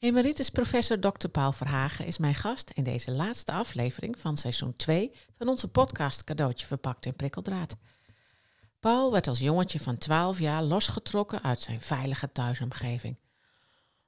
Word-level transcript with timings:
Emeritus 0.00 0.50
professor 0.50 0.98
Dr. 1.00 1.28
Paul 1.28 1.52
Verhagen 1.52 2.06
is 2.06 2.18
mijn 2.18 2.34
gast 2.34 2.70
in 2.70 2.84
deze 2.84 3.10
laatste 3.10 3.52
aflevering 3.52 4.18
van 4.18 4.36
seizoen 4.36 4.76
2 4.76 5.10
van 5.36 5.48
onze 5.48 5.68
podcast 5.68 6.24
Cadeautje 6.24 6.66
verpakt 6.66 7.06
in 7.06 7.16
prikkeldraad. 7.16 7.76
Paul 8.80 9.12
werd 9.12 9.26
als 9.26 9.38
jongetje 9.38 9.80
van 9.80 9.98
12 9.98 10.38
jaar 10.38 10.62
losgetrokken 10.62 11.42
uit 11.42 11.62
zijn 11.62 11.80
veilige 11.80 12.32
thuisomgeving. 12.32 13.18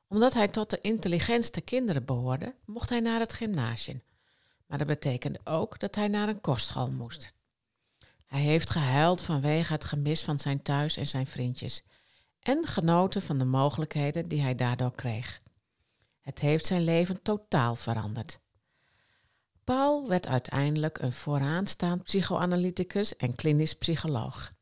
Omdat 0.09 0.35
hij 0.35 0.49
tot 0.49 0.71
de 0.71 0.81
intelligentste 0.81 1.61
kinderen 1.61 2.05
behoorde, 2.05 2.55
mocht 2.65 2.89
hij 2.89 3.01
naar 3.01 3.21
het 3.21 3.33
gymnasium. 3.33 4.03
Maar 4.67 4.79
dat 4.79 4.87
betekende 4.87 5.41
ook 5.45 5.79
dat 5.79 5.95
hij 5.95 6.09
naar 6.09 6.29
een 6.29 6.41
kostschool 6.41 6.91
moest. 6.91 7.33
Hij 8.27 8.41
heeft 8.41 8.71
gehuild 8.71 9.23
vanwege 9.23 9.73
het 9.73 9.85
gemis 9.85 10.23
van 10.23 10.39
zijn 10.39 10.63
thuis 10.63 10.97
en 10.97 11.07
zijn 11.07 11.27
vriendjes 11.27 11.83
en 12.41 12.67
genoten 12.67 13.23
van 13.23 13.39
de 13.39 13.45
mogelijkheden 13.45 14.29
die 14.29 14.43
hij 14.43 14.55
daardoor 14.55 14.95
kreeg. 14.95 15.41
Het 16.31 16.39
heeft 16.39 16.67
zijn 16.67 16.85
leven 16.85 17.23
totaal 17.23 17.75
veranderd. 17.75 18.41
Paul 19.65 20.09
werd 20.09 20.27
uiteindelijk 20.27 20.99
een 20.99 21.13
vooraanstaand 21.13 22.03
psychoanalyticus 22.03 23.17
en 23.17 23.35
klinisch 23.35 23.75
psycholoog. 23.75 24.53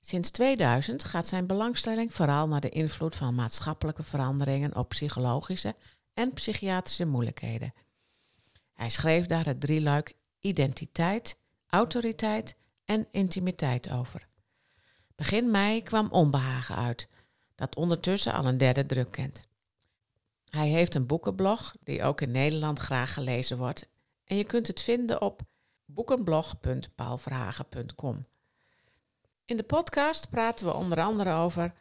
Sinds 0.00 0.30
2000 0.30 1.04
gaat 1.04 1.26
zijn 1.26 1.46
belangstelling 1.46 2.14
vooral 2.14 2.48
naar 2.48 2.60
de 2.60 2.68
invloed 2.68 3.16
van 3.16 3.34
maatschappelijke 3.34 4.02
veranderingen 4.02 4.76
op 4.76 4.88
psychologische 4.88 5.74
en 6.12 6.32
psychiatrische 6.32 7.04
moeilijkheden. 7.04 7.74
Hij 8.72 8.90
schreef 8.90 9.26
daar 9.26 9.44
het 9.44 9.60
drieluik 9.60 10.16
identiteit, 10.40 11.38
autoriteit 11.66 12.56
en 12.84 13.06
intimiteit 13.10 13.90
over. 13.90 14.28
Begin 15.14 15.50
mei 15.50 15.82
kwam 15.82 16.08
Onbehagen 16.10 16.76
uit, 16.76 17.08
dat 17.54 17.76
ondertussen 17.76 18.32
al 18.32 18.46
een 18.46 18.58
derde 18.58 18.86
druk 18.86 19.10
kent. 19.10 19.52
Hij 20.54 20.68
heeft 20.68 20.94
een 20.94 21.06
boekenblog 21.06 21.74
die 21.82 22.02
ook 22.02 22.20
in 22.20 22.30
Nederland 22.30 22.78
graag 22.78 23.14
gelezen 23.14 23.58
wordt 23.58 23.88
en 24.24 24.36
je 24.36 24.44
kunt 24.44 24.66
het 24.66 24.80
vinden 24.80 25.22
op 25.22 25.42
boekenblog.paalverhagen.com. 25.84 28.26
In 29.44 29.56
de 29.56 29.62
podcast 29.62 30.30
praten 30.30 30.66
we 30.66 30.74
onder 30.74 31.00
andere 31.00 31.32
over 31.32 31.74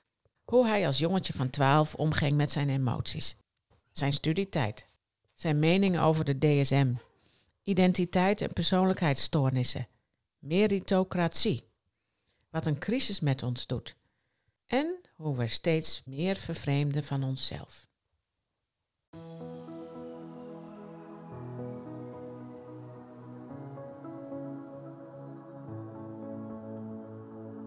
hoe 0.44 0.68
hij 0.68 0.86
als 0.86 0.98
jongetje 0.98 1.34
van 1.34 1.50
12 1.50 1.96
omging 1.96 2.34
met 2.34 2.52
zijn 2.52 2.70
emoties, 2.70 3.38
zijn 3.92 4.14
studietijd, 4.14 4.86
zijn 5.34 5.60
mening 5.60 6.00
over 6.00 6.26
de 6.26 6.38
DSM, 6.38 6.94
identiteit 7.64 8.42
en 8.42 8.54
persoonlijkheidsstoornissen, 8.54 9.88
meritocratie, 10.40 11.68
wat 12.50 12.66
een 12.66 12.80
crisis 12.80 13.20
met 13.20 13.44
ons 13.44 13.66
doet 13.66 13.96
en 14.66 15.00
hoe 15.16 15.38
we 15.38 15.48
steeds 15.48 16.02
meer 16.06 16.36
vervreemden 16.36 17.04
van 17.04 17.24
onszelf. 17.24 17.92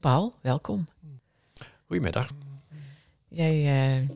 Paul, 0.00 0.34
welkom. 0.40 0.88
Goedemiddag. 1.86 2.30
Jij 3.28 4.00
uh, 4.00 4.08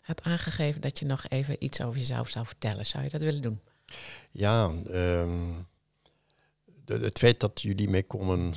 had 0.00 0.22
aangegeven 0.22 0.80
dat 0.80 0.98
je 0.98 1.04
nog 1.04 1.28
even 1.28 1.64
iets 1.64 1.82
over 1.82 1.98
jezelf 1.98 2.28
zou 2.28 2.46
vertellen. 2.46 2.86
Zou 2.86 3.04
je 3.04 3.10
dat 3.10 3.20
willen 3.20 3.42
doen? 3.42 3.60
Ja, 4.30 4.64
um, 4.90 5.66
de, 6.84 6.98
het 6.98 7.18
feit 7.18 7.40
dat 7.40 7.62
jullie 7.62 7.88
mij 7.88 8.02
komen 8.02 8.54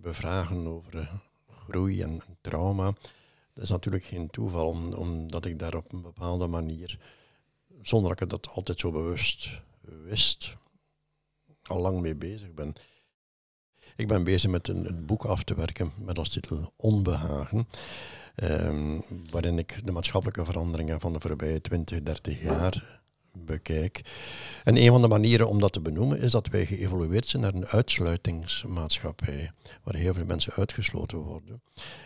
bevragen 0.00 0.66
over 0.66 0.94
uh, 0.94 1.14
groei 1.48 2.02
en 2.02 2.22
trauma, 2.40 2.92
dat 3.54 3.64
is 3.64 3.70
natuurlijk 3.70 4.04
geen 4.04 4.30
toeval, 4.30 4.68
omdat 4.96 5.44
ik 5.44 5.58
daar 5.58 5.74
op 5.74 5.92
een 5.92 6.02
bepaalde 6.02 6.46
manier, 6.46 6.98
zonder 7.82 8.10
dat 8.10 8.20
ik 8.20 8.28
dat 8.28 8.48
altijd 8.48 8.80
zo 8.80 8.90
bewust 8.90 9.62
wist, 9.80 10.56
al 11.62 11.80
lang 11.80 12.00
mee 12.00 12.14
bezig 12.14 12.54
ben. 12.54 12.74
Ik 14.02 14.08
ben 14.08 14.24
bezig 14.24 14.50
met 14.50 14.68
een, 14.68 14.88
een 14.88 15.06
boek 15.06 15.24
af 15.24 15.44
te 15.44 15.54
werken 15.54 15.92
met 15.98 16.18
als 16.18 16.30
titel 16.30 16.72
Onbehagen. 16.76 17.68
Um, 18.36 19.02
waarin 19.30 19.58
ik 19.58 19.80
de 19.84 19.92
maatschappelijke 19.92 20.44
veranderingen 20.44 21.00
van 21.00 21.12
de 21.12 21.20
voorbije 21.20 21.60
20, 21.60 22.02
30 22.02 22.42
jaar 22.42 23.00
bekijk. 23.32 24.00
En 24.64 24.76
een 24.76 24.90
van 24.90 25.02
de 25.02 25.08
manieren 25.08 25.48
om 25.48 25.60
dat 25.60 25.72
te 25.72 25.80
benoemen 25.80 26.20
is 26.20 26.32
dat 26.32 26.46
wij 26.46 26.66
geëvolueerd 26.66 27.26
zijn 27.26 27.42
naar 27.42 27.54
een 27.54 27.66
uitsluitingsmaatschappij, 27.66 29.52
waar 29.82 29.94
heel 29.94 30.14
veel 30.14 30.26
mensen 30.26 30.52
uitgesloten 30.52 31.18
worden. 31.18 31.62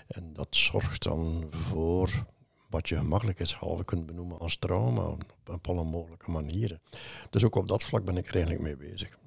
En 0.06 0.32
dat 0.32 0.48
zorgt 0.50 1.02
dan 1.02 1.48
voor 1.50 2.26
wat 2.68 2.88
je 2.88 2.96
gemakkelijk 2.96 3.40
is 3.40 3.52
halve 3.52 3.84
kunt 3.84 4.06
benoemen 4.06 4.38
als 4.38 4.56
trauma, 4.56 5.16
op 5.46 5.68
alle 5.68 5.84
mogelijke 5.84 6.30
manieren. 6.30 6.80
Dus 7.30 7.44
ook 7.44 7.56
op 7.56 7.68
dat 7.68 7.84
vlak 7.84 8.04
ben 8.04 8.16
ik 8.16 8.28
er 8.28 8.34
eigenlijk 8.34 8.62
mee 8.62 8.90
bezig. 8.90 9.18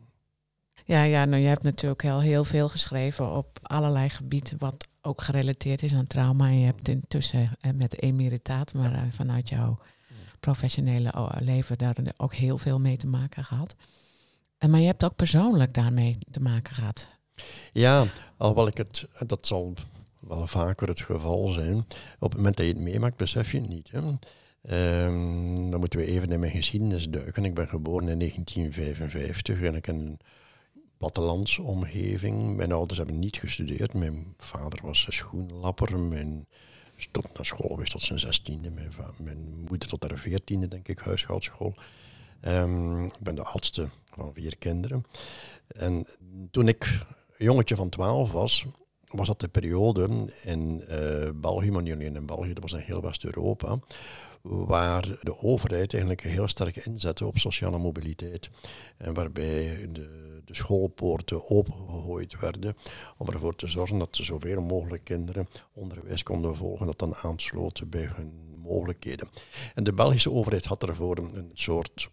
Ja, 0.90 1.04
ja 1.04 1.26
nou, 1.26 1.42
je 1.42 1.48
hebt 1.48 1.64
natuurlijk 1.64 2.06
al 2.06 2.22
heel 2.22 2.44
veel 2.44 2.70
geschreven 2.70 3.36
op 3.36 3.60
allerlei 3.62 4.10
gebieden, 4.10 4.58
wat 4.58 4.88
ook 5.02 5.22
gerelateerd 5.22 5.84
is 5.84 5.94
aan 5.94 6.08
trauma. 6.08 6.48
En 6.48 6.60
je 6.60 6.66
hebt 6.66 6.88
intussen 6.88 7.58
eh, 7.62 7.72
met 7.74 8.02
emeritaat, 8.02 8.74
maar 8.74 8.94
eh, 8.94 9.02
vanuit 9.12 9.50
jouw 9.50 9.80
professionele 10.40 11.12
oh, 11.14 11.32
leven 11.40 11.78
daar 11.78 11.96
ook 12.18 12.34
heel 12.34 12.58
veel 12.58 12.80
mee 12.80 12.98
te 12.98 13.08
maken 13.08 13.44
gehad. 13.44 13.76
En, 14.58 14.70
maar 14.70 14.80
je 14.80 14.86
hebt 14.86 15.04
ook 15.04 15.16
persoonlijk 15.16 15.74
daarmee 15.74 16.18
te 16.32 16.40
maken 16.40 16.74
gehad. 16.74 17.10
Ja, 17.74 18.08
alhoewel 18.38 18.68
ik 18.68 18.78
het, 18.78 19.08
dat 19.26 19.48
zal 19.48 19.74
wel 20.20 20.48
vaker 20.48 20.88
het 20.88 21.02
geval 21.02 21.48
zijn. 21.48 21.78
Op 22.20 22.30
het 22.30 22.36
moment 22.36 22.58
dat 22.58 22.66
je 22.66 22.72
het 22.72 22.82
meemaakt, 22.82 23.18
besef 23.18 23.52
je 23.52 23.60
het 23.60 23.70
niet. 23.70 23.92
Hè? 23.92 24.00
Um, 25.06 25.72
dan 25.72 25.80
moeten 25.80 26.00
we 26.00 26.06
even 26.06 26.32
in 26.32 26.40
mijn 26.40 26.52
geschiedenis 26.52 27.10
duiken. 27.10 27.46
Ik 27.46 27.54
ben 27.54 27.68
geboren 27.68 28.08
in 28.08 28.20
1955 28.20 29.62
en 29.62 29.76
ik 29.76 29.88
een 29.88 30.20
plattelandsomgeving. 31.00 32.56
Mijn 32.56 32.72
ouders 32.72 32.98
hebben 32.98 33.20
niet 33.20 33.38
gestudeerd. 33.38 33.94
Mijn 33.94 34.34
vader 34.38 34.80
was 34.84 35.06
schoenlapper. 35.10 36.00
Mijn 36.00 36.48
stond 36.96 37.34
naar 37.38 37.46
school 37.46 37.70
geweest 37.70 37.92
tot 37.92 38.02
zijn 38.02 38.20
zestiende. 38.20 38.72
Mijn, 38.72 38.92
mijn 39.18 39.66
moeder 39.70 39.90
tot 39.90 40.04
haar 40.04 40.18
veertiende, 40.18 40.68
denk 40.68 40.88
ik, 40.88 41.00
huishoudschool. 41.00 41.74
Um, 42.48 43.06
ik 43.06 43.20
ben 43.20 43.36
de 43.36 43.44
oudste 43.44 43.90
van 44.14 44.34
vier 44.34 44.58
kinderen. 44.58 45.06
En 45.68 46.08
toen 46.52 46.68
ik 46.68 47.06
jongetje 47.38 47.76
van 47.76 47.90
twaalf 47.90 48.32
was, 48.32 48.66
was 49.08 49.28
dat 49.28 49.40
de 49.40 49.48
periode 49.48 50.34
in 50.44 50.84
uh, 50.90 51.30
België, 51.36 51.72
maar 51.72 51.82
niet 51.82 52.00
in 52.00 52.26
België, 52.26 52.54
dat 52.54 52.64
was 52.64 52.74
in 52.74 52.80
heel 52.80 53.02
West-Europa, 53.02 53.80
waar 54.42 55.18
de 55.22 55.42
overheid 55.42 55.94
eigenlijk 55.94 56.24
heel 56.24 56.48
sterk 56.48 56.76
inzette 56.76 57.26
op 57.26 57.38
sociale 57.38 57.78
mobiliteit. 57.78 58.50
En 58.98 59.14
waarbij 59.14 59.88
de, 59.92 60.29
de 60.50 60.56
schoolpoorten 60.56 61.50
opengegooid 61.50 62.40
werden 62.40 62.76
om 63.18 63.28
ervoor 63.28 63.56
te 63.56 63.68
zorgen 63.68 63.98
dat 63.98 64.16
zoveel 64.22 64.62
mogelijk 64.62 65.04
kinderen 65.04 65.48
onderwijs 65.74 66.24
konden 66.24 66.56
volgen 66.56 66.86
dat 66.86 67.00
dan 67.00 67.16
aansloten 67.16 67.90
bij 67.90 68.10
hun 68.14 68.56
mogelijkheden. 68.58 69.30
En 69.76 69.84
de 69.84 69.94
Belgische 69.94 70.32
overheid 70.32 70.66
had 70.66 70.84
ervoor 70.84 71.18
een, 71.18 71.52
soort 71.54 72.10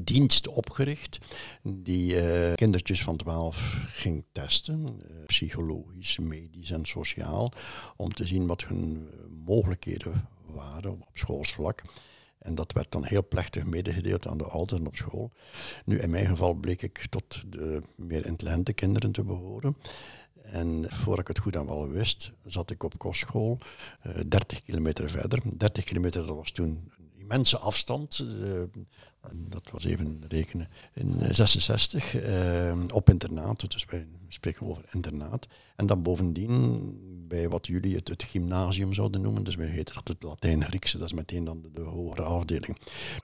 dienst 0.00 0.48
opgericht 0.48 1.18
die 1.62 2.14
uh, 2.14 2.54
kindertjes 2.54 3.02
van 3.02 3.16
12 3.16 3.84
ging 3.86 4.24
testen, 4.32 5.00
uh, 5.10 5.26
psychologisch, 5.26 6.18
medisch 6.18 6.70
en 6.70 6.84
sociaal, 6.84 7.52
om 7.96 8.14
te 8.14 8.26
zien 8.26 8.46
wat 8.46 8.64
hun 8.64 9.08
mogelijkheden 9.44 10.28
waren 10.46 10.92
op 10.92 11.08
schoolsvlak. 11.12 11.82
En 12.38 12.54
dat 12.54 12.72
werd 12.72 12.92
dan 12.92 13.04
heel 13.04 13.28
plechtig 13.28 13.64
medegedeeld 13.64 14.26
aan 14.26 14.38
de 14.38 14.44
ouders 14.44 14.80
op 14.80 14.96
school. 14.96 15.32
Nu, 15.84 15.98
in 15.98 16.10
mijn 16.10 16.26
geval 16.26 16.54
bleek 16.54 16.82
ik 16.82 17.06
tot 17.06 17.52
de 17.52 17.82
meer 17.96 18.26
intelligente 18.26 18.72
kinderen 18.72 19.12
te 19.12 19.24
behoren. 19.24 19.76
En 20.42 20.84
voor 20.88 21.18
ik 21.18 21.28
het 21.28 21.38
goed 21.38 21.56
aan 21.56 21.66
wel 21.66 21.88
wist, 21.88 22.32
zat 22.44 22.70
ik 22.70 22.82
op 22.82 22.98
kostschool, 22.98 23.58
uh, 24.06 24.12
30 24.28 24.62
kilometer 24.62 25.10
verder. 25.10 25.42
30 25.56 25.84
kilometer, 25.84 26.26
dat 26.26 26.36
was 26.36 26.50
toen 26.50 26.90
immense 27.26 27.58
afstand. 27.58 28.18
eh, 28.18 28.62
dat 29.32 29.70
was 29.70 29.84
even 29.84 30.24
rekenen. 30.28 30.68
In 30.94 31.20
eh, 31.20 31.32
66 31.32 32.14
eh, 32.14 32.78
op 32.92 33.10
internaat. 33.10 33.70
Dus 33.70 33.84
wij 33.84 34.06
spreken 34.28 34.66
over 34.66 34.84
internaat. 34.90 35.46
En 35.76 35.86
dan 35.86 36.02
bovendien 36.02 36.50
bij 37.28 37.48
wat 37.48 37.66
jullie 37.66 37.96
het, 37.96 38.08
het 38.08 38.22
gymnasium 38.22 38.94
zouden 38.94 39.20
noemen. 39.20 39.44
Dus 39.44 39.54
wij 39.54 39.66
heten 39.66 39.94
dat 39.94 40.08
het 40.08 40.22
Latijn-Griekse. 40.22 40.98
Dat 40.98 41.06
is 41.06 41.12
meteen 41.12 41.44
dan 41.44 41.64
de, 41.72 41.80
hogere 41.80 42.22
afdeling. 42.22 42.76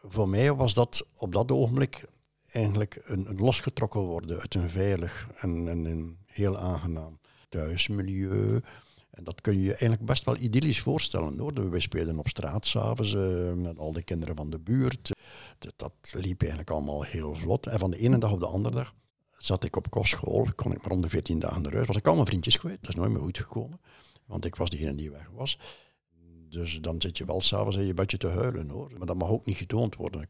Voor 0.09 0.29
mij 0.29 0.55
was 0.55 0.75
dat 0.75 1.07
op 1.17 1.33
dat 1.33 1.51
ogenblik 1.51 2.05
eigenlijk 2.53 3.03
een, 3.05 3.29
een 3.29 3.37
losgetrokken 3.37 4.01
worden 4.01 4.41
uit 4.41 4.55
een 4.55 4.69
veilig 4.69 5.29
en, 5.37 5.69
en 5.69 5.85
een 5.85 6.19
heel 6.27 6.59
aangenaam 6.59 7.19
thuismilieu. 7.49 8.61
En 9.11 9.25
dat 9.25 9.41
kun 9.41 9.55
je 9.55 9.63
je 9.63 9.71
eigenlijk 9.71 10.05
best 10.05 10.25
wel 10.25 10.37
idyllisch 10.37 10.81
voorstellen 10.81 11.39
hoor. 11.39 11.71
Wij 11.71 11.81
speelden 11.81 12.19
op 12.19 12.29
straat 12.29 12.67
s'avonds 12.67 13.15
uh, 13.15 13.53
met 13.53 13.79
al 13.79 13.93
de 13.93 14.03
kinderen 14.03 14.37
van 14.37 14.51
de 14.51 14.59
buurt. 14.59 15.11
Dat, 15.59 15.73
dat, 15.77 15.93
liep 16.13 16.41
eigenlijk 16.41 16.71
allemaal 16.71 17.03
heel 17.03 17.35
vlot. 17.35 17.67
En 17.67 17.79
van 17.79 17.91
de 17.91 17.99
ene 17.99 18.19
dag 18.19 18.33
op 18.33 18.41
de 18.41 18.47
andere 18.47 18.75
dag 18.75 18.95
zat 19.45 19.65
ik 19.65 19.77
op 19.77 19.91
kostschool. 19.91 20.49
Kon 20.55 20.73
ik 20.73 20.83
maar 20.83 20.91
om 20.91 21.03
de 21.03 21.09
14 21.09 21.39
dagen 21.39 21.67
eruit. 21.67 21.87
Was 21.87 21.97
ik 21.97 22.07
allemaal 22.07 22.27
vriendjes 22.27 22.59
kwijt. 22.59 22.81
Dat 22.81 22.89
is 22.89 22.95
nooit 22.95 23.11
meer 23.11 23.23
goed 23.23 23.39
gekomen. 23.39 23.81
Want 24.27 24.45
ik 24.45 24.57
was 24.57 24.71
degene 24.71 24.95
die 24.95 25.11
weg 25.11 25.31
was. 25.31 25.59
Dus 26.49 26.81
dan 26.81 27.01
zit 27.01 27.19
je 27.19 27.25
wel 27.25 27.41
s'avonds 27.41 27.77
in 27.77 27.85
je 27.85 27.95
bedje 27.95 28.17
te 28.17 28.29
huilen 28.29 28.69
hoor. 28.69 28.91
Maar 28.99 29.07
dat 29.07 29.17
mag 29.17 29.29
ook 29.29 29.47
niet 29.47 29.57
getoond 29.57 29.97
worden. 29.97 30.29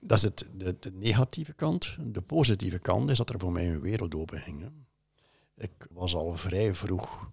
Dat 0.00 0.18
is 0.18 0.22
het, 0.22 0.46
de, 0.54 0.76
de 0.80 0.92
negatieve 0.92 1.52
kant. 1.52 1.96
De 2.00 2.22
positieve 2.22 2.78
kant 2.78 3.10
is 3.10 3.16
dat 3.16 3.30
er 3.30 3.38
voor 3.38 3.52
mij 3.52 3.68
een 3.68 3.80
wereld 3.80 4.14
open 4.14 4.40
ging. 4.40 4.70
Ik 5.56 5.86
was 5.90 6.14
al 6.14 6.36
vrij 6.36 6.74
vroeg 6.74 7.32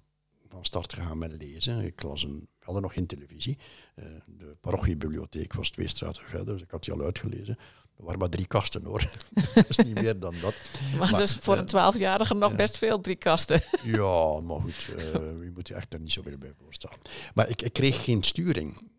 van 0.50 0.66
start 0.66 0.94
gegaan 0.94 1.18
met 1.18 1.44
lezen. 1.44 1.86
Ik 1.86 2.04
las 2.04 2.24
een, 2.24 2.48
hadden 2.60 2.82
nog 2.82 2.94
geen 2.94 3.06
televisie. 3.06 3.58
Uh, 3.96 4.06
de 4.26 4.56
parochiebibliotheek 4.62 5.54
was 5.54 5.70
twee 5.70 5.88
straten 5.88 6.24
verder, 6.24 6.54
dus 6.54 6.64
ik 6.64 6.72
had 6.72 6.84
die 6.84 6.94
al 6.94 7.02
uitgelezen. 7.02 7.58
Er 8.02 8.08
waren 8.08 8.20
maar 8.20 8.30
drie 8.30 8.48
kasten 8.48 8.84
hoor. 8.84 9.00
dat 9.54 9.70
is 9.70 9.78
niet 9.78 9.94
meer 9.94 10.20
dan 10.20 10.36
dat. 10.42 10.54
Maar, 10.98 11.12
maar 11.12 11.20
dus 11.20 11.36
voor 11.36 11.58
een 11.58 11.66
twaalfjarige 11.66 12.34
nog 12.34 12.56
best 12.56 12.78
veel, 12.78 13.00
drie 13.02 13.16
kasten. 13.16 13.62
ja, 13.84 14.40
maar 14.40 14.60
goed, 14.62 14.94
uh, 14.98 15.04
je 15.14 15.52
moet 15.54 15.68
je 15.68 15.74
echt 15.74 15.94
er 15.94 16.00
niet 16.00 16.12
zoveel 16.12 16.38
bij 16.38 16.54
voorstellen. 16.64 16.98
Maar 17.34 17.50
ik, 17.50 17.62
ik 17.62 17.74
kreeg 17.74 18.04
geen 18.04 18.24
sturing. 18.24 18.90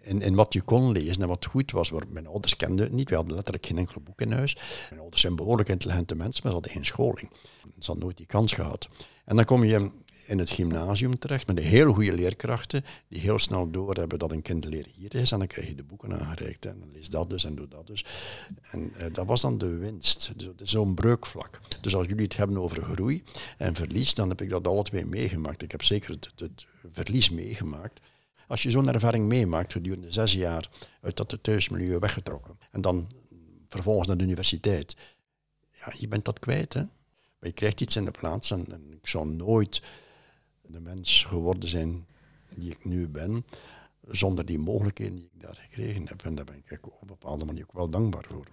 In, 0.00 0.22
in, 0.22 0.34
wat 0.34 0.52
je 0.52 0.62
kon 0.62 0.92
lezen 0.92 1.22
en 1.22 1.28
wat 1.28 1.46
goed 1.46 1.70
was. 1.70 1.90
Mijn 2.08 2.26
ouders 2.26 2.56
kenden 2.56 2.84
het 2.84 2.94
niet. 2.94 3.08
We 3.08 3.14
hadden 3.14 3.34
letterlijk 3.34 3.66
geen 3.66 3.78
enkele 3.78 4.00
boek 4.00 4.20
in 4.20 4.32
huis. 4.32 4.56
Mijn 4.88 5.00
ouders 5.00 5.20
zijn 5.20 5.36
behoorlijk 5.36 5.68
intelligente 5.68 6.14
mensen, 6.14 6.40
maar 6.42 6.52
ze 6.52 6.58
hadden 6.58 6.72
geen 6.72 6.84
scholing. 6.84 7.30
Ze 7.62 7.86
hadden 7.86 8.04
nooit 8.04 8.16
die 8.16 8.26
kans 8.26 8.52
gehad. 8.52 8.88
En 9.24 9.36
dan 9.36 9.44
kom 9.44 9.64
je 9.64 9.90
in 10.26 10.38
het 10.38 10.50
gymnasium 10.50 11.18
terecht 11.18 11.46
met 11.46 11.56
de 11.56 11.62
heel 11.62 11.92
goede 11.92 12.12
leerkrachten 12.12 12.84
die 13.08 13.20
heel 13.20 13.38
snel 13.38 13.70
doorhebben 13.70 14.18
dat 14.18 14.30
een 14.30 14.42
kind 14.42 14.64
leren 14.64 14.90
hier 14.94 15.14
is. 15.14 15.32
En 15.32 15.38
dan 15.38 15.46
krijg 15.46 15.68
je 15.68 15.74
de 15.74 15.82
boeken 15.82 16.20
aangereikt 16.20 16.66
en 16.66 16.78
dan 16.78 16.92
lees 16.92 17.08
dat 17.08 17.30
dus 17.30 17.44
en 17.44 17.54
doe 17.54 17.68
dat 17.68 17.86
dus. 17.86 18.04
En 18.70 18.92
uh, 18.98 19.04
dat 19.12 19.26
was 19.26 19.40
dan 19.40 19.58
de 19.58 19.76
winst. 19.76 20.32
Dus 20.36 20.70
Zo'n 20.70 20.94
breukvlak. 20.94 21.60
Dus 21.80 21.94
als 21.94 22.06
jullie 22.06 22.24
het 22.24 22.36
hebben 22.36 22.58
over 22.58 22.82
groei 22.82 23.22
en 23.58 23.74
verlies, 23.74 24.14
dan 24.14 24.28
heb 24.28 24.40
ik 24.40 24.50
dat 24.50 24.66
alle 24.66 24.82
twee 24.82 25.06
meegemaakt. 25.06 25.62
Ik 25.62 25.70
heb 25.70 25.82
zeker 25.82 26.10
het, 26.10 26.32
het 26.36 26.66
verlies 26.92 27.30
meegemaakt. 27.30 28.00
Als 28.46 28.62
je 28.62 28.70
zo'n 28.70 28.88
ervaring 28.88 29.26
meemaakt 29.26 29.72
gedurende 29.72 30.12
zes 30.12 30.32
jaar 30.32 30.68
uit 31.00 31.16
dat 31.16 31.38
thuismilieu 31.42 31.98
weggetrokken 31.98 32.58
en 32.70 32.80
dan 32.80 33.08
vervolgens 33.68 34.08
naar 34.08 34.16
de 34.16 34.24
universiteit, 34.24 34.96
ja, 35.72 35.92
je 35.98 36.08
bent 36.08 36.24
dat 36.24 36.38
kwijt. 36.38 36.72
Hè? 36.72 36.80
Maar 36.80 37.50
je 37.50 37.52
krijgt 37.52 37.80
iets 37.80 37.96
in 37.96 38.04
de 38.04 38.10
plaats 38.10 38.50
en, 38.50 38.72
en 38.72 38.92
ik 38.92 39.06
zou 39.06 39.26
nooit 39.26 39.82
de 40.66 40.80
mens 40.80 41.24
geworden 41.24 41.68
zijn 41.68 42.06
die 42.56 42.70
ik 42.70 42.84
nu 42.84 43.08
ben, 43.08 43.44
zonder 44.08 44.46
die 44.46 44.58
mogelijkheden 44.58 45.14
die 45.14 45.30
ik 45.32 45.40
daar 45.40 45.54
gekregen 45.54 46.08
heb. 46.08 46.22
En 46.22 46.34
daar 46.34 46.44
ben 46.44 46.62
ik 46.66 46.86
op 46.86 47.00
een 47.00 47.06
bepaalde 47.06 47.44
manier 47.44 47.62
ook 47.62 47.72
wel 47.72 47.90
dankbaar 47.90 48.24
voor. 48.28 48.46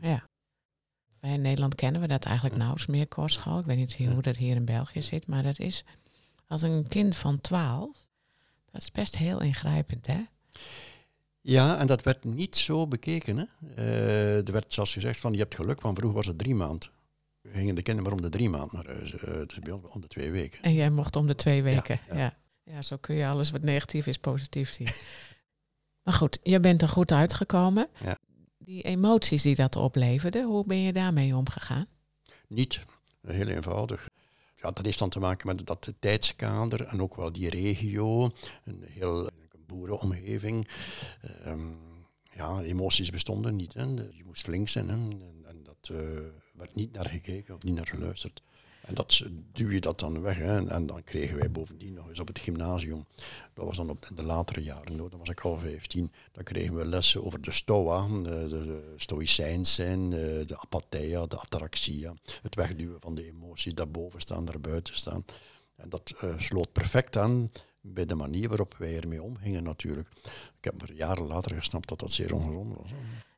Ja. 0.00 0.28
Wij 1.20 1.32
in 1.32 1.40
Nederland 1.40 1.74
kennen 1.74 2.00
we 2.00 2.06
dat 2.06 2.24
eigenlijk 2.24 2.56
nauwelijks 2.56 2.90
meer, 2.90 3.08
kostschool. 3.08 3.58
Ik 3.58 3.64
weet 3.64 3.76
niet 3.76 3.96
hoe 3.96 4.22
dat 4.22 4.36
hier 4.36 4.56
in 4.56 4.64
België 4.64 5.02
zit, 5.02 5.26
maar 5.26 5.42
dat 5.42 5.58
is 5.58 5.84
als 6.46 6.62
een 6.62 6.88
kind 6.88 7.16
van 7.16 7.40
12, 7.40 7.96
dat 8.70 8.80
is 8.80 8.90
best 8.90 9.16
heel 9.16 9.40
ingrijpend, 9.40 10.06
hè? 10.06 10.24
Ja, 11.40 11.78
en 11.78 11.86
dat 11.86 12.02
werd 12.02 12.24
niet 12.24 12.56
zo 12.56 12.86
bekeken. 12.86 13.36
Hè? 13.36 13.44
Uh, 13.78 14.46
er 14.46 14.52
werd 14.52 14.72
zelfs 14.72 14.92
gezegd 14.92 15.20
van 15.20 15.32
je 15.32 15.38
hebt 15.38 15.54
geluk, 15.54 15.80
want 15.80 15.96
vroeger 15.98 16.16
was 16.16 16.26
het 16.26 16.38
drie 16.38 16.54
maanden 16.54 16.90
gingen 17.42 17.74
de 17.74 17.82
kinderen 17.82 18.10
maar 18.10 18.18
om 18.18 18.30
de 18.30 18.36
drie 18.36 18.48
maanden 18.48 18.76
naar 18.76 18.96
huis. 18.96 19.10
Dus 19.46 19.58
bij 19.58 19.72
ons 19.72 19.84
om 19.86 20.00
de 20.00 20.08
twee 20.08 20.30
weken. 20.30 20.62
En 20.62 20.72
jij 20.72 20.90
mocht 20.90 21.16
om 21.16 21.26
de 21.26 21.34
twee 21.34 21.62
weken. 21.62 22.00
Ja, 22.08 22.16
ja. 22.16 22.38
ja. 22.64 22.82
zo 22.82 22.96
kun 22.96 23.14
je 23.14 23.26
alles 23.26 23.50
wat 23.50 23.62
negatief 23.62 24.06
is 24.06 24.18
positief 24.18 24.72
zien. 24.72 24.88
maar 26.04 26.14
goed, 26.14 26.38
je 26.42 26.60
bent 26.60 26.82
er 26.82 26.88
goed 26.88 27.12
uitgekomen. 27.12 27.88
Ja. 28.04 28.18
Die 28.58 28.82
emoties 28.82 29.42
die 29.42 29.54
dat 29.54 29.76
opleverde, 29.76 30.42
hoe 30.42 30.66
ben 30.66 30.80
je 30.80 30.92
daarmee 30.92 31.36
omgegaan? 31.36 31.86
Niet. 32.48 32.84
Heel 33.26 33.48
eenvoudig. 33.48 34.08
Ja, 34.54 34.70
dat 34.70 34.84
heeft 34.84 34.98
dan 34.98 35.08
te 35.08 35.18
maken 35.18 35.46
met 35.46 35.66
dat 35.66 35.92
tijdskader 35.98 36.86
en 36.86 37.02
ook 37.02 37.16
wel 37.16 37.32
die 37.32 37.50
regio. 37.50 38.30
Een 38.64 38.84
heel 38.88 39.26
een 39.26 39.64
boerenomgeving. 39.66 40.68
Um, 41.46 41.78
ja, 42.34 42.60
emoties 42.60 43.10
bestonden 43.10 43.56
niet. 43.56 43.74
Hè. 43.74 43.82
Je 43.82 44.22
moest 44.24 44.42
flink 44.42 44.68
zijn. 44.68 44.88
Hè. 44.88 44.94
En, 44.94 45.44
en 45.44 45.62
dat... 45.62 45.88
Uh, 45.92 45.98
werd 46.62 46.74
niet 46.74 46.92
naar 46.92 47.08
gekeken 47.08 47.54
of 47.54 47.62
niet 47.62 47.74
naar 47.74 47.86
geluisterd. 47.86 48.42
En 48.82 48.94
dat 48.94 49.22
duw 49.52 49.70
je 49.70 49.80
dat 49.80 49.98
dan 49.98 50.20
weg. 50.20 50.36
Hè. 50.36 50.68
En, 50.68 50.86
dan 50.86 51.04
kregen 51.04 51.36
wij 51.36 51.50
bovendien 51.50 51.94
nog 51.94 52.08
eens 52.08 52.20
op 52.20 52.28
het 52.28 52.38
gymnasium, 52.38 53.04
dat 53.54 53.64
was 53.64 53.76
dan 53.76 53.90
op 53.90 54.08
de 54.14 54.22
latere 54.22 54.62
jaren, 54.62 54.96
dan 54.96 55.18
was 55.18 55.28
ik 55.28 55.40
al 55.40 55.58
15, 55.58 56.12
dan 56.32 56.44
kregen 56.44 56.74
we 56.74 56.86
lessen 56.86 57.24
over 57.24 57.40
de 57.40 57.50
stoa, 57.50 58.06
de, 58.06 58.46
de, 58.48 58.94
stoïcijns 58.96 59.74
zijn, 59.74 60.10
de 60.10 60.56
apatheia, 60.58 61.26
de 61.26 61.38
ataraxia, 61.38 62.14
het 62.42 62.54
wegduwen 62.54 63.00
van 63.00 63.14
de 63.14 63.26
emoties, 63.26 63.74
daarboven 63.74 64.20
staan, 64.20 64.44
daarbuiten 64.44 64.96
staan. 64.96 65.24
En 65.76 65.88
dat 65.88 66.14
uh, 66.24 66.38
sloot 66.38 66.72
perfect 66.72 67.16
aan 67.16 67.50
bij 67.80 68.06
de 68.06 68.14
manier 68.14 68.48
waarop 68.48 68.74
wij 68.78 68.96
ermee 68.96 69.22
omgingen 69.22 69.62
natuurlijk. 69.62 70.08
Ik 70.58 70.64
heb 70.64 70.82
er 70.82 70.92
jaren 70.92 71.26
later 71.26 71.56
gesnapt 71.56 71.88
dat 71.88 72.00
dat 72.00 72.12
zeer 72.12 72.34
ongezond 72.34 72.76
was. 72.76 72.90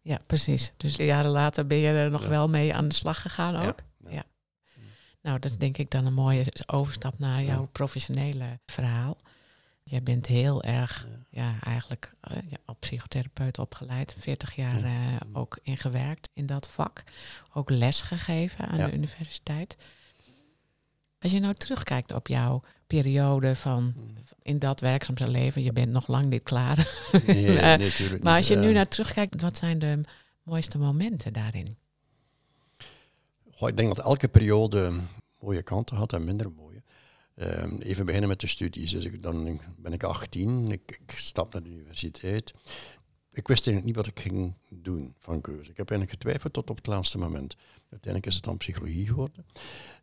Ja, 0.05 0.19
precies. 0.27 0.73
Dus 0.77 0.97
jaren 0.97 1.31
later 1.31 1.67
ben 1.67 1.79
je 1.79 1.89
er 1.89 2.11
nog 2.11 2.23
ja. 2.23 2.29
wel 2.29 2.49
mee 2.49 2.75
aan 2.75 2.89
de 2.89 2.95
slag 2.95 3.23
gegaan 3.23 3.57
ook. 3.57 3.79
Ja. 3.99 4.11
ja. 4.11 4.25
Nou, 5.23 5.39
dat 5.39 5.51
is 5.51 5.57
denk 5.57 5.79
ik 5.79 5.91
dan 5.91 6.07
een 6.07 6.15
mooie 6.15 6.53
overstap 6.67 7.19
naar 7.19 7.43
jouw 7.43 7.69
professionele 7.73 8.59
verhaal. 8.67 9.17
Jij 9.83 10.03
bent 10.03 10.27
heel 10.27 10.63
erg, 10.63 11.09
ja, 11.31 11.55
eigenlijk 11.61 12.15
uh, 12.31 12.37
ja, 12.49 12.57
op 12.67 12.81
psychotherapeut 12.81 13.59
opgeleid. 13.59 14.17
40 14.19 14.55
jaar 14.55 14.85
uh, 14.85 14.93
ook 15.33 15.59
ingewerkt 15.63 16.31
in 16.35 16.47
dat 16.47 16.69
vak. 16.69 17.03
Ook 17.53 17.71
les 17.71 18.01
gegeven 18.01 18.69
aan 18.69 18.79
de 18.79 18.93
universiteit. 18.93 19.77
Als 21.19 21.33
je 21.33 21.41
nou 21.41 21.55
terugkijkt 21.55 22.13
op 22.13 22.27
jouw 22.27 22.63
periode 23.03 23.57
van 23.57 23.95
in 24.43 24.59
dat 24.59 24.81
werkzaam 24.81 25.31
leven, 25.31 25.63
je 25.63 25.73
bent 25.73 25.93
nog 25.93 26.07
lang 26.07 26.27
niet 26.27 26.43
klaar. 26.43 27.09
Nee, 27.27 27.47
uh, 27.57 27.63
natuurlijk 27.63 28.23
maar 28.23 28.37
als 28.37 28.49
je 28.49 28.57
nu 28.57 28.73
naar 28.73 28.89
terugkijkt, 28.89 29.41
wat 29.41 29.57
zijn 29.57 29.79
de 29.79 30.01
mooiste 30.43 30.79
momenten 30.79 31.33
daarin? 31.33 31.77
Goh, 33.51 33.69
ik 33.69 33.77
denk 33.77 33.97
dat 33.97 34.05
elke 34.05 34.29
periode 34.29 34.93
mooie 35.41 35.63
kanten 35.63 35.97
had 35.97 36.13
en 36.13 36.25
minder 36.25 36.51
mooie. 36.51 36.83
Uh, 37.37 37.47
even 37.79 38.07
beginnen 38.07 38.29
met 38.29 38.41
de 38.41 38.47
studies. 38.47 38.91
Dus 38.91 39.05
ik, 39.05 39.23
dan 39.23 39.61
ben 39.77 39.93
ik 39.93 40.03
18, 40.03 40.73
ik, 40.73 41.01
ik 41.07 41.19
stap 41.19 41.53
naar 41.53 41.63
de 41.63 41.71
universiteit. 41.71 42.55
Ik 43.35 43.49
wist 43.49 43.67
eigenlijk 43.67 43.87
niet 43.87 44.07
wat 44.07 44.17
ik 44.17 44.21
ging 44.21 44.55
doen 44.69 45.15
van 45.19 45.41
keuze. 45.41 45.71
Ik 45.71 45.77
heb 45.77 45.91
eigenlijk 45.91 46.11
getwijfeld 46.11 46.53
tot 46.53 46.71
op 46.71 46.77
het 46.77 46.87
laatste 46.87 47.19
moment. 47.19 47.57
Uiteindelijk 47.91 48.27
is 48.27 48.35
het 48.35 48.45
dan 48.45 48.57
psychologie 48.57 49.07
geworden. 49.07 49.47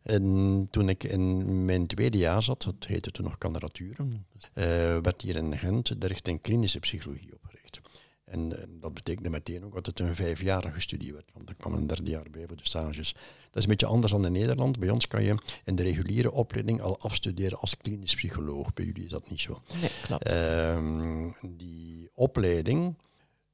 En 0.02 0.68
toen 0.70 0.88
ik 0.88 1.04
in 1.04 1.64
mijn 1.64 1.86
tweede 1.86 2.18
jaar 2.18 2.42
zat, 2.42 2.62
dat 2.62 2.86
heette 2.86 3.10
toen 3.10 3.24
nog 3.24 3.38
kandidaturen, 3.38 4.26
uh, 4.34 4.64
werd 4.98 5.22
hier 5.22 5.36
in 5.36 5.58
Gent 5.58 6.00
de 6.00 6.06
richting 6.06 6.40
klinische 6.40 6.78
psychologie 6.78 7.34
opgericht. 7.34 7.80
En, 8.24 8.60
en, 8.62 8.80
dat 8.80 8.94
betekende 8.94 9.30
meteen 9.30 9.64
ook 9.64 9.74
dat 9.74 9.86
het 9.86 10.00
een 10.00 10.16
vijfjarige 10.16 10.80
studie 10.80 11.12
werd, 11.12 11.30
want 11.34 11.48
er 11.48 11.54
kwam 11.54 11.74
een 11.74 11.86
derde 11.86 12.10
jaar 12.10 12.30
bij 12.30 12.46
voor 12.46 12.56
de 12.56 12.66
stages. 12.66 13.12
Dat 13.12 13.56
is 13.56 13.62
een 13.62 13.68
beetje 13.68 13.86
anders 13.86 14.12
dan 14.12 14.26
in 14.26 14.32
Nederland. 14.32 14.78
Bij 14.78 14.90
ons 14.90 15.08
kan 15.08 15.22
je 15.22 15.34
in 15.64 15.76
de 15.76 15.82
reguliere 15.82 16.32
opleiding 16.32 16.80
al 16.80 17.00
afstuderen 17.00 17.58
als 17.58 17.76
klinisch 17.76 18.14
psycholoog. 18.14 18.72
Bij 18.74 18.84
jullie 18.84 19.04
is 19.04 19.10
dat 19.10 19.30
niet 19.30 19.40
zo. 19.40 19.62
Nee, 19.80 19.90
klopt. 20.02 20.32
Uh, 20.32 21.30
die 21.42 22.10
opleiding, 22.14 22.94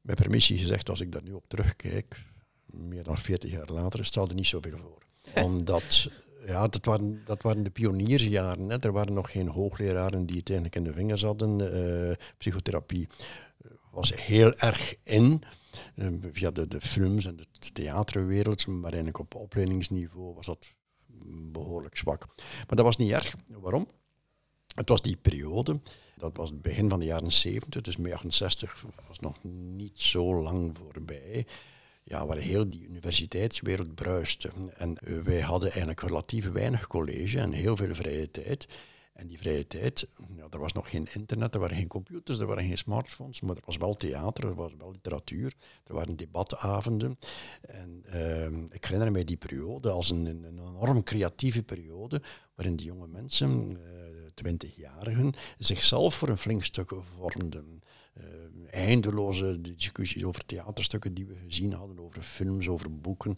met 0.01 0.17
permissie 0.17 0.59
gezegd, 0.59 0.89
als 0.89 1.01
ik 1.01 1.13
daar 1.13 1.23
nu 1.23 1.33
op 1.33 1.45
terugkijk, 1.49 2.25
meer 2.67 3.03
dan 3.03 3.19
40 3.19 3.51
jaar 3.51 3.73
later, 3.73 4.07
stelde 4.07 4.35
niet 4.35 4.47
zoveel 4.47 4.79
voor. 4.79 5.03
Omdat, 5.45 6.09
ja, 6.47 6.67
dat 6.67 6.85
waren, 6.85 7.23
dat 7.25 7.43
waren 7.43 7.63
de 7.63 7.71
pioniersjaren. 7.71 8.69
Hè. 8.69 8.79
Er 8.79 8.93
waren 8.93 9.15
nog 9.15 9.31
geen 9.31 9.49
hoogleraren 9.49 10.27
die 10.27 10.37
het 10.37 10.51
eigenlijk 10.51 10.77
in 10.77 10.85
de 10.85 10.93
vingers 10.93 11.23
hadden. 11.23 11.61
Uh, 11.61 12.15
psychotherapie 12.39 13.09
was 13.91 14.15
heel 14.15 14.55
erg 14.55 14.95
in, 15.03 15.43
uh, 15.95 16.09
via 16.33 16.51
de, 16.51 16.69
de 16.69 16.81
films 16.81 17.27
en 17.27 17.37
de, 17.37 17.47
de 17.59 17.73
theaterwereld, 17.73 18.67
maar 18.67 18.93
eigenlijk 18.93 19.19
op 19.19 19.35
opleidingsniveau 19.35 20.35
was 20.35 20.47
dat 20.47 20.75
behoorlijk 21.53 21.97
zwak. 21.97 22.27
Maar 22.37 22.77
dat 22.77 22.85
was 22.85 22.97
niet 22.97 23.11
erg. 23.11 23.35
Waarom? 23.47 23.89
Het 24.75 24.89
was 24.89 25.03
die 25.03 25.17
periode 25.17 25.81
Dat 26.19 26.37
was 26.37 26.51
het 26.51 26.63
begin 26.63 26.89
van 26.89 26.99
de 26.99 27.05
jaren 27.05 27.33
70, 27.33 27.83
dus 27.83 27.97
mei 27.97 28.15
68 28.15 28.85
was 29.09 29.19
nog 29.19 29.37
niet 29.75 30.01
zo 30.01 30.43
lang 30.43 30.77
voorbij. 30.77 31.47
Ja, 32.05 32.27
waar 32.27 32.37
heel 32.37 32.71
die 32.71 32.85
universiteitswereld 32.85 33.95
bruiste. 33.95 34.51
En 34.75 34.99
wij 35.25 35.41
hadden 35.41 35.69
eigenlijk 35.69 36.01
relatief 36.01 36.51
weinig 36.51 36.87
college 36.87 37.39
en 37.39 37.53
heel 37.53 37.77
veel 37.77 37.95
vrije 37.95 38.31
tijd. 38.31 38.67
En 39.19 39.27
die 39.27 39.39
vrije 39.39 39.67
tijd, 39.67 40.09
ja, 40.37 40.47
er 40.51 40.59
was 40.59 40.73
nog 40.73 40.91
geen 40.91 41.09
internet, 41.13 41.55
er 41.55 41.61
waren 41.61 41.77
geen 41.77 41.89
computers, 41.89 42.39
er 42.39 42.47
waren 42.47 42.65
geen 42.65 42.79
smartphones, 42.79 43.41
maar 43.41 43.57
er 43.57 43.63
was 43.65 43.77
wel 43.77 43.95
theater, 43.95 44.45
er 44.45 44.55
was 44.55 44.73
wel 44.79 44.91
literatuur, 44.91 45.55
er 45.85 45.95
waren 45.95 46.17
debatavonden. 46.17 47.19
En 47.61 48.05
uh, 48.15 48.47
ik 48.71 48.85
herinner 48.85 49.13
mij 49.13 49.25
die 49.25 49.37
periode 49.37 49.91
als 49.91 50.11
een, 50.11 50.27
een, 50.27 50.45
enorm 50.45 51.03
creatieve 51.03 51.63
periode, 51.63 52.23
waarin 52.55 52.77
die 52.77 52.87
jonge 52.87 53.07
mensen, 53.07 53.79
twintigjarigen, 54.39 55.33
zichzelf 55.59 56.15
voor 56.15 56.29
een 56.29 56.39
flink 56.39 56.65
stuk 56.65 56.93
vormden. 57.17 57.83
Uh, 58.19 58.25
eindeloze 58.71 59.61
discussies 59.61 60.25
over 60.25 60.47
theaterstukken 60.47 61.15
die 61.15 61.27
we 61.27 61.35
gezien 61.47 61.73
hadden, 61.73 62.01
over 62.01 62.23
films, 62.23 62.69
over 62.69 63.01
boeken. 63.01 63.37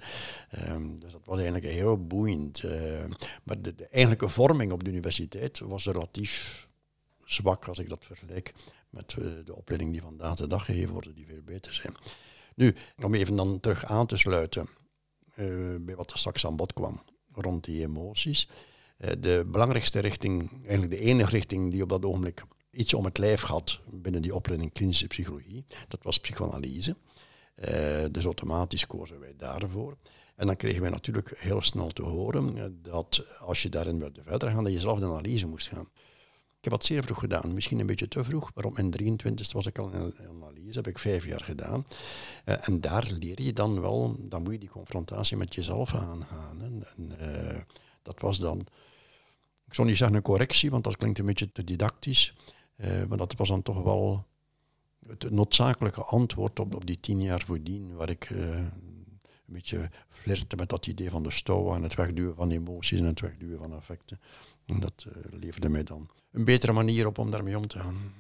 Um, 0.69 1.01
dus 1.01 1.13
dat 1.13 1.25
was 1.25 1.41
eigenlijk 1.41 1.73
heel 1.73 2.07
boeiend. 2.07 2.63
Uh, 2.63 3.05
maar 3.45 3.63
de, 3.63 3.75
eigenlijke 3.91 4.29
vorming 4.29 4.73
op 4.73 4.85
de 4.85 4.91
universiteit 4.91 5.59
was 5.59 5.87
relatief 5.87 6.69
zwak 7.25 7.69
als 7.69 7.79
ik 7.79 7.89
dat 7.89 8.05
vergelijk 8.05 8.53
met 8.91 9.17
uh, 9.19 9.25
de 9.45 9.57
opleiding 9.57 9.93
die 9.93 10.03
vandaag 10.03 10.37
de 10.37 10.47
dag 10.47 10.65
gegeven 10.65 10.93
worden, 10.93 11.15
die 11.15 11.27
veel 11.27 11.43
beter 11.43 11.75
zijn. 11.75 11.95
Nu, 12.55 12.75
om 13.05 13.15
even 13.15 13.37
dan 13.37 13.61
terug 13.61 13.85
aan 13.85 14.07
te 14.07 14.17
sluiten 14.17 14.69
bij 15.81 15.97
wat 15.97 16.11
er 16.11 16.19
straks 16.19 16.47
aan 16.47 16.57
bod 16.57 16.73
kwam 16.73 17.03
rond 17.33 17.65
die 17.65 17.83
emoties. 17.83 18.49
De 19.01 19.45
belangrijkste 19.47 19.99
richting, 19.99 20.51
eigenlijk 20.63 20.91
de 20.91 21.01
enige 21.01 21.31
richting 21.31 21.71
die 21.71 21.83
op 21.83 21.89
dat 21.89 22.05
ogenblik 22.05 22.43
iets 22.71 22.95
om 22.95 23.05
het 23.05 23.19
lijf 23.19 23.43
had 23.43 23.81
binnen 23.91 24.23
die 24.23 24.35
opleiding 24.35 24.73
klinische 24.73 25.07
psychologie. 25.07 25.65
Dat 25.89 26.03
was 26.03 26.21
psychoanalyse. 26.21 26.97
Uh, 27.57 27.67
dus 28.11 28.25
automatisch 28.25 28.87
kozen 28.87 29.21
wij 29.21 29.35
daarvoor. 29.37 29.97
En 30.37 30.47
dan 30.47 30.57
kregen 30.57 30.81
wij 30.81 30.91
natuurlijk 30.91 31.35
heel 31.39 31.63
snel 31.63 31.89
te 31.89 32.03
horen 32.03 32.79
dat 32.83 33.25
als 33.39 33.63
je 33.63 33.69
daarin 33.69 33.99
wilde 33.99 34.23
verder 34.23 34.51
gaan, 34.51 34.65
dat 34.65 34.73
je 34.73 34.81
zelf 34.81 34.99
de 34.99 35.05
analyse 35.05 35.47
moest 35.47 35.69
gaan. 35.69 35.89
Ik 36.61 36.67
heb 36.67 36.73
dat 36.73 36.85
zeer 36.85 37.05
vroeg 37.05 37.19
gedaan, 37.19 37.55
misschien 37.55 37.79
een 37.79 37.87
beetje 37.87 38.09
te 38.09 38.25
vroeg, 38.25 38.51
maar 38.55 38.65
op 38.65 38.77
mijn 38.77 38.91
23 38.91 39.53
was 39.53 39.67
ik 39.67 39.79
al 39.79 39.91
in 39.91 40.15
analyse, 40.29 40.79
heb 40.79 40.87
ik 40.87 40.99
vijf 40.99 41.27
jaar 41.27 41.45
gedaan. 41.45 41.87
En 42.45 42.81
daar 42.81 43.11
leer 43.19 43.43
je 43.43 43.53
dan 43.53 43.81
wel, 43.81 44.17
dan 44.19 44.43
moet 44.43 44.53
je 44.53 44.59
die 44.59 44.69
confrontatie 44.69 45.37
met 45.37 45.55
jezelf 45.55 45.95
aangaan. 45.95 46.63
En, 46.63 46.87
dat 48.03 48.21
was 48.21 48.39
dan, 48.39 48.67
ik 49.71 49.77
zal 49.77 49.85
niet 49.85 49.97
zeggen 49.97 50.17
een 50.17 50.23
correctie, 50.23 50.71
want 50.71 50.85
dat 50.85 50.97
klinkt 50.97 51.19
een 51.19 51.27
beetje 51.27 51.53
te 51.53 51.65
didactisch. 51.65 52.35
Uh, 52.77 53.05
maar 53.09 53.19
dat 53.19 53.35
was 53.37 53.49
dan 53.49 53.63
toch 53.63 53.83
wel 53.83 54.27
het 55.07 55.31
noodzakelijke 55.31 56.03
antwoord 56.03 56.61
op, 56.61 56.75
op 56.75 56.87
die 56.87 57.01
tien 57.01 57.23
jaar 57.23 57.43
voordien, 57.47 57.95
waar 57.97 58.09
ik 58.11 58.31
uh, 58.31 58.57
een 58.57 59.57
beetje 59.57 59.91
flirte 60.09 60.57
met 60.57 60.69
dat 60.69 60.87
idee 60.87 61.11
van 61.11 61.23
de 61.23 61.31
stoa 61.31 61.75
en 61.75 61.83
het 61.83 61.95
wegduwen 61.95 62.35
van 62.35 62.51
emoties 62.51 62.99
en 62.99 63.05
het 63.05 63.21
wegduwen 63.21 63.59
van 63.59 63.73
affecten. 63.73 64.21
En 64.67 64.81
dat 64.81 65.07
uh, 65.09 65.41
leverde 65.41 65.69
mij 65.69 65.85
dan 65.85 66.09
een 66.33 66.45
betere 66.45 66.73
manier 66.73 67.07
op 67.07 67.19
om 67.19 67.31
daarmee 67.31 67.59
om 67.59 67.67
te 67.67 67.79
gaan. 67.79 68.13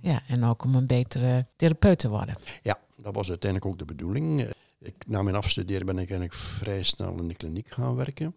Ja, 0.00 0.22
en 0.28 0.44
ook 0.44 0.64
om 0.64 0.74
een 0.74 0.86
betere 0.86 1.46
therapeut 1.56 1.98
te 1.98 2.08
worden. 2.08 2.36
Ja, 2.62 2.80
dat 2.96 3.14
was 3.14 3.28
uiteindelijk 3.28 3.72
ook 3.72 3.78
de 3.78 3.84
bedoeling. 3.84 4.52
Ik, 4.78 5.06
na 5.06 5.22
mijn 5.22 5.36
afstuderen 5.36 5.86
ben 5.86 5.98
ik 5.98 6.10
eigenlijk 6.10 6.34
vrij 6.34 6.82
snel 6.82 7.18
in 7.18 7.28
de 7.28 7.34
kliniek 7.34 7.70
gaan 7.70 7.94
werken. 7.94 8.34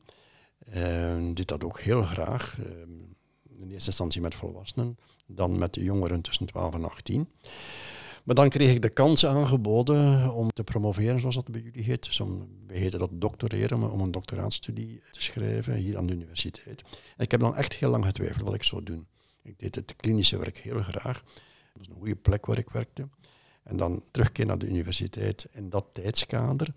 En 0.75 1.33
deed 1.33 1.47
dat 1.47 1.63
ook 1.63 1.79
heel 1.79 2.01
graag. 2.01 2.57
Ehm, 2.59 2.91
in 3.59 3.71
eerste 3.71 3.89
instantie 3.89 4.21
met 4.21 4.35
volwassenen, 4.35 4.97
dan 5.25 5.57
met 5.57 5.73
de 5.73 5.83
jongeren 5.83 6.21
tussen 6.21 6.45
12 6.45 6.73
en 6.73 6.83
18. 6.83 7.29
Maar 8.23 8.35
dan 8.35 8.49
kreeg 8.49 8.73
ik 8.73 8.81
de 8.81 8.89
kans 8.89 9.25
aangeboden 9.25 10.33
om 10.33 10.51
te 10.51 10.63
promoveren, 10.63 11.19
zoals 11.19 11.35
dat 11.35 11.51
bij 11.51 11.61
jullie 11.61 11.83
heet. 11.83 12.03
Dus 12.03 12.19
om, 12.19 12.47
wij 12.67 12.77
heten 12.77 12.99
dat 12.99 13.09
doctoreren, 13.13 13.91
om 13.91 14.01
een 14.01 14.11
doctoraatstudie 14.11 15.01
te 15.11 15.21
schrijven 15.21 15.73
hier 15.75 15.97
aan 15.97 16.05
de 16.05 16.13
universiteit. 16.13 16.81
En 17.17 17.23
ik 17.23 17.31
heb 17.31 17.39
dan 17.39 17.55
echt 17.55 17.73
heel 17.73 17.89
lang 17.89 18.05
getwijfeld 18.05 18.45
wat 18.45 18.53
ik 18.53 18.63
zou 18.63 18.83
doen. 18.83 19.07
Ik 19.43 19.59
deed 19.59 19.75
het 19.75 19.95
klinische 19.95 20.37
werk 20.37 20.57
heel 20.57 20.81
graag. 20.81 21.23
Dat 21.23 21.77
was 21.77 21.87
een 21.87 21.95
goede 21.95 22.15
plek 22.15 22.45
waar 22.45 22.57
ik 22.57 22.69
werkte. 22.69 23.07
En 23.63 23.77
dan 23.77 24.03
terugkeer 24.11 24.45
naar 24.45 24.57
de 24.57 24.67
universiteit 24.67 25.47
in 25.51 25.69
dat 25.69 25.85
tijdskader 25.91 26.73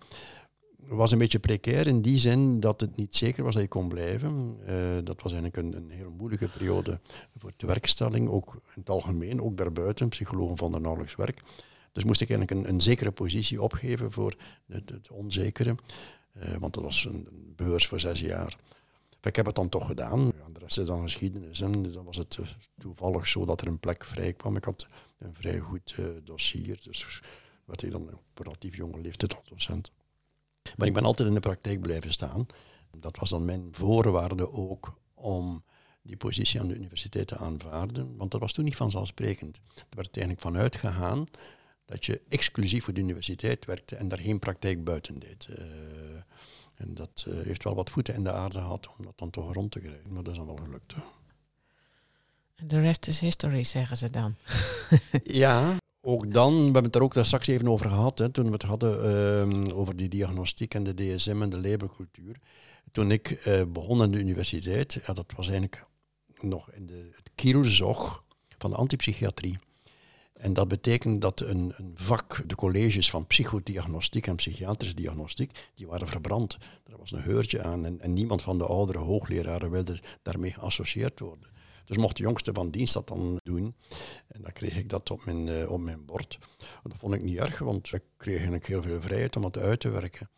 was 0.89 1.13
een 1.13 1.19
beetje 1.19 1.39
precair 1.39 1.87
in 1.87 2.03
die 2.03 2.19
zin 2.19 2.61
dat 2.61 2.81
het 2.81 2.97
niet 2.97 3.17
zeker 3.17 3.45
was 3.45 3.55
dat 3.55 3.63
je 3.63 3.69
kon 3.69 3.89
blijven. 3.89 4.59
Uh, 4.69 4.99
dat 5.05 5.23
was 5.23 5.33
eigenlijk 5.33 5.57
een, 5.57 5.77
een 5.77 5.91
heel 5.91 6.11
moeilijke 6.17 6.49
periode 6.49 7.01
voor 7.37 7.53
de 7.57 7.67
werkstelling, 7.67 8.29
ook 8.29 8.55
in 8.55 8.81
het 8.81 8.91
algemeen, 8.91 9.43
ook 9.43 9.57
daarbuiten. 9.57 10.09
Psychologen 10.09 10.57
vonden 10.57 10.83
nauwelijks 10.83 11.17
werk. 11.17 11.43
Dus 11.93 12.05
moest 12.05 12.21
ik 12.21 12.31
eigenlijk 12.31 12.61
een, 12.61 12.75
een 12.75 12.81
zekere 12.81 13.11
positie 13.11 13.63
opgeven 13.63 14.13
voor 14.13 14.35
het, 14.67 14.89
het 14.89 15.11
onzekere, 15.11 15.75
uh, 16.43 16.57
want 16.57 16.75
dat 16.75 16.83
was 16.83 17.05
een, 17.05 17.29
beurs 17.57 17.87
voor 17.87 18.01
zes 18.01 18.21
jaar. 18.21 18.57
Ik 19.23 19.37
heb 19.37 19.47
het 19.47 19.55
dan 19.55 19.69
toch 19.69 19.87
gedaan. 19.87 20.21
Ja, 20.21 20.53
de 20.53 20.59
rest 20.59 20.79
is 20.79 20.87
dan 20.87 21.03
geschiedenis. 21.03 21.61
En 21.61 21.93
dan 21.93 22.05
was 22.05 22.17
het 22.17 22.39
toevallig 22.79 23.27
zo 23.27 23.45
dat 23.45 23.61
er 23.61 23.67
een 23.67 23.79
plek 23.79 24.05
vrij 24.05 24.33
kwam. 24.33 24.57
Ik 24.57 24.65
had 24.65 24.87
een 25.19 25.35
vrij 25.35 25.59
goed 25.59 25.95
dossier, 26.25 26.81
dus 26.83 27.21
werd 27.65 27.83
ik 27.83 27.91
dan 27.91 28.03
op 28.03 28.45
relatief 28.45 28.77
jonge 28.77 29.01
leeftijd 29.01 29.37
docent. 29.49 29.91
Maar 30.77 30.87
ik 30.87 30.95
ben 30.95 31.05
altijd 31.05 31.29
in 31.29 31.35
de 31.35 31.41
praktijk 31.41 31.81
blijven 31.81 32.13
staan. 32.13 32.47
Dat 32.97 33.17
was 33.17 33.31
dan 33.31 33.45
mijn 33.45 33.69
voorwaarde 33.73 34.53
ook 34.53 34.99
om 35.15 35.63
die 36.03 36.17
positie 36.17 36.61
aan 36.61 36.69
de 36.69 36.75
universiteit 36.75 37.27
te 37.27 37.37
aanvaarden. 37.37 38.17
Want 38.17 38.31
dat 38.31 38.41
was 38.41 38.53
toen 38.53 38.65
niet 38.65 38.77
vanzelfsprekend. 38.77 39.61
Er 39.75 39.97
werd 39.97 40.17
eigenlijk 40.17 40.41
vanuit 40.41 40.77
gegaan 40.77 41.27
dat 41.85 42.05
je 42.05 42.21
exclusief 42.29 42.85
voor 42.85 42.95
de 42.95 43.01
universiteit 43.01 43.65
werkte 43.65 43.97
en 43.97 44.09
daar 44.09 44.19
geen 44.19 44.39
praktijk 44.39 44.85
buiten 44.85 45.19
deed. 45.19 45.49
Uh, 45.51 45.57
en 46.75 46.95
dat 46.95 47.25
uh, 47.29 47.35
heeft 47.45 47.65
wel 47.65 47.75
wat 47.75 47.91
voeten 47.91 48.15
in 48.15 48.25
de 48.25 48.33
aarde 48.33 48.59
gehad 48.59 48.89
om 48.99 49.05
dat 49.05 49.19
dan 49.19 49.31
toch 49.31 49.53
rond 49.53 49.71
te 49.71 49.81
krijgen. 49.81 50.13
Maar 50.13 50.23
dat 50.23 50.33
is 50.33 50.39
dan 50.39 50.47
wel 50.47 50.65
gelukt. 50.65 50.95
De 52.57 52.81
rest 52.81 53.07
is 53.07 53.21
history, 53.21 53.65
zeggen 53.65 53.97
ze 53.97 54.11
dan. 54.11 54.37
ja, 55.25 55.77
ook 56.09 56.33
dan, 56.33 56.57
we 56.57 56.63
hebben 56.63 56.85
het 56.85 56.95
er 56.95 57.03
ook 57.03 57.15
daar 57.15 57.27
straks 57.27 57.47
even 57.47 57.69
over 57.69 57.89
gehad, 57.89 58.19
hè, 58.19 58.29
toen 58.29 58.45
we 58.45 58.53
het 58.53 58.63
hadden 58.63 58.93
uh, 59.69 59.79
over 59.79 59.97
die 59.97 60.09
diagnostiek 60.09 60.75
en 60.75 60.83
de 60.83 60.95
DSM 60.95 61.43
en 61.43 61.51
de 61.51 61.61
labelcultuur. 61.61 62.37
Toen 62.93 63.11
ik 63.11 63.47
uh, 63.47 63.63
begon 63.69 64.03
aan 64.03 64.11
de 64.11 64.19
universiteit, 64.19 65.01
ja, 65.07 65.13
dat 65.13 65.33
was 65.37 65.47
eigenlijk 65.47 65.87
nog 66.41 66.73
in 66.73 66.87
de, 66.87 67.09
het 67.11 67.31
kielzog 67.35 68.25
van 68.59 68.71
de 68.71 68.77
antipsychiatrie. 68.77 69.59
En 70.33 70.53
dat 70.53 70.69
betekent 70.69 71.21
dat 71.21 71.41
een, 71.41 71.73
een, 71.77 71.93
vak, 71.95 72.43
de 72.47 72.55
colleges 72.55 73.11
van 73.11 73.27
psychodiagnostiek 73.27 74.27
en 74.27 74.37
psychiatrische 74.37 74.97
diagnostiek, 74.97 75.71
die 75.75 75.87
waren 75.87 76.07
verbrand. 76.07 76.59
Er 76.85 76.99
was 76.99 77.13
een 77.13 77.23
heurtje 77.23 77.63
aan 77.63 77.85
en, 77.85 78.01
en 78.01 78.13
niemand 78.13 78.43
van 78.43 78.59
de 78.59 78.67
oudere 78.67 78.99
hoogleraren 78.99 79.71
wilde 79.71 79.99
daarmee 80.23 80.53
geassocieerd 80.53 81.21
worden. 81.21 81.49
Dus 81.89 81.97
mocht 81.97 82.17
de 82.17 82.23
jongste 82.23 82.53
van 82.53 82.71
dienst 82.71 82.95
dat 82.95 83.09
dan 83.09 83.41
doen. 83.43 83.75
En 84.29 84.43
dan 84.43 84.53
kreeg 84.53 84.77
ik 84.77 84.89
dat 84.89 85.11
op 85.11 85.25
mijn, 85.25 85.47
uh, 85.47 85.71
op 85.71 85.81
mijn 85.81 86.05
bord. 86.05 86.39
Dat 86.83 86.97
vond 86.97 87.15
ik 87.15 87.23
niet 87.23 87.39
erg, 87.39 87.59
want 87.59 87.93
ik 87.93 88.03
kreeg 88.17 88.35
eigenlijk 88.35 88.67
heel 88.67 88.83
veel 88.83 89.01
vrijheid 89.01 89.37
om 89.37 89.45
het 89.45 89.59
uit 89.59 89.81
te 89.81 89.89
werken. 89.89 90.31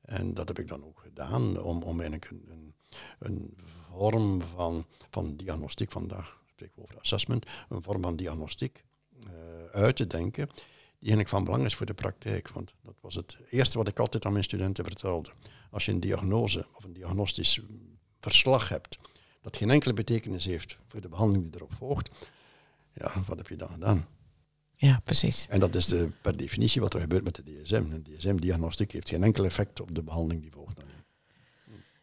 En 0.00 0.34
dat 0.34 0.48
heb 0.48 0.58
ik 0.58 0.68
dan 0.68 0.84
ook 0.84 1.00
gedaan, 1.00 1.62
om, 1.62 1.82
om 1.82 2.00
eigenlijk 2.00 2.30
een, 2.30 2.48
een, 2.50 2.74
een 3.18 3.56
vorm 3.90 4.42
van, 4.42 4.86
van 5.10 5.36
diagnostiek, 5.36 5.90
vandaag 5.90 6.40
spreken 6.46 6.74
we 6.76 6.82
over 6.82 6.98
assessment, 6.98 7.46
een 7.68 7.82
vorm 7.82 8.02
van 8.02 8.16
diagnostiek 8.16 8.84
uh, 9.24 9.30
uit 9.72 9.96
te 9.96 10.06
denken, 10.06 10.46
die 10.46 11.10
eigenlijk 11.10 11.28
van 11.28 11.44
belang 11.44 11.64
is 11.64 11.74
voor 11.74 11.86
de 11.86 11.94
praktijk. 11.94 12.48
Want 12.48 12.74
dat 12.82 12.94
was 13.00 13.14
het 13.14 13.36
eerste 13.50 13.78
wat 13.78 13.88
ik 13.88 13.98
altijd 13.98 14.24
aan 14.24 14.32
mijn 14.32 14.44
studenten 14.44 14.84
vertelde. 14.84 15.30
Als 15.70 15.84
je 15.84 15.92
een 15.92 16.00
diagnose 16.00 16.66
of 16.74 16.84
een 16.84 16.92
diagnostisch 16.92 17.60
verslag 18.20 18.68
hebt, 18.68 18.98
dat 19.42 19.56
geen 19.56 19.70
enkele 19.70 19.92
betekenis 19.92 20.44
heeft 20.44 20.76
voor 20.86 21.00
de 21.00 21.08
behandeling 21.08 21.44
die 21.44 21.54
erop 21.54 21.74
volgt, 21.74 22.08
ja, 22.94 23.12
wat 23.26 23.36
heb 23.36 23.48
je 23.48 23.56
dan 23.56 23.68
gedaan? 23.68 24.06
Ja, 24.76 25.00
precies. 25.04 25.48
En 25.48 25.60
dat 25.60 25.74
is 25.74 25.86
de, 25.86 26.08
per 26.20 26.36
definitie 26.36 26.80
wat 26.80 26.94
er 26.94 27.00
gebeurt 27.00 27.24
met 27.24 27.34
de 27.34 27.42
DSM. 27.42 27.74
Een 27.74 28.02
DSM-diagnostiek 28.02 28.92
heeft 28.92 29.08
geen 29.08 29.22
enkel 29.22 29.44
effect 29.44 29.80
op 29.80 29.94
de 29.94 30.02
behandeling 30.02 30.42
die 30.42 30.50
volgt. 30.50 30.76
Dan. 30.76 30.84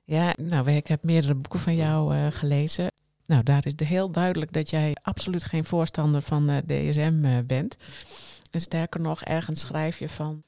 Ja, 0.04 0.34
nou, 0.42 0.72
ik 0.72 0.88
heb 0.88 1.04
meerdere 1.04 1.34
boeken 1.34 1.60
van 1.60 1.76
jou 1.76 2.16
uh, 2.16 2.28
gelezen. 2.28 2.92
Nou, 3.26 3.44
daar 3.44 3.66
is 3.66 3.74
heel 3.88 4.12
duidelijk 4.12 4.54
dat 4.54 4.70
jij 4.70 4.96
absoluut 5.02 5.44
geen 5.44 5.66
voorstander 5.66 6.22
van 6.22 6.50
uh, 6.50 6.58
DSM 6.58 7.22
uh, 7.26 7.38
bent. 7.46 7.78
En 8.52 8.62
sterker 8.62 9.00
nog, 9.00 9.22
ergens 9.22 9.60
schrijf 9.60 10.00
je 10.00 10.10
van. 10.10 10.44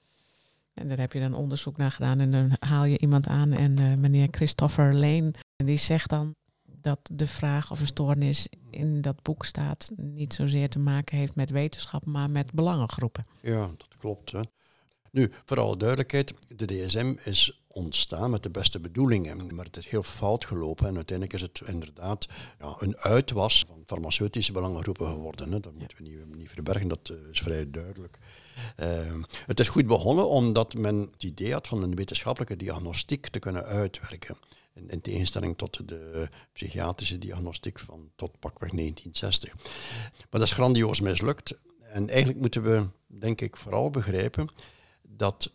En 0.74 0.88
daar 0.88 1.00
heb 1.00 1.14
je 1.14 1.20
dan 1.20 1.34
onderzoek 1.34 1.78
naar 1.78 1.92
gedaan. 1.92 2.20
En 2.20 2.32
dan 2.32 2.52
haal 2.60 2.86
je 2.86 3.00
iemand 3.00 3.28
aan. 3.28 3.52
En 3.52 4.00
meneer 4.00 4.28
Christopher 4.32 4.94
Lane, 4.94 5.34
die 5.56 5.78
zegt 5.78 6.10
dan 6.10 6.36
dat 6.82 7.00
de 7.14 7.28
vraag 7.28 7.72
of 7.72 7.80
een 7.80 7.88
stoornis 7.88 8.48
in 8.70 9.02
dat 9.02 9.22
boek 9.22 9.46
staat 9.46 9.92
niet 9.96 10.34
zozeer 10.34 10.70
te 10.70 10.80
maken 10.80 11.18
heeft 11.18 11.36
met 11.36 11.50
wetenschap, 11.50 12.06
maar 12.06 12.30
met 12.30 12.54
belangengroepen. 12.54 13.26
Ja, 13.42 13.68
dat 13.78 13.98
klopt. 14.00 14.32
Hè. 14.32 14.42
Nu, 15.12 15.32
voor 15.46 15.60
alle 15.60 15.78
duidelijkheid, 15.78 16.34
de 16.48 16.66
DSM 16.66 17.16
is 17.24 17.62
ontstaan 17.68 18.32
met 18.32 18.44
de 18.44 18.50
beste 18.50 18.80
bedoelingen, 18.80 19.56
maar 19.56 19.66
het 19.66 19.78
is 19.78 19.88
heel 19.88 20.04
fout 20.04 20.46
gelopen 20.46 20.88
en 20.88 20.96
uiteindelijk 20.96 21.38
is 21.38 21.42
het 21.42 21.62
inderdaad 21.66 22.28
ja, 22.60 22.76
een 22.78 22.98
uitwas 22.98 23.66
van 23.68 23.84
farmaceutische 23.86 24.52
belangengroepen 24.52 25.08
geworden. 25.08 25.52
Hè. 25.52 25.60
Dat 25.60 25.74
moeten 25.74 25.98
we 25.98 26.04
niet, 26.04 26.36
niet 26.36 26.50
verbergen, 26.50 26.88
dat 26.88 27.10
eh, 27.10 27.16
is 27.32 27.40
vrij 27.40 27.72
duidelijk. 27.72 28.18
Uh, 28.80 29.24
het 29.46 29.60
is 29.60 29.70
goed 29.70 29.88
begonnen 29.88 30.30
omdat 30.30 30.74
men 30.74 31.10
het 31.12 31.24
idee 31.24 31.52
had 31.54 31.68
van 31.68 31.84
een 31.84 31.96
wetenschappelijke 31.96 32.56
diagnostiek 32.56 33.28
te 33.28 33.40
kunnen 33.40 33.64
uitwerken. 33.64 34.38
In, 34.74 34.90
in, 34.90 35.02
tegenstelling 35.02 35.58
tot 35.58 35.88
de 35.88 36.30
psychiatrische 36.54 37.18
diagnostiek 37.18 37.80
van 37.80 38.12
tot 38.16 38.40
pakweg 38.40 38.72
1960. 38.72 39.54
Maar 40.14 40.28
dat 40.30 40.42
is 40.42 40.52
grandioos 40.52 41.00
mislukt. 41.00 41.56
En 41.82 42.10
eigenlijk 42.10 42.40
moeten 42.40 42.64
we, 42.64 42.86
denk 43.08 43.42
ik, 43.42 43.58
vooral 43.58 43.90
begrijpen 43.90 44.48
dat 45.02 45.52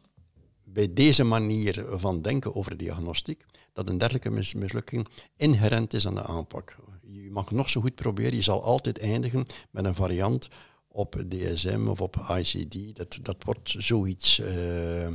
bij 0.65 0.93
deze 0.93 1.25
manier 1.25 1.85
van 1.91 2.23
denken 2.23 2.55
over 2.55 2.77
diagnostiek, 2.77 3.45
dat 3.73 3.89
een 3.89 3.99
dergelijke 3.99 4.31
mislukking 4.31 5.09
inherent 5.37 5.95
is 5.95 6.07
aan 6.07 6.15
de 6.15 6.23
aanpak. 6.23 6.77
Je 7.03 7.31
mag 7.31 7.51
nog 7.51 7.71
zo 7.71 7.81
goed 7.81 7.95
proberen, 7.95 8.35
je 8.35 8.43
zal 8.43 8.63
altijd 8.63 8.99
eindigen 8.99 9.47
met 9.71 9.85
een 9.85 9.95
variant 9.95 10.49
op 10.89 11.25
DSM 11.29 11.87
of 11.89 12.01
op 12.01 12.17
ICD. 12.39 12.97
Dat, 12.97 13.19
dat 13.23 13.45
wordt 13.45 13.75
zoiets, 13.79 14.39
uh, 14.39 15.09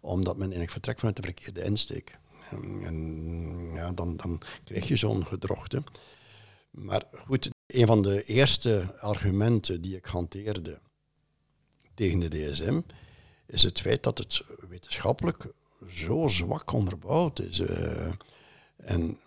omdat 0.00 0.34
men 0.34 0.42
eigenlijk 0.42 0.70
vertrekt 0.70 0.98
vanuit 0.98 1.16
de 1.16 1.22
verkeerde 1.22 1.64
insteek. 1.64 2.18
En 2.62 3.72
ja, 3.74 3.92
dan, 3.92 4.16
dan 4.16 4.40
krijg 4.64 4.88
je 4.88 4.96
zo'n 4.96 5.26
gedrochte. 5.26 5.82
Maar 6.70 7.02
goed, 7.26 7.50
een 7.66 7.86
van 7.86 8.02
de 8.02 8.24
eerste 8.24 8.96
argumenten 9.00 9.82
die 9.82 9.96
ik 9.96 10.04
hanteerde 10.04 10.80
tegen 11.94 12.18
de 12.20 12.28
DSM 12.28 12.80
is 13.46 13.62
het 13.62 13.80
feit 13.80 14.02
dat 14.02 14.18
het 14.18 14.42
wetenschappelijk 14.68 15.46
zo 15.88 16.28
zwak 16.28 16.72
onderbouwd 16.72 17.40
is. 17.40 17.58
Uh, 17.58 18.12
en 18.76 19.18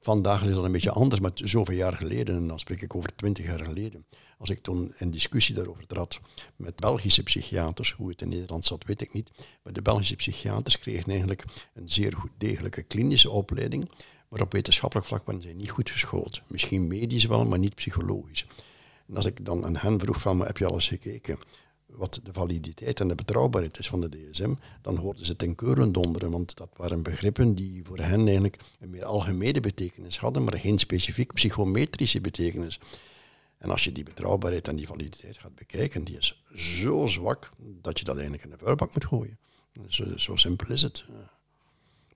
vandaag 0.00 0.44
is 0.44 0.54
dat 0.54 0.64
een 0.64 0.72
beetje 0.72 0.90
anders, 0.90 1.20
maar 1.20 1.30
zoveel 1.34 1.76
jaar 1.76 1.96
geleden, 1.96 2.36
en 2.36 2.46
dan 2.48 2.58
spreek 2.58 2.82
ik 2.82 2.94
over 2.94 3.16
twintig 3.16 3.44
jaar 3.44 3.64
geleden, 3.64 4.06
als 4.38 4.50
ik 4.50 4.62
toen 4.62 4.94
een 4.96 5.10
discussie 5.10 5.54
daarover 5.54 5.86
trad 5.86 6.20
met 6.56 6.76
Belgische 6.76 7.22
psychiaters, 7.22 7.92
hoe 7.92 8.08
het 8.08 8.22
in 8.22 8.28
Nederland 8.28 8.64
zat, 8.64 8.84
weet 8.84 9.00
ik 9.00 9.12
niet, 9.12 9.30
maar 9.62 9.72
de 9.72 9.82
Belgische 9.82 10.16
psychiaters 10.16 10.78
kregen 10.78 11.10
eigenlijk 11.10 11.44
een 11.74 11.88
zeer 11.88 12.12
goed 12.16 12.30
degelijke 12.38 12.82
klinische 12.82 13.30
opleiding, 13.30 13.90
maar 14.28 14.40
op 14.40 14.52
wetenschappelijk 14.52 15.06
vlak 15.06 15.26
waren 15.26 15.42
zij 15.42 15.52
niet 15.52 15.70
goed 15.70 15.90
geschoold. 15.90 16.42
Misschien 16.46 16.86
medisch 16.86 17.24
wel, 17.24 17.44
maar 17.44 17.58
niet 17.58 17.74
psychologisch. 17.74 18.46
En 19.08 19.16
als 19.16 19.26
ik 19.26 19.44
dan 19.44 19.64
aan 19.64 19.76
hen 19.76 20.00
vroeg 20.00 20.20
van, 20.20 20.46
heb 20.46 20.58
je 20.58 20.66
alles 20.66 20.88
gekeken? 20.88 21.38
wat 21.96 22.20
de 22.22 22.32
validiteit 22.32 23.00
en 23.00 23.08
de 23.08 23.14
betrouwbaarheid 23.14 23.78
is 23.78 23.88
van 23.88 24.00
de 24.00 24.08
DSM, 24.08 24.54
dan 24.82 24.96
hoorden 24.96 25.26
ze 25.26 25.36
ten 25.36 25.54
keuren 25.54 25.92
donderen, 25.92 26.30
want 26.30 26.56
dat 26.56 26.68
waren 26.76 27.02
begrippen 27.02 27.54
die 27.54 27.82
voor 27.84 27.98
hen 27.98 28.24
eigenlijk 28.24 28.56
een 28.80 28.90
meer 28.90 29.04
algemene 29.04 29.60
betekenis 29.60 30.18
hadden, 30.18 30.44
maar 30.44 30.58
geen 30.58 30.78
specifiek 30.78 31.32
psychometrische 31.32 32.20
betekenis. 32.20 32.78
En 33.64 33.70
als 33.70 33.84
je 33.84 33.92
die 33.92 34.04
betrouwbaarheid 34.04 34.68
en 34.68 34.76
die 34.76 34.86
validiteit 34.86 35.38
gaat 35.38 35.54
bekijken, 35.54 36.04
die 36.04 36.16
is 36.16 36.44
zo 36.54 37.06
zwak 37.06 37.50
dat 37.58 37.98
je 37.98 38.04
dat 38.04 38.14
eigenlijk 38.14 38.44
in 38.44 38.50
de 38.50 38.58
vuilbak 38.58 38.94
moet 38.94 39.04
gooien. 39.04 39.38
Zo, 39.88 40.16
zo 40.16 40.36
simpel 40.36 40.72
is 40.72 40.82
het. 40.82 41.04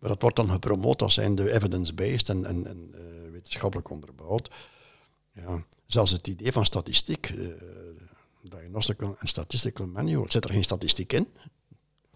Maar 0.00 0.11
dat 0.11 0.23
wordt 0.23 0.37
dan 0.37 0.50
gepromoot 0.50 1.02
als 1.02 1.14
zijnde 1.14 1.52
evidence-based 1.52 2.28
en, 2.28 2.45
en, 2.45 2.67
en 2.67 2.90
uh, 2.95 3.31
wetenschappelijk 3.31 3.90
onderbouwd. 3.90 4.50
Ja, 5.33 5.64
zelfs 5.87 6.11
het 6.12 6.28
idee 6.28 6.52
van 6.52 6.64
statistiek, 6.64 7.28
uh, 7.28 7.49
Diagnostical 8.43 9.09
and 9.09 9.28
Statistical 9.28 9.87
Manual, 9.87 10.25
zit 10.28 10.45
er 10.45 10.50
geen 10.50 10.64
statistiek 10.64 11.12
in? 11.12 11.28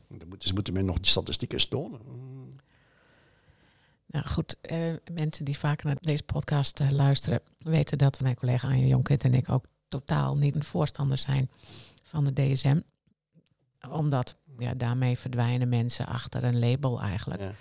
Dan 0.09 0.29
moeten 0.29 0.49
ze 0.49 0.55
moeten 0.55 0.73
mij 0.73 0.83
nog 0.83 0.97
die 0.97 1.11
statistieken 1.11 1.69
tonen. 1.69 2.01
Nou 4.13 4.27
goed, 4.27 4.57
eh, 4.61 4.95
mensen 5.13 5.45
die 5.45 5.59
vaker 5.59 5.87
naar 5.87 5.97
deze 6.01 6.23
podcast 6.23 6.81
eh, 6.81 6.91
luisteren, 6.91 7.41
weten 7.59 7.99
dat 7.99 8.21
mijn 8.21 8.35
collega 8.35 8.69
Anja 8.69 8.87
Jonkert 8.87 9.25
en 9.25 9.35
ik 9.35 9.49
ook 9.49 9.65
totaal 9.89 10.37
niet 10.37 10.55
een 10.55 10.65
voorstander 10.65 11.19
zijn 11.19 11.51
van 12.03 12.25
de 12.25 12.33
DSM. 12.33 12.81
Omdat 13.89 14.37
ja, 14.59 14.75
daarmee 14.75 15.19
verdwijnen 15.19 15.69
mensen 15.69 16.07
achter 16.07 16.45
een 16.45 16.59
label 16.59 17.01
eigenlijk. 17.01 17.41
Ja, 17.41 17.53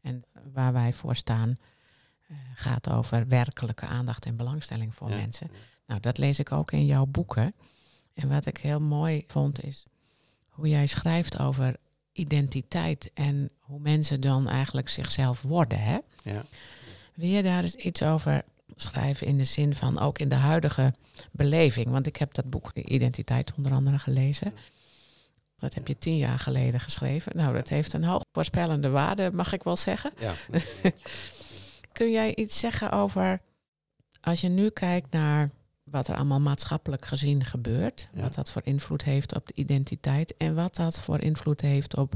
En 0.00 0.24
waar 0.52 0.72
wij 0.72 0.92
voor 0.92 1.16
staan 1.16 1.48
uh, 2.30 2.36
gaat 2.54 2.90
over 2.90 3.28
werkelijke 3.28 3.86
aandacht 3.86 4.26
en 4.26 4.36
belangstelling 4.36 4.94
voor 4.94 5.08
mensen. 5.08 5.50
Nou, 5.86 6.00
dat 6.00 6.18
lees 6.18 6.38
ik 6.38 6.52
ook 6.52 6.72
in 6.72 6.86
jouw 6.86 7.06
boeken. 7.06 7.54
En 8.14 8.28
wat 8.28 8.46
ik 8.46 8.56
heel 8.58 8.80
mooi 8.80 9.24
vond 9.26 9.64
is 9.64 9.86
hoe 10.48 10.68
jij 10.68 10.86
schrijft 10.86 11.38
over 11.38 11.76
identiteit 12.18 13.10
en 13.14 13.50
hoe 13.58 13.80
mensen 13.80 14.20
dan 14.20 14.48
eigenlijk 14.48 14.88
zichzelf 14.88 15.42
worden. 15.42 15.80
Hè? 15.80 15.98
Ja. 16.22 16.44
Wil 17.14 17.28
je 17.28 17.42
daar 17.42 17.62
eens 17.62 17.74
iets 17.74 18.02
over 18.02 18.44
schrijven 18.76 19.26
in 19.26 19.38
de 19.38 19.44
zin 19.44 19.74
van 19.74 19.98
ook 19.98 20.18
in 20.18 20.28
de 20.28 20.34
huidige 20.34 20.94
beleving? 21.32 21.88
Want 21.88 22.06
ik 22.06 22.16
heb 22.16 22.34
dat 22.34 22.50
boek 22.50 22.70
Identiteit 22.74 23.52
onder 23.56 23.72
andere 23.72 23.98
gelezen. 23.98 24.54
Dat 25.56 25.74
heb 25.74 25.88
je 25.88 25.98
tien 25.98 26.16
jaar 26.16 26.38
geleden 26.38 26.80
geschreven. 26.80 27.36
Nou, 27.36 27.54
dat 27.54 27.68
heeft 27.68 27.92
een 27.92 28.04
hoog 28.04 28.22
voorspellende 28.32 28.90
waarde, 28.90 29.30
mag 29.32 29.52
ik 29.52 29.62
wel 29.62 29.76
zeggen. 29.76 30.12
Ja. 30.18 30.34
Kun 31.92 32.10
jij 32.10 32.34
iets 32.34 32.58
zeggen 32.58 32.90
over, 32.90 33.40
als 34.20 34.40
je 34.40 34.48
nu 34.48 34.70
kijkt 34.70 35.12
naar 35.12 35.50
wat 35.90 36.08
er 36.08 36.16
allemaal 36.16 36.40
maatschappelijk 36.40 37.06
gezien 37.06 37.44
gebeurt. 37.44 38.08
Wat 38.14 38.34
dat 38.34 38.50
voor 38.50 38.62
invloed 38.64 39.04
heeft 39.04 39.34
op 39.34 39.46
de 39.46 39.54
identiteit 39.54 40.36
en 40.36 40.54
wat 40.54 40.74
dat 40.74 41.00
voor 41.00 41.20
invloed 41.20 41.60
heeft 41.60 41.96
op 41.96 42.14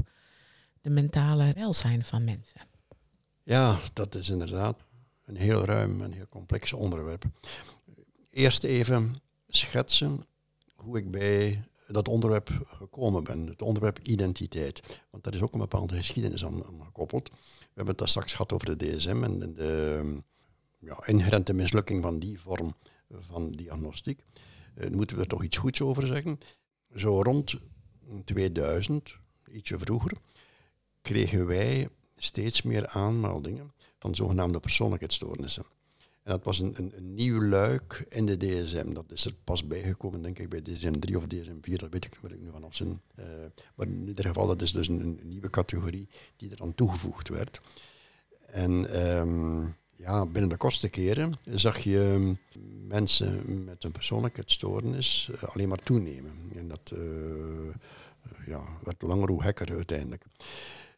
de 0.81 0.89
mentale 0.89 1.53
welzijn 1.53 2.03
van 2.03 2.23
mensen. 2.23 2.61
Ja, 3.43 3.79
dat 3.93 4.15
is 4.15 4.29
inderdaad 4.29 4.83
een 5.25 5.35
heel 5.35 5.65
ruim 5.65 6.01
en 6.01 6.11
heel 6.11 6.27
complex 6.29 6.73
onderwerp. 6.73 7.23
Eerst 8.29 8.63
even 8.63 9.21
schetsen 9.47 10.25
hoe 10.75 10.97
ik 10.97 11.11
bij 11.11 11.63
dat 11.87 12.07
onderwerp 12.07 12.49
gekomen 12.65 13.23
ben. 13.23 13.47
Het 13.47 13.61
onderwerp 13.61 13.99
identiteit. 13.99 15.01
Want 15.09 15.23
daar 15.23 15.33
is 15.33 15.41
ook 15.41 15.53
een 15.53 15.59
bepaalde 15.59 15.95
geschiedenis 15.95 16.45
aan, 16.45 16.63
gekoppeld. 16.83 17.29
We 17.29 17.35
hebben 17.65 17.87
het 17.87 17.97
daar 17.97 18.07
straks 18.07 18.31
gehad 18.31 18.53
over 18.53 18.77
de 18.77 18.95
DSM 18.95 19.23
en 19.23 19.53
de, 19.55 20.23
ja, 20.79 21.05
inherente 21.05 21.53
mislukking 21.53 22.01
van 22.01 22.19
die 22.19 22.39
vorm 22.39 22.75
van 23.19 23.51
diagnostiek. 23.51 24.19
Uh, 24.75 24.89
moeten 24.89 25.15
we 25.15 25.21
er 25.21 25.27
toch 25.27 25.43
iets 25.43 25.57
goeds 25.57 25.81
over 25.81 26.07
zeggen. 26.07 26.39
Zo 26.95 27.21
rond 27.21 27.55
2000, 28.25 29.15
ietsje 29.51 29.79
vroeger, 29.79 30.17
kregen 31.01 31.45
wij 31.45 31.89
steeds 32.17 32.61
meer 32.61 32.87
aanmeldingen 32.87 33.73
van 33.99 34.15
zogenaamde 34.15 34.59
persoonlijkheidsstoornissen. 34.59 35.65
En 36.23 36.31
dat 36.31 36.43
was 36.43 36.59
een, 36.59 36.75
een, 36.77 37.13
nieuw 37.13 37.41
luik 37.41 38.05
in 38.09 38.25
de 38.25 38.37
DSM. 38.37 38.93
Dat 38.93 39.11
is 39.11 39.25
er 39.25 39.33
pas 39.43 39.67
bijgekomen, 39.67 40.21
denk 40.21 40.39
ik, 40.39 40.49
bij 40.49 40.61
DSM 40.61 40.99
3 40.99 41.17
of 41.17 41.27
DSM 41.27 41.57
4. 41.61 41.77
Dat 41.77 41.89
weet 41.89 42.05
ik, 42.05 42.17
weet 42.21 42.31
ik 42.31 42.41
nu 42.41 42.49
vanaf 42.51 42.75
zijn. 42.75 43.01
Maar 43.75 43.87
in 43.87 44.07
ieder 44.07 44.25
geval, 44.25 44.47
dat 44.47 44.61
is 44.61 44.71
dus 44.71 44.87
een, 44.87 45.19
nieuwe 45.23 45.49
categorie 45.49 46.09
die 46.37 46.51
eraan 46.51 46.75
toegevoegd 46.75 47.29
werd. 47.29 47.61
En 48.45 49.07
um, 49.17 49.75
ja, 49.95 50.25
binnen 50.25 50.49
de 50.49 50.57
kortste 50.57 50.89
keren 50.89 51.33
zag 51.45 51.79
je 51.79 52.15
mm, 52.17 52.37
mensen 52.87 53.63
met 53.65 53.83
een 53.83 53.91
persoonlijkheidsstoornis 53.91 55.29
uh, 55.31 55.43
alleen 55.43 55.69
maar 55.69 55.83
toenemen. 55.83 56.51
En 56.55 56.67
dat 56.67 56.91
uh, 56.93 57.73
ja, 58.45 58.61
werd 58.83 59.01
langer 59.01 59.29
hoe 59.29 59.43
hekker 59.43 59.71
uiteindelijk. 59.71 60.23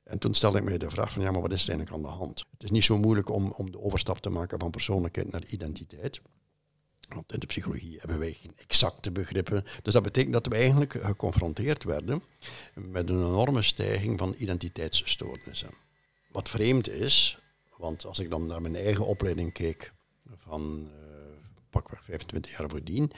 En 0.03 0.19
toen 0.19 0.33
stelde 0.33 0.57
ik 0.57 0.63
mij 0.63 0.77
de 0.77 0.89
vraag 0.89 1.11
van 1.11 1.21
ja, 1.21 1.31
maar 1.31 1.41
wat 1.41 1.51
is 1.51 1.63
er 1.63 1.69
eigenlijk 1.69 1.97
aan 1.97 2.11
de 2.11 2.17
hand? 2.17 2.45
Het 2.51 2.63
is 2.63 2.69
niet 2.69 2.83
zo 2.83 2.97
moeilijk 2.97 3.29
om, 3.29 3.51
om 3.51 3.71
de 3.71 3.81
overstap 3.81 4.17
te 4.17 4.29
maken 4.29 4.59
van 4.59 4.71
persoonlijkheid 4.71 5.31
naar 5.31 5.45
identiteit. 5.45 6.21
Want 7.07 7.33
in 7.33 7.39
de 7.39 7.45
psychologie 7.45 7.97
hebben 7.99 8.19
wij 8.19 8.37
geen 8.41 8.53
exacte 8.57 9.11
begrippen. 9.11 9.63
Dus 9.81 9.93
dat 9.93 10.03
betekent 10.03 10.33
dat 10.33 10.47
we 10.47 10.55
eigenlijk 10.55 10.93
geconfronteerd 11.01 11.83
werden 11.83 12.23
met 12.73 13.09
een 13.09 13.23
enorme 13.23 13.61
stijging 13.61 14.19
van 14.19 14.35
identiteitsstoornissen. 14.37 15.69
Wat 16.31 16.49
vreemd 16.49 16.89
is, 16.89 17.39
want 17.77 18.05
als 18.05 18.19
ik 18.19 18.29
dan 18.29 18.47
naar 18.47 18.61
mijn 18.61 18.75
eigen 18.75 19.05
opleiding 19.05 19.53
keek 19.53 19.93
van 20.35 20.89
uh, 20.91 20.91
pakweg 21.69 22.03
25 22.03 22.57
jaar 22.57 22.69
voordien, 22.69 23.11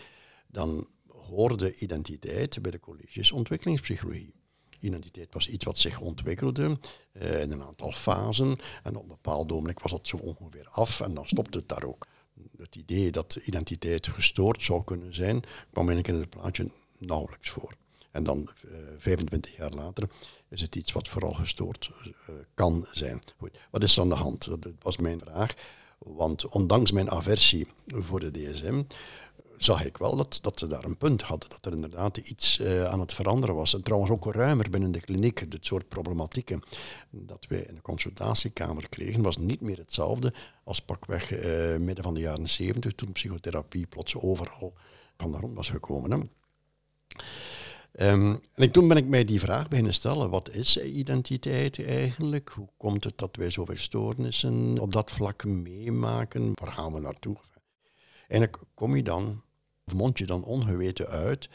dan 0.48 0.88
hoorde 1.08 1.76
identiteit 1.76 2.62
bij 2.62 2.72
de 2.72 2.80
colleges 2.80 3.32
ontwikkelingspsychologie. 3.32 4.34
Identiteit 4.80 5.34
was 5.34 5.50
iets 5.50 5.66
wat 5.66 5.78
zich 5.78 6.00
ontwikkelde 6.00 6.80
uh, 7.14 7.42
in 7.42 7.52
een 7.52 7.64
aantal 7.64 7.92
fasen. 7.92 8.58
En 8.84 8.96
op 8.96 9.02
een 9.02 9.08
bepaald 9.08 9.52
ogenblik 9.52 9.80
was 9.80 9.92
dat 9.92 10.08
zo 10.08 10.18
ongeveer 10.18 10.68
af 10.70 11.02
en 11.02 11.14
dan 11.14 11.28
stopte 11.28 11.58
het 11.58 11.70
daar 11.70 11.84
ook. 11.84 12.08
Het 12.58 12.76
idee 12.76 13.12
dat 13.12 13.36
identiteit 13.36 14.08
gestoord 14.08 14.64
zou 14.64 14.84
kunnen 14.84 15.16
zijn, 15.16 15.40
kwam 15.72 15.90
eigenlijk 15.90 16.08
in 16.08 16.20
het 16.20 16.30
plaatje 16.30 16.72
nauwelijks 16.98 17.50
voor. 17.50 17.74
En 18.12 18.24
dan 18.24 18.50
uh, 18.66 18.78
eh, 18.78 18.94
25 18.98 19.56
jaar 19.56 19.72
later 19.72 20.10
is 20.50 20.62
het 20.62 20.76
iets 20.76 20.92
wat 20.92 21.08
vooral 21.08 21.34
gestoord 21.34 21.92
uh, 22.06 22.36
kan 22.54 22.86
zijn. 22.92 23.22
Goed. 23.38 23.58
Wat 23.72 23.84
is 23.84 23.96
er 23.96 24.02
aan 24.02 24.10
de 24.10 24.16
hand? 24.16 24.46
Dat 24.46 24.74
was 24.82 24.98
mijn 24.98 25.20
vraag. 25.20 25.54
Want 25.98 26.48
ondanks 26.48 26.92
mijn 26.92 27.12
aversie 27.12 27.68
voor 27.88 28.20
de 28.20 28.32
DSM 28.32 28.82
zag 29.58 29.86
ik 29.86 29.98
wel 29.98 30.16
dat, 30.16 30.40
dat 30.42 30.60
ze 30.60 30.68
daar 30.68 30.84
een 30.84 30.98
punt 30.98 31.22
hadden. 31.22 31.50
Dat 31.50 31.66
er 31.66 31.72
inderdaad 31.72 32.18
iets 32.18 32.60
uh, 32.60 32.84
aan 32.84 33.00
het 33.00 33.14
veranderen 33.14 33.56
was. 33.56 33.74
En 33.74 33.84
trouwens 33.84 34.12
ook 34.12 34.34
ruimer 34.34 34.70
binnen 34.70 34.92
de 34.92 35.02
kliniek. 35.02 35.52
Dit 35.52 35.66
soort 35.66 35.88
problematieken 35.88 36.64
dat 37.10 37.46
wij 37.50 37.60
in 37.60 37.76
de 37.76 37.82
consultatiekamer 37.82 38.90
kregen, 38.90 39.22
was 39.22 39.38
niet 39.38 39.62
meer 39.62 39.78
hetzelfde 39.78 40.34
als 40.64 40.80
pakweg 40.80 41.32
uh, 41.32 41.78
midden 41.78 42.04
van 42.04 42.14
de 42.14 42.20
jaren 42.20 42.50
zeventig, 42.50 42.94
toen 42.94 43.12
psychotherapie 43.12 43.86
plots 43.86 44.16
overal 44.16 44.74
van 45.18 45.32
de 45.32 45.38
grond 45.38 45.54
was 45.54 45.70
gekomen. 45.70 46.12
Hè. 46.12 46.18
Um, 48.02 48.40
en 48.54 48.72
toen 48.72 48.88
ben 48.88 48.98
ik 48.98 49.08
mij 49.08 49.24
die 49.24 49.40
vraag 49.40 49.68
beginnen 49.68 49.94
stellen, 49.94 50.30
wat 50.30 50.50
is 50.50 50.84
identiteit 50.84 51.86
eigenlijk? 51.86 52.50
Hoe 52.50 52.68
komt 52.78 53.04
het 53.04 53.18
dat 53.18 53.36
wij 53.36 53.52
zoveel 53.52 53.78
stoornissen 53.78 54.80
op 54.80 54.94
dat 54.94 55.12
vlak 55.12 55.44
meemaken? 55.44 56.52
Waar 56.54 56.72
gaan 56.72 56.94
we 56.94 57.00
naartoe? 57.00 57.36
En 58.28 58.50
kom 58.74 58.96
je 58.96 59.04
dan, 59.04 59.42
of 59.86 59.94
mond 59.94 60.18
je 60.18 60.26
dan 60.26 60.44
ongeweten 60.44 61.08
uit 61.08 61.50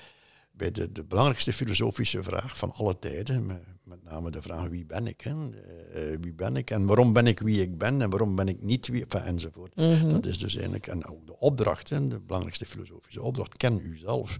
bij 0.52 0.70
de, 0.70 0.92
de 0.92 1.04
belangrijkste 1.04 1.52
filosofische 1.52 2.22
vraag 2.22 2.56
van 2.56 2.72
alle 2.72 2.98
tijden, 2.98 3.46
met, 3.84 4.04
name 4.04 4.30
de 4.30 4.42
vraag 4.42 4.68
wie 4.68 4.86
ben 4.86 5.06
ik? 5.06 5.20
Hè? 5.20 5.32
Uh, 5.32 6.18
wie 6.20 6.34
ben 6.34 6.56
ik 6.56 6.70
en 6.70 6.86
waarom 6.86 7.12
ben 7.12 7.26
ik 7.26 7.40
wie 7.40 7.60
ik 7.60 7.78
ben 7.78 8.02
en 8.02 8.10
waarom 8.10 8.36
ben 8.36 8.48
ik 8.48 8.62
niet 8.62 8.86
wie, 8.86 9.02
enfin, 9.02 9.20
enzovoort. 9.20 9.76
Mm 9.76 10.08
Dat 10.12 10.26
is 10.26 10.38
dus 10.38 10.54
eigenlijk, 10.54 10.86
en 10.86 11.06
ook 11.06 11.26
de 11.26 11.38
opdracht, 11.38 11.88
hè, 11.88 12.08
de 12.08 12.20
belangrijkste 12.20 12.66
filosofische 12.66 13.22
opdracht, 13.22 13.56
ken 13.56 13.86
uzelf. 13.86 14.38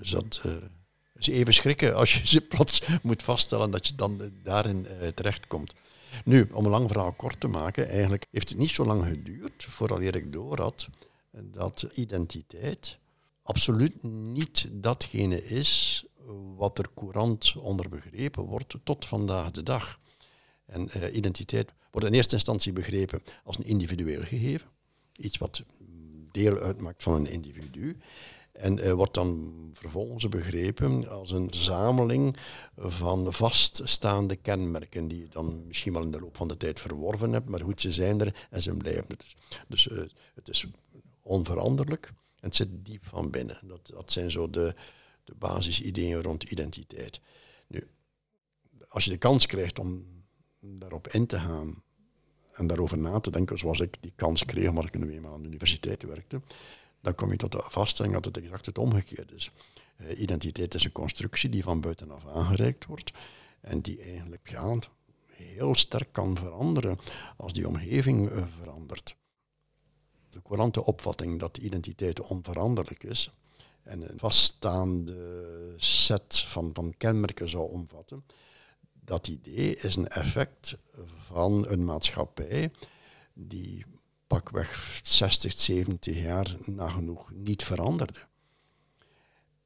Dus 0.00 0.10
dat 0.10 0.40
uh, 0.46 0.52
is 1.14 1.26
even 1.26 1.54
schrikken 1.54 1.94
als 1.94 2.14
je 2.14 2.26
ze 2.36 2.40
plots 2.40 2.82
moet 3.02 3.22
vaststellen 3.22 3.70
dat 3.70 3.86
je 3.86 3.94
dan 3.94 4.32
daarin 4.42 4.86
uh, 4.90 5.08
terechtkomt. 5.08 5.74
Nu, 6.24 6.48
om 6.52 6.64
een 6.64 6.70
lang 6.70 6.88
verhaal 6.88 7.12
kort 7.12 7.40
te 7.40 7.48
maken, 7.48 7.88
eigenlijk 7.88 8.26
heeft 8.30 8.48
het 8.48 8.58
niet 8.58 8.70
zo 8.70 8.84
lang 8.84 9.04
geduurd 9.04 9.64
voordat 9.64 10.00
ik 10.00 10.32
door 10.32 10.60
had 10.60 10.88
dat 11.30 11.88
identiteit 11.94 12.98
absoluut 13.42 14.02
niet 14.02 14.68
datgene 14.70 15.44
is 15.44 16.04
wat 16.56 16.78
er 16.78 16.88
courant 16.94 17.54
onder 17.56 17.88
begrepen 17.88 18.42
wordt 18.42 18.74
tot 18.84 19.06
vandaag 19.06 19.50
de 19.50 19.62
dag. 19.62 20.00
En 20.66 20.88
uh, 20.96 21.14
identiteit 21.14 21.74
wordt 21.90 22.06
in 22.06 22.14
eerste 22.14 22.34
instantie 22.34 22.72
begrepen 22.72 23.22
als 23.44 23.58
een 23.58 23.64
individueel 23.64 24.22
gegeven, 24.22 24.68
iets 25.16 25.38
wat 25.38 25.62
deel 26.32 26.58
uitmaakt 26.58 27.02
van 27.02 27.14
een 27.14 27.30
individu. 27.30 27.96
En 28.60 28.78
uh, 28.78 28.92
wordt 28.92 29.14
dan 29.14 29.54
vervolgens 29.72 30.28
begrepen 30.28 31.08
als 31.08 31.30
een 31.30 31.48
zameling 31.50 32.36
van 32.76 33.32
vaststaande 33.32 34.36
kenmerken 34.36 35.08
die 35.08 35.18
je 35.18 35.28
dan 35.28 35.66
misschien 35.66 35.92
wel 35.92 36.02
in 36.02 36.10
de 36.10 36.20
loop 36.20 36.36
van 36.36 36.48
de 36.48 36.56
tijd 36.56 36.80
verworven 36.80 37.32
hebt, 37.32 37.48
maar 37.48 37.60
goed, 37.60 37.80
ze 37.80 37.92
zijn 37.92 38.20
er 38.20 38.46
en 38.50 38.62
ze 38.62 38.76
blijven. 38.76 39.16
Dus, 39.18 39.36
dus 39.68 39.86
uh, 39.86 39.98
het 40.34 40.48
is 40.48 40.66
onveranderlijk 41.22 42.06
en 42.40 42.48
het 42.48 42.56
zit 42.56 42.68
diep 42.86 43.04
van 43.06 43.30
binnen. 43.30 43.58
Dat, 43.62 43.90
dat 43.94 44.12
zijn 44.12 44.30
zo 44.30 44.50
de, 44.50 44.74
de 45.24 45.34
basisideeën 45.38 46.22
rond 46.22 46.42
identiteit. 46.42 47.20
Nu, 47.66 47.88
als 48.88 49.04
je 49.04 49.10
de 49.10 49.16
kans 49.16 49.46
krijgt 49.46 49.78
om 49.78 50.06
daarop 50.60 51.08
in 51.08 51.26
te 51.26 51.38
gaan 51.38 51.82
en 52.52 52.66
daarover 52.66 52.98
na 52.98 53.20
te 53.20 53.30
denken, 53.30 53.58
zoals 53.58 53.80
ik 53.80 53.96
die 54.00 54.12
kans 54.16 54.44
kreeg, 54.44 54.72
maar 54.72 54.84
ik 54.84 54.98
nu 54.98 55.12
eenmaal 55.12 55.32
aan 55.32 55.42
de 55.42 55.48
universiteit 55.48 56.02
werkte, 56.02 56.40
dan 57.00 57.14
kom 57.14 57.30
je 57.30 57.36
tot 57.36 57.52
de 57.52 57.62
vaststelling 57.64 58.14
dat 58.14 58.24
het 58.24 58.36
exact 58.36 58.66
het 58.66 58.78
omgekeerde 58.78 59.34
is. 59.34 59.50
Uh, 59.96 60.20
identiteit 60.20 60.74
is 60.74 60.84
een 60.84 60.92
constructie 60.92 61.50
die 61.50 61.62
van 61.62 61.80
buitenaf 61.80 62.26
aangereikt 62.26 62.86
wordt 62.86 63.12
en 63.60 63.80
die 63.80 64.00
eigenlijk 64.02 64.56
heel 65.26 65.74
sterk 65.74 66.12
kan 66.12 66.36
veranderen 66.36 66.98
als 67.36 67.52
die 67.52 67.68
omgeving 67.68 68.30
uh, 68.30 68.44
verandert. 68.58 69.16
De 70.30 70.42
courante 70.42 70.84
opvatting 70.84 71.38
dat 71.38 71.54
de 71.54 71.60
identiteit 71.60 72.20
onveranderlijk 72.20 73.04
is 73.04 73.32
en 73.82 74.10
een 74.10 74.18
vaststaande 74.18 75.74
set 75.76 76.38
van, 76.38 76.70
van 76.72 76.94
kenmerken 76.96 77.48
zou 77.48 77.70
omvatten, 77.70 78.24
dat 78.92 79.28
idee 79.28 79.76
is 79.76 79.96
een 79.96 80.08
effect 80.08 80.76
van 81.16 81.68
een 81.68 81.84
maatschappij 81.84 82.70
die 83.32 83.84
pakweg 84.30 85.00
60, 85.02 85.52
70 85.52 86.22
jaar 86.22 86.56
nagenoeg 86.64 87.30
niet 87.34 87.64
veranderde. 87.64 88.18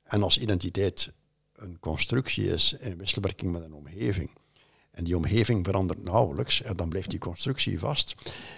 En 0.03 0.23
als 0.23 0.39
identiteit 0.39 1.13
een 1.55 1.79
constructie 1.81 2.47
is 2.47 2.73
in 2.73 2.97
wisselwerking 2.97 3.53
met 3.53 3.63
een 3.63 3.75
omgeving, 3.75 4.31
en 4.91 5.05
die 5.05 5.17
omgeving 5.17 5.65
verandert 5.65 6.03
nauwelijks, 6.03 6.63
dan 6.77 6.89
blijft 6.89 7.11
die 7.11 7.19
constructie 7.19 7.79
vast. 7.79 8.15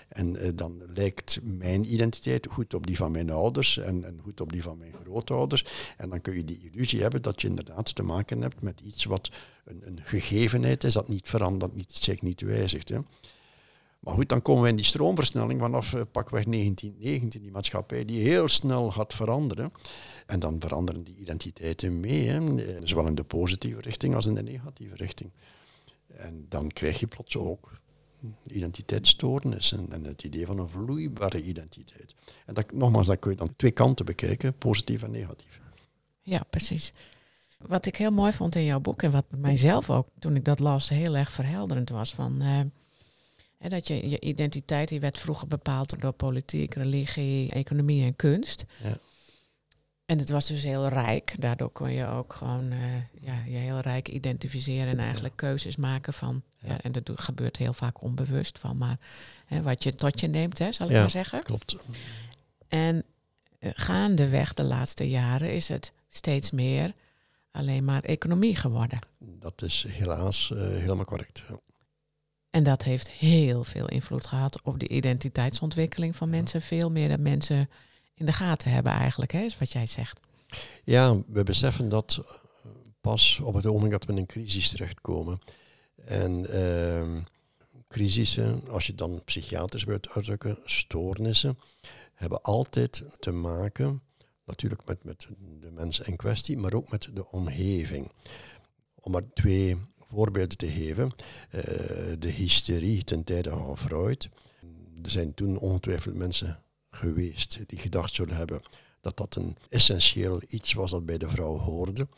En 0.09 0.37
eh, 0.37 0.51
dan 0.55 0.83
lijkt 0.95 1.39
mijn 1.43 1.93
identiteit 1.93 2.47
goed 2.51 2.75
op 2.75 2.87
die 2.87 2.97
van 2.97 3.13
mijn 3.13 3.31
ouders 3.31 3.79
en, 3.79 4.21
goed 4.23 4.41
op 4.41 4.53
die 4.53 4.63
van 4.63 4.79
mijn 4.79 4.95
grootouders. 5.03 5.65
En 5.97 6.09
dan 6.09 6.21
kun 6.21 6.35
je 6.35 6.45
die 6.45 6.71
illusie 6.73 7.03
hebben 7.03 7.23
dat 7.23 7.41
je 7.41 7.49
inderdaad 7.49 7.95
te 7.95 8.03
maken 8.03 8.43
hebt 8.43 8.63
met 8.63 8.81
iets 8.81 9.05
wat 9.05 9.31
een, 9.65 9.83
een 9.87 10.01
gegevenheid 10.03 10.85
is, 10.85 10.95
dat 10.95 11.09
niet 11.09 11.29
verandert, 11.29 11.75
niet, 11.75 11.93
zich 11.93 12.23
niet 12.23 12.41
wijzigt. 12.41 12.89
Hè. 12.89 12.99
Maar 14.07 14.15
goed, 14.15 14.29
dan 14.29 14.43
komen 14.43 14.63
we 14.63 14.69
in 14.69 14.77
die 14.77 14.85
stroomversnelling 14.85 15.61
vanaf 15.61 15.93
uh, 15.93 16.01
pakweg 16.11 16.45
1919, 16.45 17.41
die 17.41 17.51
maatschappij 17.51 18.05
die 18.05 18.21
heel 18.21 18.49
snel 18.49 18.91
gaat 18.91 19.15
veranderen. 19.15 19.73
En 20.27 20.41
dan 20.41 20.61
veranderen 20.61 21.05
die 21.05 21.17
identiteiten 21.17 22.01
mee, 22.01 22.29
hè, 22.29 22.41
zowel 22.83 23.07
in 23.07 23.15
de 23.15 23.25
positieve 23.25 23.81
richting 23.81 24.15
als 24.15 24.27
in 24.27 24.35
de 24.35 24.43
negatieve 24.43 24.95
richting. 24.95 25.31
En 26.17 26.47
dan 26.49 26.69
krijg 26.69 27.01
je 27.01 27.07
plots 27.07 27.37
ook 27.37 27.81
identiteitsstoornissen 28.47 29.87
en 29.93 30.05
het 30.05 30.23
idee 30.23 30.47
van 30.47 30.59
een 30.59 30.69
vloeibare 30.69 31.43
identiteit. 31.43 32.15
En 32.45 32.55
dat, 32.55 32.73
nogmaals, 32.73 33.07
dat 33.07 33.19
kun 33.19 33.31
je 33.31 33.37
dan 33.37 33.57
twee 33.57 33.71
kanten 33.71 34.05
bekijken, 34.05 34.59
positief 34.59 35.03
en 35.03 35.11
negatief. 35.11 35.61
Ja, 36.23 36.45
precies. 36.51 36.93
Wat 37.59 37.87
ik 37.87 37.97
heel 37.97 38.13
mooi 38.13 38.33
vond 38.33 38.55
in 38.55 38.65
jouw 38.65 38.81
boek 38.81 39.03
en 39.03 39.11
wat 39.11 39.27
mijzelf 39.37 39.91
ook 39.91 40.09
toen 40.19 40.37
ik 40.37 40.45
dat 40.45 40.59
las 40.59 40.89
heel 40.89 41.17
erg 41.17 41.31
verhelderend 41.31 41.89
was 41.89 42.15
van 42.15 42.43
uh, 42.43 42.61
dat 43.59 43.87
je, 43.87 44.09
je 44.09 44.21
identiteit 44.21 44.89
die 44.89 45.01
werd 45.01 45.19
vroeger 45.19 45.49
bepaald 45.49 46.01
door 46.01 46.13
politiek, 46.13 46.75
religie, 46.75 47.51
economie 47.51 48.05
en 48.05 48.17
kunst. 48.17 48.65
Ja. 48.83 48.99
En 50.07 50.19
het 50.19 50.31
was 50.31 50.47
dus 50.47 50.63
heel 50.63 50.89
rijk. 50.89 51.35
Daardoor 51.39 51.71
kon 51.71 51.93
je 51.93 52.07
ook 52.07 52.33
gewoon 52.35 52.73
uh, 52.73 52.79
ja, 53.21 53.43
je 53.47 53.57
heel 53.57 53.81
rijk 53.81 54.09
identificeren 54.09 54.87
en 54.87 54.99
eigenlijk 54.99 55.37
keuzes 55.37 55.77
maken 55.77 56.13
van. 56.13 56.43
Ja. 56.59 56.81
en 56.81 56.93
dat 56.93 57.11
gebeurt 57.15 57.57
heel 57.57 57.73
vaak 57.73 58.03
onbewust 58.03 58.59
van, 58.59 58.77
maar 58.77 58.99
hè, 59.47 59.63
wat 59.63 59.83
je 59.83 59.95
tot 59.95 60.21
je 60.21 60.27
neemt, 60.27 60.59
hè, 60.59 60.73
zal 60.73 60.87
ik 60.87 60.93
maar 60.93 61.11
zeggen. 61.11 61.43
Klopt. 61.43 61.77
En 62.69 63.05
uh, 63.61 63.71
gaandeweg 63.75 64.55
de 64.55 64.65
laatste 64.65 65.09
jaren 65.09 65.55
is 65.55 65.69
het 65.69 65.93
steeds 66.09 66.51
meer 66.51 66.93
alleen 67.51 67.85
maar 67.85 68.03
economie 68.03 68.57
geworden. 68.57 68.99
Dat 69.19 69.63
is 69.63 69.87
helaas 69.89 70.51
uh, 70.55 70.59
helemaal 70.59 71.05
correct. 71.05 71.45
En 72.57 72.63
dat 72.63 72.85
heeft 72.85 73.11
heel 73.11 73.65
veel 73.65 73.89
invloed 73.89 74.27
gehad 74.27 74.63
op 74.63 74.79
de 74.79 74.89
identiteitsontwikkeling 74.89 76.17
van 76.17 76.31
mensen. 76.31 76.63
Veel 76.63 76.91
meer 76.91 77.09
dan 77.09 77.23
mensen 77.23 77.71
in 78.15 78.27
de 78.27 78.33
gaten 78.33 78.71
hebben 78.71 78.93
eigenlijk, 78.93 79.33
hè, 79.33 79.41
is 79.41 79.59
wat 79.59 79.73
jij 79.73 79.87
zegt. 79.87 80.21
Ja, 80.85 81.17
we 81.27 81.43
beseffen 81.43 81.89
dat 81.89 82.23
eh, 82.23 82.71
pas 83.01 83.41
op 83.41 83.55
het 83.55 83.67
ogenblik 83.67 83.93
dat 83.93 84.05
we 84.05 84.13
in 84.13 84.19
een 84.19 84.27
crisis 84.27 84.69
terechtkomen. 84.69 85.41
En 86.05 86.47
uh, 86.51 87.23
crisissen, 87.89 88.69
als 88.69 88.87
je 88.87 88.95
dan 88.95 89.23
psychiatrisch 89.25 89.85
wilt 89.85 90.09
uitdrukken, 90.09 90.59
stoornissen, 90.65 91.59
hebben 92.15 92.43
altijd 92.43 93.03
te 93.19 93.33
maken, 93.33 94.03
natuurlijk 94.45 94.87
met, 94.87 95.05
met 95.05 95.27
de 95.61 95.71
mensen 95.71 96.07
in 96.07 96.17
kwestie, 96.17 96.59
maar 96.59 96.73
ook 96.73 96.91
met 96.91 97.09
de 97.15 97.31
omgeving. 97.31 98.11
Om 98.95 99.13
maar 99.13 99.33
twee 99.35 99.77
voorbeelden 100.07 100.57
te 100.57 100.71
geven. 100.71 101.13
Uh, 101.55 101.63
de 102.19 102.29
hysterie 102.29 103.05
ten 103.05 103.25
tijde 103.25 103.51
van 103.51 103.79
Freud. 103.79 104.29
Er 105.03 105.11
zijn 105.11 105.35
toen 105.35 105.59
ongetwijfeld 105.59 106.15
mensen 106.15 106.63
geweest 106.91 107.59
die 107.67 107.79
gedacht 107.79 108.15
zullen 108.15 108.37
hebben 108.37 108.63
dat 109.01 109.17
dat 109.17 109.35
een 109.35 109.57
essentieel 109.69 110.43
iets 110.49 110.73
was 110.73 110.91
dat 110.91 111.07
bij 111.07 111.19
de 111.19 111.29
vrouw 111.29 111.59
hoorde. 111.59 112.09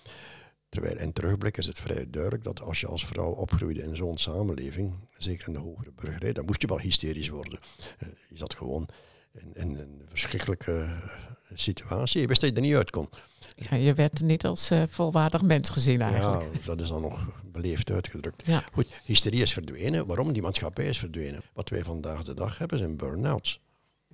Terwijl 0.68 0.98
in 0.98 1.12
terugblik 1.12 1.56
is 1.56 1.66
het 1.66 1.80
vrij 1.80 2.10
duidelijk 2.10 2.42
dat 2.42 2.60
als 2.60 2.80
je 2.80 2.86
als 2.86 3.06
vrouw 3.06 3.30
opgroeide 3.30 3.82
in 3.82 3.96
zo'n 3.96 4.18
samenleving, 4.18 4.94
zeker 5.18 5.46
in 5.46 5.52
de 5.52 5.58
hogere 5.58 5.92
burgerij, 5.94 6.32
dan 6.32 6.44
moest 6.44 6.60
je 6.60 6.66
wel 6.66 6.80
hysterisch 6.80 7.28
worden. 7.28 7.58
Eh, 7.98 8.08
je 8.28 8.36
zat 8.36 8.54
gewoon 8.54 8.88
in, 9.32 9.54
in 9.54 9.76
een 9.78 10.02
verschrikkelijke 10.08 10.72
eh, 10.72 11.10
situatie. 11.54 12.20
Je 12.20 12.26
wist 12.26 12.40
dat 12.40 12.50
je 12.50 12.56
er 12.56 12.62
niet 12.62 12.74
uit 12.74 12.90
kon. 12.90 13.08
Ja, 13.56 13.76
je 13.76 13.94
werd 13.94 14.22
niet 14.22 14.44
als 14.44 14.70
uh, 14.70 14.82
volwaardig 14.88 15.42
mens 15.42 15.68
gezien 15.68 16.00
eigenlijk. 16.00 16.42
Ja, 16.42 16.60
dat 16.64 16.80
is 16.80 16.88
dan 16.88 17.00
nog 17.00 17.24
beleefd 17.44 17.90
uitgedrukt. 17.90 18.46
Ja. 18.46 18.64
Goed, 18.72 18.86
hysterie 19.04 19.42
is 19.42 19.52
verdwenen. 19.52 20.06
Waarom? 20.06 20.32
Die 20.32 20.42
maatschappij 20.42 20.86
is 20.86 20.98
verdwenen. 20.98 21.42
Wat 21.52 21.68
wij 21.68 21.82
vandaag 21.82 22.24
de 22.24 22.34
dag 22.34 22.58
hebben 22.58 22.78
zijn 22.78 22.96
burn-outs 22.96 23.60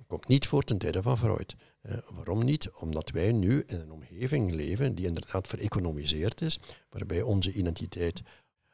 komt 0.07 0.27
niet 0.27 0.47
voor 0.47 0.63
ten 0.63 0.77
tijde 0.77 1.01
van 1.01 1.17
Freud. 1.17 1.55
Eh, 1.81 1.97
waarom 2.13 2.43
niet? 2.43 2.69
Omdat 2.79 3.09
wij 3.09 3.31
nu 3.31 3.63
in 3.67 3.79
een 3.79 3.91
omgeving 3.91 4.51
leven 4.51 4.95
die 4.95 5.05
inderdaad 5.05 5.47
vereconomiseerd 5.47 6.41
is, 6.41 6.59
waarbij 6.89 7.21
onze 7.21 7.51
identiteit 7.51 8.21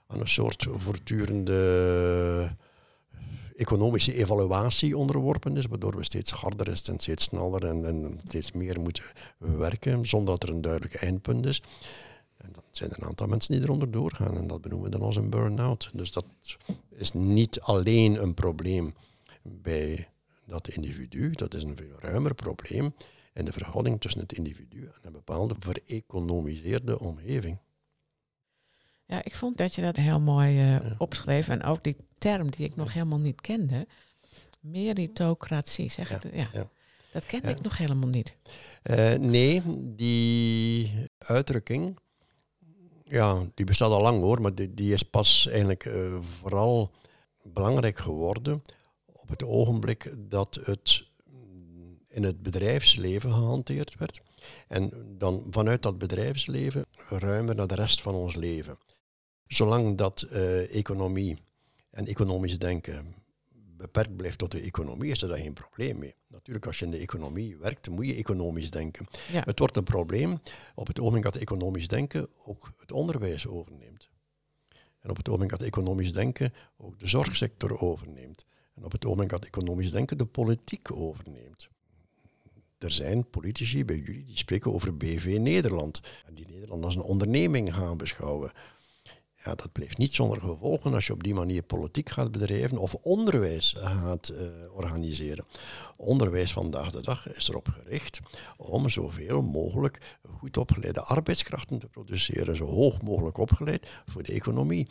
aan 0.07 0.19
een 0.19 0.27
soort 0.27 0.67
voortdurende 0.75 2.55
economische 3.55 4.13
evaluatie 4.13 4.97
onderworpen 4.97 5.57
is, 5.57 5.65
waardoor 5.65 5.95
we 5.95 6.03
steeds 6.03 6.31
harder 6.31 6.67
en 6.67 6.77
steeds 6.77 7.23
sneller 7.23 7.65
en, 7.65 7.85
en 7.85 8.19
steeds 8.23 8.51
meer 8.51 8.79
moeten 8.79 9.03
werken, 9.37 10.05
zonder 10.05 10.33
dat 10.33 10.49
er 10.49 10.55
een 10.55 10.61
duidelijk 10.61 10.95
eindpunt 10.95 11.45
is. 11.45 11.61
En 12.37 12.49
dan 12.51 12.63
zijn 12.71 12.89
er 12.89 12.97
een 13.01 13.07
aantal 13.07 13.27
mensen 13.27 13.53
die 13.53 13.63
eronder 13.63 13.91
doorgaan 13.91 14.37
en 14.37 14.47
dat 14.47 14.61
benoemen 14.61 14.89
we 14.91 14.97
dan 14.97 15.07
als 15.07 15.15
een 15.15 15.29
burn-out. 15.29 15.89
Dus 15.93 16.11
dat 16.11 16.25
is 16.89 17.13
niet 17.13 17.61
alleen 17.61 18.21
een 18.21 18.33
probleem 18.33 18.93
bij 19.41 20.07
dat 20.45 20.67
individu, 20.67 21.31
dat 21.31 21.53
is 21.53 21.63
een 21.63 21.75
veel 21.75 21.95
ruimer 21.99 22.35
probleem 22.35 22.93
in 23.33 23.45
de 23.45 23.51
verhouding 23.51 24.01
tussen 24.01 24.21
het 24.21 24.33
individu 24.33 24.83
en 24.83 24.99
een 25.01 25.11
bepaalde 25.11 25.55
vereconomiseerde 25.59 26.99
omgeving. 26.99 27.57
Ja, 29.11 29.23
ik 29.23 29.35
vond 29.35 29.57
dat 29.57 29.75
je 29.75 29.81
dat 29.81 29.95
heel 29.95 30.19
mooi 30.19 30.75
uh, 30.75 30.91
opschreef. 30.97 31.47
En 31.47 31.63
ook 31.63 31.83
die 31.83 31.95
term 32.17 32.51
die 32.51 32.65
ik 32.65 32.75
nog 32.75 32.93
helemaal 32.93 33.19
niet 33.19 33.41
kende. 33.41 33.87
Meritocratie, 34.59 35.89
zeg? 35.89 36.09
Ja. 36.33 36.49
ja. 36.53 36.69
Dat 37.11 37.25
kende 37.25 37.49
ik 37.49 37.61
nog 37.61 37.77
helemaal 37.77 38.09
niet. 38.09 38.35
Uh, 38.83 39.13
nee, 39.13 39.61
die 39.95 40.93
uitdrukking, 41.17 41.99
ja, 43.03 43.43
die 43.53 43.65
bestaat 43.65 43.91
al 43.91 44.01
lang 44.01 44.21
hoor, 44.21 44.41
maar 44.41 44.55
die, 44.55 44.73
die 44.73 44.93
is 44.93 45.03
pas 45.03 45.47
eigenlijk 45.47 45.85
uh, 45.85 46.19
vooral 46.21 46.91
belangrijk 47.43 47.97
geworden 47.97 48.61
op 49.05 49.29
het 49.29 49.43
ogenblik 49.43 50.15
dat 50.17 50.59
het 50.63 51.09
in 52.07 52.23
het 52.23 52.43
bedrijfsleven 52.43 53.31
gehanteerd 53.31 53.97
werd. 53.97 54.21
En 54.67 55.15
dan 55.17 55.47
vanuit 55.49 55.81
dat 55.81 55.97
bedrijfsleven 55.97 56.85
ruimer 57.09 57.55
naar 57.55 57.67
de 57.67 57.75
rest 57.75 58.01
van 58.01 58.13
ons 58.13 58.35
leven. 58.35 58.77
Zolang 59.51 59.97
dat 59.97 60.27
uh, 60.31 60.75
economie 60.75 61.37
en 61.89 62.07
economisch 62.07 62.59
denken 62.59 63.13
beperkt 63.77 64.15
blijft 64.15 64.37
tot 64.37 64.51
de 64.51 64.59
economie, 64.59 65.11
is 65.11 65.21
er 65.21 65.27
daar 65.27 65.37
geen 65.37 65.53
probleem 65.53 65.99
mee. 65.99 66.15
Natuurlijk, 66.27 66.65
als 66.65 66.79
je 66.79 66.85
in 66.85 66.91
de 66.91 66.97
economie 66.97 67.57
werkt, 67.57 67.89
moet 67.89 68.07
je 68.07 68.15
economisch 68.15 68.71
denken. 68.71 69.07
Het 69.31 69.59
wordt 69.59 69.77
een 69.77 69.83
probleem 69.83 70.41
op 70.75 70.87
het 70.87 70.99
ogenblik 70.99 71.23
dat 71.23 71.35
economisch 71.35 71.87
denken 71.87 72.27
ook 72.45 72.71
het 72.77 72.91
onderwijs 72.91 73.47
overneemt. 73.47 74.09
En 74.99 75.09
op 75.09 75.17
het 75.17 75.27
ogenblik 75.27 75.51
dat 75.51 75.61
economisch 75.61 76.13
denken 76.13 76.53
ook 76.77 76.99
de 76.99 77.07
zorgsector 77.07 77.81
overneemt. 77.81 78.45
En 78.75 78.83
op 78.83 78.91
het 78.91 79.05
ogenblik 79.05 79.29
dat 79.29 79.45
economisch 79.45 79.91
denken 79.91 80.17
de 80.17 80.25
politiek 80.25 80.91
overneemt. 80.91 81.69
Er 82.77 82.91
zijn 82.91 83.29
politici 83.29 83.85
bij 83.85 83.97
jullie 83.97 84.25
die 84.25 84.37
spreken 84.37 84.73
over 84.73 84.97
BV 84.97 85.37
Nederland. 85.39 86.01
En 86.25 86.35
die 86.35 86.47
Nederland 86.47 86.83
als 86.85 86.95
een 86.95 87.01
onderneming 87.01 87.73
gaan 87.73 87.97
beschouwen. 87.97 88.51
Ja, 89.43 89.55
dat 89.55 89.71
blijft 89.71 89.97
niet 89.97 90.13
zonder 90.13 90.39
gevolgen 90.39 90.93
als 90.93 91.07
je 91.07 91.13
op 91.13 91.23
die 91.23 91.33
manier 91.33 91.63
politiek 91.63 92.09
gaat 92.09 92.31
bedrijven 92.31 92.77
of 92.77 92.93
onderwijs 92.93 93.75
gaat 93.77 94.31
uh, 94.31 94.39
organiseren. 94.73 95.45
Onderwijs 95.97 96.53
vandaag 96.53 96.91
de 96.91 97.01
dag 97.01 97.33
is 97.35 97.49
erop 97.49 97.67
gericht 97.67 98.19
om 98.57 98.89
zoveel 98.89 99.41
mogelijk 99.41 100.19
goed 100.37 100.57
opgeleide 100.57 101.01
arbeidskrachten 101.01 101.79
te 101.79 101.87
produceren, 101.87 102.55
zo 102.55 102.65
hoog 102.65 103.01
mogelijk 103.01 103.37
opgeleid 103.37 103.87
voor 104.05 104.23
de 104.23 104.33
economie. 104.33 104.87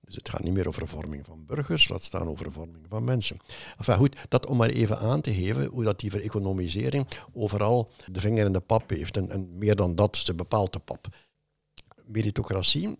Dus 0.00 0.14
het 0.14 0.28
gaat 0.28 0.42
niet 0.42 0.52
meer 0.52 0.68
over 0.68 0.88
vorming 0.88 1.24
van 1.24 1.46
burgers, 1.46 1.88
laat 1.88 2.02
staan 2.02 2.28
over 2.28 2.52
vorming 2.52 2.86
van 2.88 3.04
mensen. 3.04 3.36
Enfin 3.76 3.96
goed, 3.96 4.16
dat 4.28 4.46
om 4.46 4.56
maar 4.56 4.68
even 4.68 4.98
aan 4.98 5.20
te 5.20 5.34
geven 5.34 5.66
hoe 5.66 5.84
dat 5.84 6.00
die 6.00 6.10
vereconomisering 6.10 7.06
overal 7.32 7.90
de 8.10 8.20
vinger 8.20 8.46
in 8.46 8.52
de 8.52 8.60
pap 8.60 8.90
heeft. 8.90 9.16
En, 9.16 9.30
en 9.30 9.58
meer 9.58 9.76
dan 9.76 9.94
dat, 9.94 10.16
ze 10.16 10.34
bepaalt 10.34 10.72
de 10.72 10.78
pap. 10.78 11.06
Meritocratie 12.04 12.98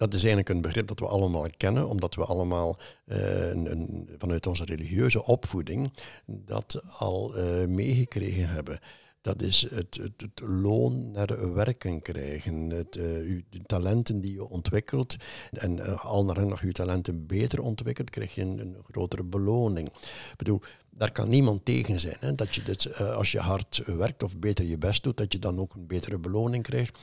dat 0.00 0.14
is 0.14 0.20
eigenlijk 0.20 0.48
een 0.48 0.60
begrip 0.60 0.86
dat 0.86 0.98
we 0.98 1.06
allemaal 1.06 1.46
kennen, 1.56 1.88
omdat 1.88 2.14
we 2.14 2.24
allemaal 2.24 2.78
uh, 3.06 3.48
een, 3.48 4.08
vanuit 4.18 4.46
onze 4.46 4.64
religieuze 4.64 5.24
opvoeding 5.24 5.92
dat 6.26 6.80
al 6.98 7.36
uh, 7.36 7.66
meegekregen 7.66 8.48
hebben. 8.48 8.78
Dat 9.20 9.42
is 9.42 9.66
het, 9.70 10.00
het, 10.16 10.40
loon 10.40 11.10
naar 11.10 11.54
werken 11.54 12.02
krijgen, 12.02 12.70
het, 12.70 12.96
uw, 12.96 13.40
de 13.50 13.62
talenten 13.66 14.20
die 14.20 14.32
je 14.32 14.48
ontwikkelt. 14.48 15.16
En 15.50 15.98
al 15.98 16.24
naar 16.24 16.66
je 16.66 16.72
talenten 16.72 17.26
beter 17.26 17.62
ontwikkelt, 17.62 18.10
krijg 18.10 18.34
je 18.34 18.42
een, 18.42 18.58
een 18.58 18.76
grotere 18.90 19.24
beloning. 19.24 19.88
Ik 19.88 20.34
bedoel, 20.36 20.60
daar 21.00 21.12
kan 21.12 21.28
niemand 21.28 21.64
tegen 21.64 22.00
zijn. 22.00 22.16
Hè? 22.18 22.34
Dat 22.34 22.54
je 22.54 22.62
dus, 22.62 22.94
als 22.94 23.32
je 23.32 23.38
hard 23.38 23.82
werkt 23.86 24.22
of 24.22 24.36
beter 24.36 24.64
je 24.64 24.78
best 24.78 25.02
doet, 25.02 25.16
dat 25.16 25.32
je 25.32 25.38
dan 25.38 25.58
ook 25.58 25.74
een 25.74 25.86
betere 25.86 26.18
beloning 26.18 26.62
krijgt. 26.62 26.98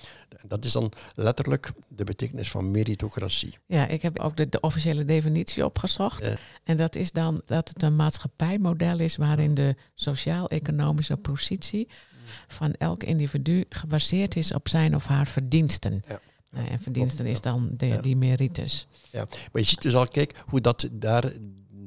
Dat 0.47 0.65
is 0.65 0.71
dan 0.71 0.91
letterlijk 1.15 1.71
de 1.87 2.03
betekenis 2.03 2.51
van 2.51 2.71
meritocratie. 2.71 3.57
Ja, 3.65 3.87
ik 3.87 4.01
heb 4.01 4.19
ook 4.19 4.37
de, 4.37 4.49
de 4.49 4.59
officiële 4.59 5.05
definitie 5.05 5.65
opgezocht. 5.65 6.29
En 6.63 6.77
dat 6.77 6.95
is 6.95 7.11
dan 7.11 7.41
dat 7.45 7.69
het 7.69 7.83
een 7.83 7.95
maatschappijmodel 7.95 8.99
is 8.99 9.15
waarin 9.15 9.53
de 9.53 9.75
sociaal-economische 9.95 11.17
positie 11.17 11.87
van 12.47 12.73
elk 12.73 13.03
individu 13.03 13.65
gebaseerd 13.69 14.35
is 14.35 14.53
op 14.53 14.69
zijn 14.69 14.95
of 14.95 15.05
haar 15.05 15.27
verdiensten. 15.27 16.03
Ja. 16.07 16.19
en 16.69 16.79
verdiensten 16.79 17.25
is 17.25 17.41
dan 17.41 17.69
de, 17.71 17.97
die 18.01 18.15
meritus. 18.15 18.87
Ja, 19.11 19.25
maar 19.25 19.61
je 19.61 19.67
ziet 19.67 19.81
dus 19.81 19.95
al, 19.95 20.07
kijk, 20.07 20.43
hoe 20.45 20.61
dat 20.61 20.89
daar 20.91 21.31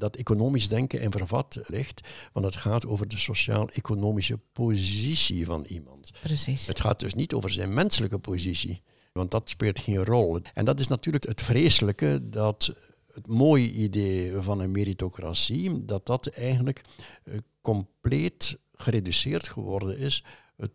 dat 0.01 0.17
economisch 0.17 0.69
denken 0.69 1.01
in 1.01 1.11
vervat 1.11 1.59
ligt. 1.67 2.01
Want 2.33 2.47
het 2.47 2.57
gaat 2.57 2.87
over 2.87 3.09
de 3.09 3.19
sociaal-economische 3.19 4.39
positie 4.53 5.45
van 5.45 5.65
iemand. 5.65 6.11
Precies. 6.21 6.67
Het 6.67 6.81
gaat 6.81 7.01
dus 7.01 7.15
niet 7.15 7.35
over 7.35 7.51
zijn 7.51 7.75
menselijke 7.75 8.19
positie. 8.19 8.83
Want 9.13 9.31
dat 9.31 9.49
speelt 9.49 9.79
geen 9.79 10.05
rol. 10.05 10.41
En 10.55 10.65
dat 10.65 10.81
is 10.81 10.87
natuurlijk 10.87 11.25
het 11.25 11.43
vreselijke 11.43 12.29
dat 12.29 12.75
het 13.13 13.27
mooie 13.27 13.73
idee 13.73 14.33
van 14.41 14.61
een 14.61 14.71
meritocratie, 14.71 15.85
dat 15.85 16.07
dat 16.07 16.27
eigenlijk 16.27 16.81
uh, 17.25 17.35
compleet 17.61 18.59
gereduceerd 18.73 19.49
geworden 19.49 19.99
is 19.99 20.25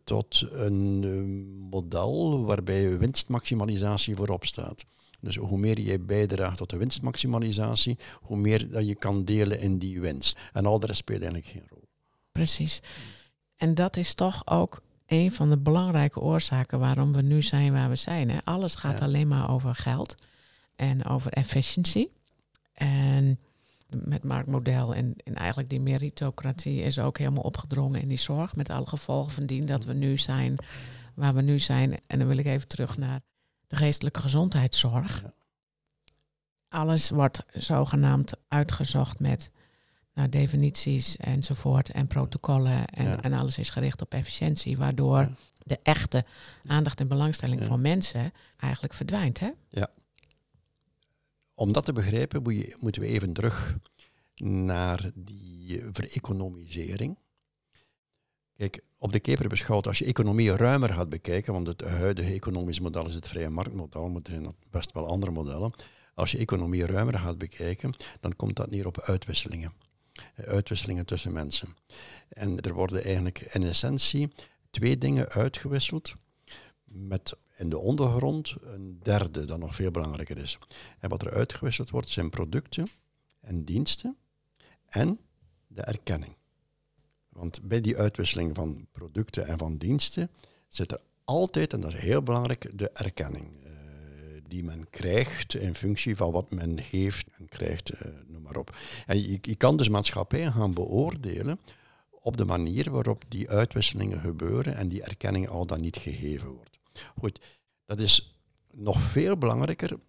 tot 0.04 0.46
een 0.52 1.04
uh, 1.04 1.70
model 1.70 2.46
waarbij 2.46 2.98
winstmaximalisatie 2.98 4.16
voorop 4.16 4.46
staat. 4.46 4.86
Dus 5.20 5.36
hoe 5.36 5.58
meer 5.58 5.80
je 5.80 6.00
bijdraagt 6.00 6.58
tot 6.58 6.70
de 6.70 6.78
winstmaximalisatie, 6.78 7.98
hoe 8.22 8.38
meer 8.38 8.70
dat 8.70 8.88
je 8.88 8.96
kan 8.96 9.26
delen 9.26 9.60
in 9.60 9.78
die 9.78 10.00
winst. 10.00 10.40
En 10.54 10.66
al 10.66 10.80
de 10.80 10.86
rest 10.86 11.00
speelt 11.00 11.22
eigenlijk 11.22 11.52
geen 11.52 11.68
rol. 11.70 11.88
Precies. 12.32 12.82
En 13.56 13.74
dat 13.74 13.98
is 13.98 14.14
toch 14.14 14.48
ook 14.48 14.82
een 15.06 15.32
van 15.32 15.50
de 15.50 15.58
belangrijke 15.58 16.20
oorzaken 16.20 16.80
waarom 16.80 17.14
we 17.14 17.22
nu 17.22 17.42
zijn 17.42 17.72
waar 17.72 17.90
we 17.90 17.96
zijn. 17.96 18.30
Hè? 18.30 18.38
Alles 18.44 18.76
gaat 18.76 19.02
alleen 19.02 19.28
maar 19.28 19.50
over 19.50 19.76
geld 19.76 20.16
en 20.76 21.06
over 21.06 21.32
efficiëntie. 21.32 22.12
En 22.74 23.40
met 23.88 24.24
marktmodel 24.24 24.96
en, 24.96 25.16
en 25.24 25.36
eigenlijk 25.36 25.70
die 25.70 25.80
meritocratie 25.80 26.82
is 26.82 27.00
ook 27.00 27.18
helemaal 27.18 27.44
opgedrongen 27.44 28.02
in 28.02 28.08
die 28.08 28.18
zorg. 28.18 28.56
Met 28.56 28.70
alle 28.70 28.86
gevolgen 28.86 29.32
van 29.32 29.46
dien 29.46 29.66
dat 29.66 29.86
we 29.86 29.94
nu 29.94 30.18
zijn 30.18 30.56
waar 31.16 31.34
we 31.34 31.42
nu 31.42 31.60
zijn. 31.60 32.00
En 32.08 32.20
dan 32.20 32.28
wil 32.28 32.38
ik 32.38 32.46
even 32.46 32.68
terug 32.68 32.98
naar 32.98 33.22
de 33.68 33.76
geestelijke 33.76 34.20
gezondheidszorg. 34.20 35.24
Alles 36.70 37.10
wordt 37.10 37.44
zogenaamd 37.54 38.34
uitgezocht 38.48 39.20
met 39.20 39.52
nou, 40.14 40.30
definities 40.30 41.18
enzovoort 41.18 41.90
en 41.90 42.08
protocollen. 42.08 42.86
En, 42.88 43.22
en 43.22 43.34
alles 43.34 43.58
is 43.58 43.70
gericht 43.70 44.02
op 44.02 44.14
efficiëntie, 44.14 44.78
waardoor 44.78 45.30
de 45.64 45.80
echte 45.84 46.26
aandacht 46.66 47.00
en 47.00 47.08
belangstelling 47.08 47.64
van 47.64 47.82
mensen 47.82 48.32
eigenlijk 48.58 48.94
verdwijnt. 48.94 49.40
Hè? 49.40 49.50
Ja. 49.70 49.90
Om 51.54 51.72
dat 51.72 51.86
te 51.86 51.94
begrijpen 51.94 52.42
moeten 52.80 53.02
we 53.02 53.08
even 53.08 53.34
terug 53.34 53.78
naar 54.36 55.12
die 55.16 55.82
vereconomisering. 55.92 57.18
Kijk, 58.58 58.82
op 59.00 59.12
de 59.12 59.20
keper 59.20 59.48
beschouwd, 59.48 59.88
als 59.88 59.98
je 59.98 60.06
economie 60.06 60.56
ruimer 60.56 60.94
gaat 60.94 61.10
bekijken, 61.10 61.54
want 61.54 61.68
het 61.68 61.82
huidige 61.82 62.34
economisch 62.34 62.80
model 62.80 63.08
is 63.08 63.16
het 63.16 63.28
vrije 63.28 63.50
marktmodel, 63.50 64.10
maar 64.10 64.22
er 64.24 64.32
zijn 64.32 64.56
best 64.72 64.92
wel 64.92 65.08
andere 65.08 65.32
modellen. 65.32 65.74
Als 66.14 66.32
je 66.32 66.38
economie 66.38 66.86
ruimer 66.86 67.20
gaat 67.20 67.38
bekijken, 67.38 67.94
dan 68.20 68.36
komt 68.36 68.56
dat 68.56 68.72
neer 68.72 68.88
op 68.88 69.00
uitwisselingen. 69.00 69.74
Uitwisselingen 70.36 71.06
tussen 71.06 71.32
mensen. 71.32 71.76
En 72.30 72.60
er 72.60 72.74
worden 72.74 73.04
eigenlijk 73.04 73.40
in 73.40 73.64
essentie 73.64 74.34
twee 74.70 74.98
dingen 74.98 75.30
uitgewisseld 75.30 76.16
met 76.84 77.36
in 77.58 77.70
de 77.70 77.78
ondergrond 77.78 78.56
een 78.62 79.00
derde 79.04 79.46
dat 79.46 79.60
nog 79.60 79.76
veel 79.76 79.92
belangrijker 79.92 80.38
is. 80.38 80.58
En 81.00 81.10
wat 81.10 81.22
er 81.22 81.34
uitgewisseld 81.34 81.90
wordt 81.90 82.10
zijn 82.10 82.30
producten 82.30 82.88
en 83.42 83.64
diensten 83.64 84.18
en 84.86 85.20
de 85.68 85.82
erkenning. 85.82 86.36
Want 87.38 87.62
bij 87.62 87.82
die 87.82 87.98
uitwisseling 87.98 88.56
van 88.56 88.88
producten 88.92 89.48
en 89.48 89.58
van 89.58 89.78
diensten 89.78 90.30
zit 90.68 90.92
er 90.92 91.02
altijd, 91.24 91.74
en 91.74 91.82
dat 91.82 91.94
is 91.94 92.00
heel 92.00 92.24
belangrijk, 92.24 92.70
de 92.74 92.90
erkenning. 92.90 93.46
Uh, 93.66 93.72
die 94.48 94.64
men 94.64 94.90
krijgt 94.90 95.56
in 95.56 95.76
functie 95.76 96.16
van 96.16 96.32
wat 96.32 96.52
men 96.52 96.80
heeft 96.80 97.28
en 97.38 97.48
krijgt, 97.48 97.94
uh, 97.94 98.12
noem 98.28 98.42
maar 98.42 98.56
op. 98.56 98.78
En 99.06 99.22
je, 99.22 99.38
je 99.42 99.56
kan 99.56 99.78
dus 99.78 99.90
maatschappij 99.90 100.52
gaan 100.52 100.74
beoordelen 100.74 101.60
op 102.10 102.38
de 102.38 102.46
manier 102.46 102.92
waarop 102.92 103.24
die 103.28 103.50
uitwisselingen 103.50 104.20
gebeuren 104.20 104.76
en 104.76 104.88
die 104.88 105.04
erkenning 105.04 105.48
al 105.48 105.66
dan 105.66 105.82
niet 105.82 105.98
gegeven 105.98 106.50
wordt. 106.50 106.80
Goed, 107.20 107.40
dat 107.86 108.00
is 108.00 108.36
nog 108.72 109.02
veel 109.02 109.38
belangrijker 109.38 110.00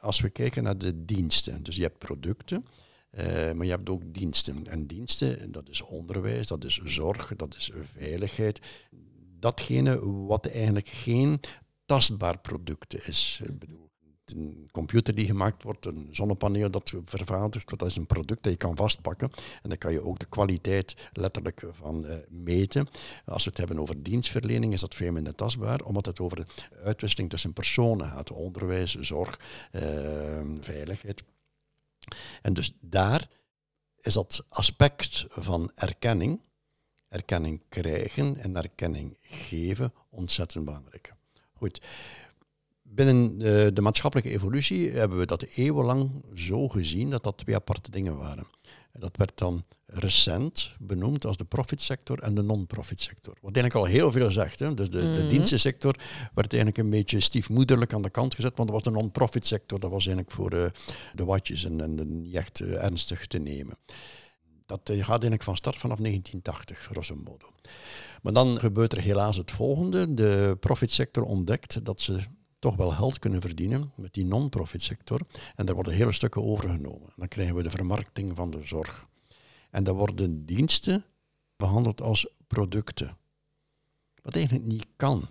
als 0.00 0.20
we 0.20 0.30
kijken 0.30 0.62
naar 0.62 0.78
de 0.78 1.04
diensten. 1.04 1.62
Dus 1.62 1.76
je 1.76 1.82
hebt 1.82 1.98
producten 1.98 2.64
Eh, 2.64 2.87
maar 3.54 3.64
je 3.64 3.70
hebt 3.70 3.88
ook 3.88 4.02
diensten. 4.06 4.66
En 4.66 4.86
diensten, 4.86 5.52
dat 5.52 5.68
is 5.68 5.82
onderwijs, 5.82 6.46
dat 6.46 6.64
is 6.64 6.80
zorg, 6.84 7.32
dat 7.36 7.56
is 7.56 7.70
veiligheid. 7.96 8.60
Datgene 9.40 10.26
wat 10.26 10.46
eigenlijk 10.46 10.88
geen 10.88 11.40
tastbaar 11.84 12.38
product 12.38 13.08
is. 13.08 13.40
Ik 13.44 13.58
bedoel, 13.58 13.88
een 14.24 14.68
computer 14.72 15.14
die 15.14 15.26
gemaakt 15.26 15.62
wordt, 15.62 15.86
een 15.86 16.08
zonnepaneel 16.10 16.70
dat 16.70 16.92
vervaardigd 17.04 17.78
dat 17.78 17.88
is 17.88 17.96
een 17.96 18.06
product 18.06 18.42
dat 18.42 18.52
je 18.52 18.58
kan 18.58 18.76
vastpakken. 18.76 19.30
En 19.62 19.68
dan 19.68 19.78
kan 19.78 19.92
je 19.92 20.04
ook 20.04 20.18
de 20.18 20.26
kwaliteit 20.26 20.96
letterlijk 21.12 21.62
van 21.70 22.04
uh, 22.04 22.12
meten. 22.28 22.88
Als 23.24 23.44
we 23.44 23.50
het 23.50 23.58
hebben 23.58 23.80
over 23.80 24.02
dienstverlening, 24.02 24.72
is 24.72 24.80
dat 24.80 24.94
veel 24.94 25.12
minder 25.12 25.34
tastbaar, 25.34 25.80
omdat 25.80 26.06
het 26.06 26.20
over 26.20 26.36
de 26.36 26.46
uitwisseling 26.84 27.30
tussen 27.30 27.52
personen 27.52 28.10
gaat. 28.10 28.32
Onderwijs, 28.32 28.94
zorg, 28.94 29.40
uh, 29.72 29.82
veiligheid. 30.60 31.22
En 32.42 32.52
dus 32.52 32.72
daar 32.80 33.28
is 34.00 34.14
dat 34.14 34.44
aspect 34.48 35.24
van 35.28 35.70
erkenning, 35.74 36.40
erkenning 37.08 37.62
krijgen 37.68 38.36
en 38.36 38.56
erkenning 38.56 39.16
geven 39.20 39.92
ontzettend 40.10 40.64
belangrijk. 40.64 41.12
Goed. 41.52 41.82
Binnen 42.82 43.38
de, 43.38 43.70
de 43.72 43.80
maatschappelijke 43.80 44.32
evolutie 44.32 44.90
hebben 44.90 45.18
we 45.18 45.26
dat 45.26 45.42
eeuwenlang 45.42 46.24
zo 46.34 46.68
gezien 46.68 47.10
dat 47.10 47.22
dat 47.22 47.38
twee 47.38 47.54
aparte 47.54 47.90
dingen 47.90 48.16
waren. 48.16 48.46
Dat 48.92 49.16
werd 49.16 49.38
dan 49.38 49.64
recent 49.90 50.72
benoemd 50.78 51.26
als 51.26 51.36
de 51.36 51.44
profitsector 51.44 52.18
en 52.18 52.34
de 52.34 52.42
non-profit 52.42 53.00
sector. 53.00 53.34
Wat 53.40 53.56
eigenlijk 53.56 53.74
al 53.74 53.92
heel 53.92 54.12
veel 54.12 54.30
zegt. 54.30 54.58
Hè? 54.58 54.74
Dus 54.74 54.90
de, 54.90 55.00
de 55.00 55.20
mhm. 55.20 55.28
dienstensector 55.28 55.94
werd 56.34 56.52
eigenlijk 56.52 56.82
een 56.82 56.90
beetje 56.90 57.20
stiefmoederlijk 57.20 57.92
aan 57.92 58.02
de 58.02 58.10
kant 58.10 58.34
gezet, 58.34 58.56
want 58.56 58.68
dat 58.68 58.82
was 58.82 58.92
de 58.92 59.00
non-profit 59.00 59.46
sector. 59.46 59.80
Dat 59.80 59.90
was 59.90 60.06
eigenlijk 60.06 60.36
voor 60.36 60.54
uh, 60.54 60.66
de 61.14 61.24
watjes 61.24 61.64
en, 61.64 61.80
en 61.80 62.22
niet 62.22 62.34
echt 62.34 62.60
uh, 62.60 62.84
ernstig 62.84 63.26
te 63.26 63.38
nemen. 63.38 63.76
Dat 64.66 64.90
uh, 64.90 64.96
gaat 64.96 65.08
eigenlijk 65.08 65.42
van 65.42 65.56
start 65.56 65.76
vanaf 65.76 65.98
1980, 65.98 66.78
grosso 66.78 67.14
modo. 67.14 67.46
Maar 68.22 68.32
dan 68.32 68.58
gebeurt 68.58 68.92
er 68.92 69.02
helaas 69.02 69.36
het 69.36 69.50
volgende. 69.50 70.14
De 70.14 70.56
profitsector 70.60 71.24
ontdekt 71.24 71.84
dat 71.84 72.00
ze 72.00 72.20
toch 72.58 72.76
wel 72.76 72.90
geld 72.90 73.18
kunnen 73.18 73.40
verdienen 73.40 73.92
met 73.96 74.14
die 74.14 74.24
non-profit 74.24 74.82
sector. 74.82 75.20
En 75.56 75.66
daar 75.66 75.74
worden 75.74 75.92
hele 75.92 76.12
stukken 76.12 76.44
overgenomen. 76.44 77.08
Dan 77.16 77.28
krijgen 77.28 77.54
we 77.54 77.62
de 77.62 77.70
vermarkting 77.70 78.36
van 78.36 78.50
de 78.50 78.60
zorg. 78.62 79.08
En 79.70 79.84
dan 79.84 79.96
worden 79.96 80.46
diensten 80.46 81.04
behandeld 81.56 82.02
als 82.02 82.26
producten. 82.46 83.16
Wat 84.22 84.34
eigenlijk 84.34 84.66
niet 84.66 84.86
kan. 84.96 85.26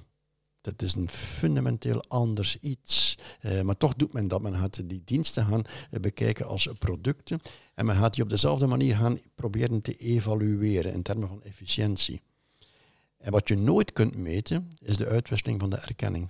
Dat 0.62 0.82
is 0.82 0.96
een 0.96 1.10
fundamenteel 1.10 2.04
anders 2.08 2.60
iets. 2.60 3.18
Uh, 3.42 3.62
maar 3.62 3.78
toch 3.78 3.94
doet 3.94 4.14
men 4.14 4.28
dat. 4.28 4.42
Men 4.42 4.56
gaat 4.56 4.90
die 4.90 5.02
diensten 5.06 5.46
gaan 5.46 5.64
uh, 5.92 6.00
bekijken 6.00 6.48
als 6.48 6.70
producten. 6.80 7.40
En 7.74 7.86
men 7.86 7.96
gaat 7.96 8.14
die 8.14 8.24
op 8.24 8.30
dezelfde 8.30 8.68
manier 8.68 8.96
gaan 8.96 9.20
proberen 9.36 9.82
te 9.82 9.96
evalueren 9.96 10.94
in 10.94 11.02
termen 11.02 11.28
van 11.28 11.44
efficiëntie. 11.44 12.22
En 13.18 13.32
wat 13.32 13.48
je 13.48 13.56
nooit 13.56 13.94
kunt 13.94 14.16
meten, 14.16 14.70
is 14.82 14.98
de 14.98 15.08
uitwisseling 15.08 15.60
van 15.60 15.70
de 15.70 15.78
erkenning. 15.78 16.30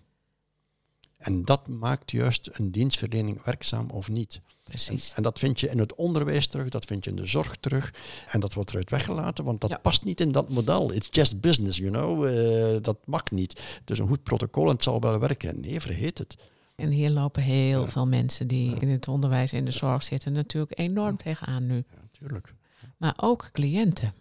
En 1.17 1.45
dat 1.45 1.67
maakt 1.67 2.11
juist 2.11 2.49
een 2.51 2.71
dienstverlening 2.71 3.43
werkzaam 3.43 3.89
of 3.89 4.09
niet. 4.09 4.41
Precies. 4.63 5.09
En, 5.09 5.15
en, 5.15 5.23
dat 5.23 5.39
vind 5.39 5.59
je 5.59 5.69
in 5.69 5.79
het 5.79 5.95
onderwijs 5.95 6.47
terug, 6.47 6.69
dat 6.69 6.85
vind 6.85 7.03
je 7.03 7.09
in 7.09 7.15
de 7.15 7.25
zorg 7.25 7.55
terug. 7.55 7.93
En 8.27 8.39
dat 8.39 8.53
wordt 8.53 8.69
eruit 8.69 8.89
weggelaten, 8.89 9.43
want 9.43 9.61
dat 9.61 9.81
past 9.81 10.03
niet 10.03 10.21
in 10.21 10.31
dat 10.31 10.49
model. 10.49 10.93
It's 10.93 11.07
just 11.11 11.41
business, 11.41 11.77
you 11.77 11.91
know. 11.91 12.25
Uh, 12.25 12.81
dat 12.81 12.97
mag 13.05 13.31
niet. 13.31 13.61
Het 13.79 13.89
is 13.91 13.99
een 13.99 14.07
goed 14.07 14.23
protocol 14.23 14.65
en 14.65 14.71
het 14.71 14.83
zal 14.83 14.99
wel 14.99 15.19
werken. 15.19 15.61
Nee, 15.61 15.81
vergeet 15.81 16.17
het. 16.17 16.37
En 16.75 16.89
hier 16.89 17.09
lopen 17.09 17.43
heel 17.43 17.87
veel 17.87 18.07
mensen 18.07 18.47
die 18.47 18.75
in 18.79 18.89
het 18.89 19.07
onderwijs 19.07 19.51
en 19.51 19.65
de 19.65 19.71
zorg 19.71 20.03
zitten 20.03 20.31
natuurlijk 20.31 20.79
enorm 20.79 21.17
tegenaan 21.17 21.65
nu. 21.65 21.75
Ja, 21.75 22.01
natuurlijk. 22.01 22.53
Maar 22.97 23.13
ook 23.17 23.49
cliënten. 23.51 24.13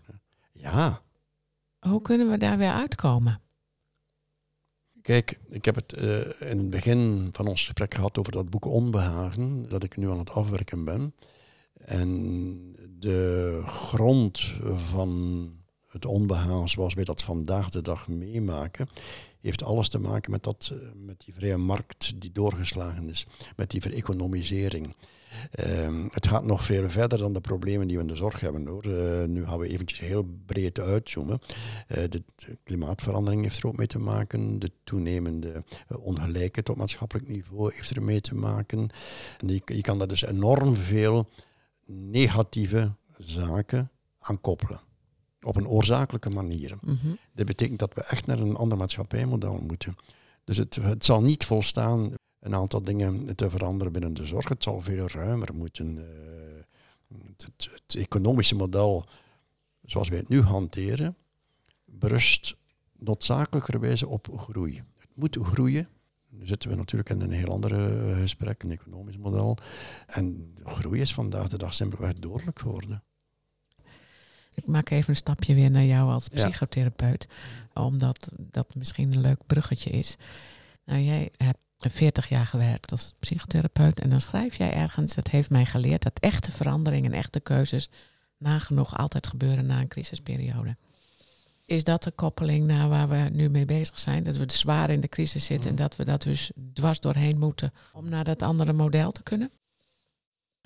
Ja. 0.52 1.00
Hoe 1.78 2.02
kunnen 2.02 2.30
we 2.30 2.36
daar 2.36 2.58
weer 2.58 2.72
uitkomen? 2.72 3.40
Kijk, 5.06 5.38
ik 5.48 5.64
heb 5.64 5.74
het 5.74 5.94
uh, 5.98 6.16
in 6.50 6.58
het 6.58 6.70
begin 6.70 7.28
van 7.32 7.46
ons 7.46 7.64
gesprek 7.64 7.94
gehad 7.94 8.18
over 8.18 8.32
dat 8.32 8.50
boek 8.50 8.64
Onbehagen, 8.64 9.68
dat 9.68 9.82
ik 9.82 9.96
nu 9.96 10.10
aan 10.10 10.18
het 10.18 10.30
afwerken 10.30 10.84
ben. 10.84 11.14
En 11.78 12.76
de 12.98 13.62
grond 13.66 14.54
van 14.74 15.50
het 15.88 16.04
onbehagen 16.04 16.68
zoals 16.68 16.94
wij 16.94 17.04
dat 17.04 17.22
vandaag 17.22 17.68
de 17.68 17.82
dag 17.82 18.08
meemaken, 18.08 18.88
heeft 19.40 19.62
alles 19.62 19.88
te 19.88 19.98
maken 19.98 20.30
met, 20.30 20.42
dat, 20.42 20.70
eh, 20.72 20.78
met 20.94 21.22
die 21.24 21.34
vrije 21.34 21.56
markt 21.56 22.20
die 22.20 22.32
doorgeslagen 22.32 23.08
is, 23.08 23.26
met 23.56 23.70
die 23.70 23.80
vereconomisering. 23.80 24.94
Ehm, 25.50 26.06
het 26.10 26.26
gaat 26.26 26.44
nog 26.44 26.64
veel 26.64 26.90
verder 26.90 27.18
dan 27.18 27.32
de 27.32 27.40
problemen 27.40 27.86
die 27.86 27.96
we 27.96 28.02
in 28.02 28.08
de 28.08 28.16
zorg 28.16 28.40
hebben. 28.40 28.66
Hoor. 28.66 28.86
Uh, 28.86 29.24
nu 29.24 29.44
gaan 29.44 29.58
we 29.58 29.68
eventjes 29.68 30.00
heel 30.00 30.22
breed 30.46 30.80
uitzoomen. 30.80 31.38
Uh, 31.88 32.04
de 32.08 32.22
klimaatverandering 32.64 33.42
heeft 33.42 33.58
er 33.58 33.66
ook 33.66 33.76
mee 33.76 33.86
te 33.86 33.98
maken. 33.98 34.58
De 34.58 34.70
toenemende 34.84 35.64
uh, 35.88 36.04
ongelijkheid 36.04 36.68
op 36.68 36.76
maatschappelijk 36.76 37.28
niveau 37.28 37.74
heeft 37.74 37.90
er 37.90 38.02
mee 38.02 38.20
te 38.20 38.34
maken. 38.34 38.88
En 39.38 39.48
je, 39.48 39.62
je 39.64 39.80
kan 39.80 39.98
daar 39.98 40.08
dus 40.08 40.24
enorm 40.24 40.76
veel 40.76 41.28
negatieve 41.86 42.92
zaken 43.18 43.90
aan 44.18 44.40
koppelen. 44.40 44.80
Op 45.40 45.56
een 45.56 45.68
oorzakelijke 45.68 46.30
manier. 46.30 46.78
Mm 46.80 47.18
Dat 47.34 47.46
betekent 47.46 47.78
dat 47.78 47.94
we 47.94 48.02
echt 48.02 48.26
naar 48.26 48.38
een 48.38 48.56
ander 48.56 48.78
maatschappijmodel 48.78 49.58
moeten. 49.58 49.96
Dus 50.44 50.56
het, 50.56 50.74
het 50.74 51.04
zal 51.04 51.22
niet 51.22 51.44
volstaan 51.44 52.12
een 52.46 52.54
aantal 52.54 52.82
dingen 52.82 53.36
te 53.36 53.50
veranderen 53.50 53.92
binnen 53.92 54.14
de 54.14 54.26
zorg. 54.26 54.48
Het 54.48 54.62
zal 54.62 54.80
veel 54.80 55.08
ruimer 55.08 55.54
moeten. 55.54 55.96
Uh, 55.96 56.04
het, 57.36 57.68
het, 57.72 57.94
economische 57.94 58.54
model 58.54 59.04
zoals 59.82 60.08
wij 60.08 60.18
het 60.18 60.28
nu 60.28 60.40
hanteren, 60.40 61.16
berust 61.84 62.56
noodzakelijkerwijze 62.98 64.08
op 64.08 64.28
groei. 64.36 64.82
Het 64.98 65.10
moet 65.14 65.38
groeien. 65.42 65.88
Nu 66.28 66.46
zitten 66.46 66.70
we 66.70 66.76
natuurlijk 66.76 67.10
in 67.10 67.20
een 67.20 67.30
heel 67.30 67.52
ander 67.52 67.72
uh, 67.72 68.20
gesprek, 68.20 68.62
een 68.62 68.70
economisch 68.70 69.16
model. 69.16 69.58
En 70.06 70.54
groei 70.64 71.00
is 71.00 71.14
vandaag 71.14 71.48
de 71.48 71.58
dag 71.58 71.74
simpelweg 71.74 72.14
dodelijk 72.14 72.58
geworden. 72.58 73.02
Ik 74.54 74.66
maak 74.66 74.90
even 74.90 75.10
een 75.10 75.16
stapje 75.16 75.54
weer 75.54 75.70
naar 75.70 75.84
jou 75.84 76.10
als 76.10 76.28
psychotherapeut, 76.28 77.28
omdat 77.74 78.30
dat 78.36 78.74
misschien 78.74 79.12
een 79.12 79.20
leuk 79.20 79.46
bruggetje 79.46 79.90
is. 79.90 80.16
Nou, 80.84 81.00
jij 81.00 81.30
hebt 81.36 81.58
40 81.78 82.28
jaar 82.28 82.46
gewerkt 82.46 82.90
als 82.90 83.14
psychotherapeut. 83.18 84.00
En 84.00 84.10
dan 84.10 84.20
schrijf 84.20 84.54
jij 84.54 84.72
ergens, 84.72 85.14
dat 85.14 85.28
heeft 85.28 85.50
mij 85.50 85.66
geleerd 85.66 86.02
dat 86.02 86.18
echte 86.20 86.52
veranderingen 86.52 87.12
en 87.12 87.18
echte 87.18 87.40
keuzes 87.40 87.90
nagenoeg 88.38 88.98
altijd 88.98 89.26
gebeuren 89.26 89.66
na 89.66 89.80
een 89.80 89.88
crisisperiode. 89.88 90.76
Is 91.64 91.84
dat 91.84 92.02
de 92.02 92.10
koppeling 92.10 92.66
naar 92.66 92.88
waar 92.88 93.08
we 93.08 93.28
nu 93.32 93.48
mee 93.48 93.64
bezig 93.64 93.98
zijn? 93.98 94.24
Dat 94.24 94.36
we 94.36 94.44
zwaar 94.46 94.90
in 94.90 95.00
de 95.00 95.08
crisis 95.08 95.44
zitten 95.44 95.70
en 95.70 95.76
dat 95.76 95.96
we 95.96 96.04
dat 96.04 96.22
dus 96.22 96.50
dwars 96.72 97.00
doorheen 97.00 97.38
moeten 97.38 97.72
om 97.92 98.08
naar 98.08 98.24
dat 98.24 98.42
andere 98.42 98.72
model 98.72 99.12
te 99.12 99.22
kunnen? 99.22 99.50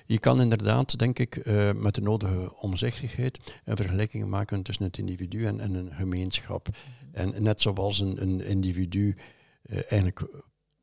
Je 0.07 0.19
kan 0.19 0.41
inderdaad, 0.41 0.99
denk 0.99 1.19
ik, 1.19 1.37
uh, 1.37 1.73
met 1.73 1.95
de 1.95 2.01
nodige 2.01 2.61
omzichtigheid 2.61 3.61
een 3.65 3.77
vergelijking 3.77 4.27
maken 4.29 4.63
tussen 4.63 4.85
het 4.85 4.99
individu 4.99 5.45
en, 5.45 5.61
en 5.61 5.75
een 5.75 5.93
gemeenschap. 5.93 6.69
En 7.13 7.43
net 7.43 7.61
zoals 7.61 8.01
een, 8.01 8.23
een 8.23 8.45
individu 8.45 9.17
uh, 9.63 9.81
eigenlijk 9.89 10.21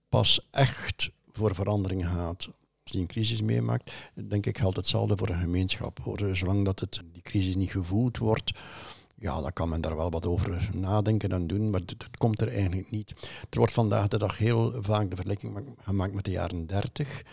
pas 0.10 0.42
echt 0.52 1.10
voor 1.32 1.56
verandering 1.56 2.08
gaat 2.08 2.48
als 2.88 2.96
die 2.96 3.02
een 3.02 3.14
crisis 3.14 3.42
meemaakt, 3.42 3.92
denk 4.14 4.46
ik 4.46 4.58
geldt 4.58 4.76
hetzelfde 4.76 5.18
voor 5.18 5.30
een 5.30 5.40
gemeenschap. 5.40 6.00
Hoor. 6.00 6.36
Zolang 6.36 6.66
dat 6.66 6.80
het, 6.80 7.02
die 7.14 7.22
crisis 7.22 7.56
niet 7.56 7.72
gevoeld 7.72 8.18
wordt, 8.18 8.52
ja, 9.16 9.42
dan 9.42 9.54
kan 9.54 9.70
men 9.70 9.82
daar 9.82 9.96
wel 9.96 10.10
wat 10.10 10.26
over 10.26 10.70
nadenken 10.74 11.30
en 11.30 11.48
doen, 11.48 11.70
maar 11.70 11.82
het, 11.86 12.18
komt 12.18 12.42
er 12.42 12.48
eigenlijk 12.54 12.92
niet. 12.92 13.12
Er 13.50 13.58
wordt 13.58 13.74
vandaag 13.74 14.08
de 14.08 14.18
dag 14.18 14.38
heel 14.38 14.84
vaak 14.84 15.10
de 15.10 15.16
vergelijking 15.16 15.76
gemaakt 15.82 16.14
met 16.14 16.26
de 16.26 16.32
jaren 16.32 16.68
30. 16.68 17.24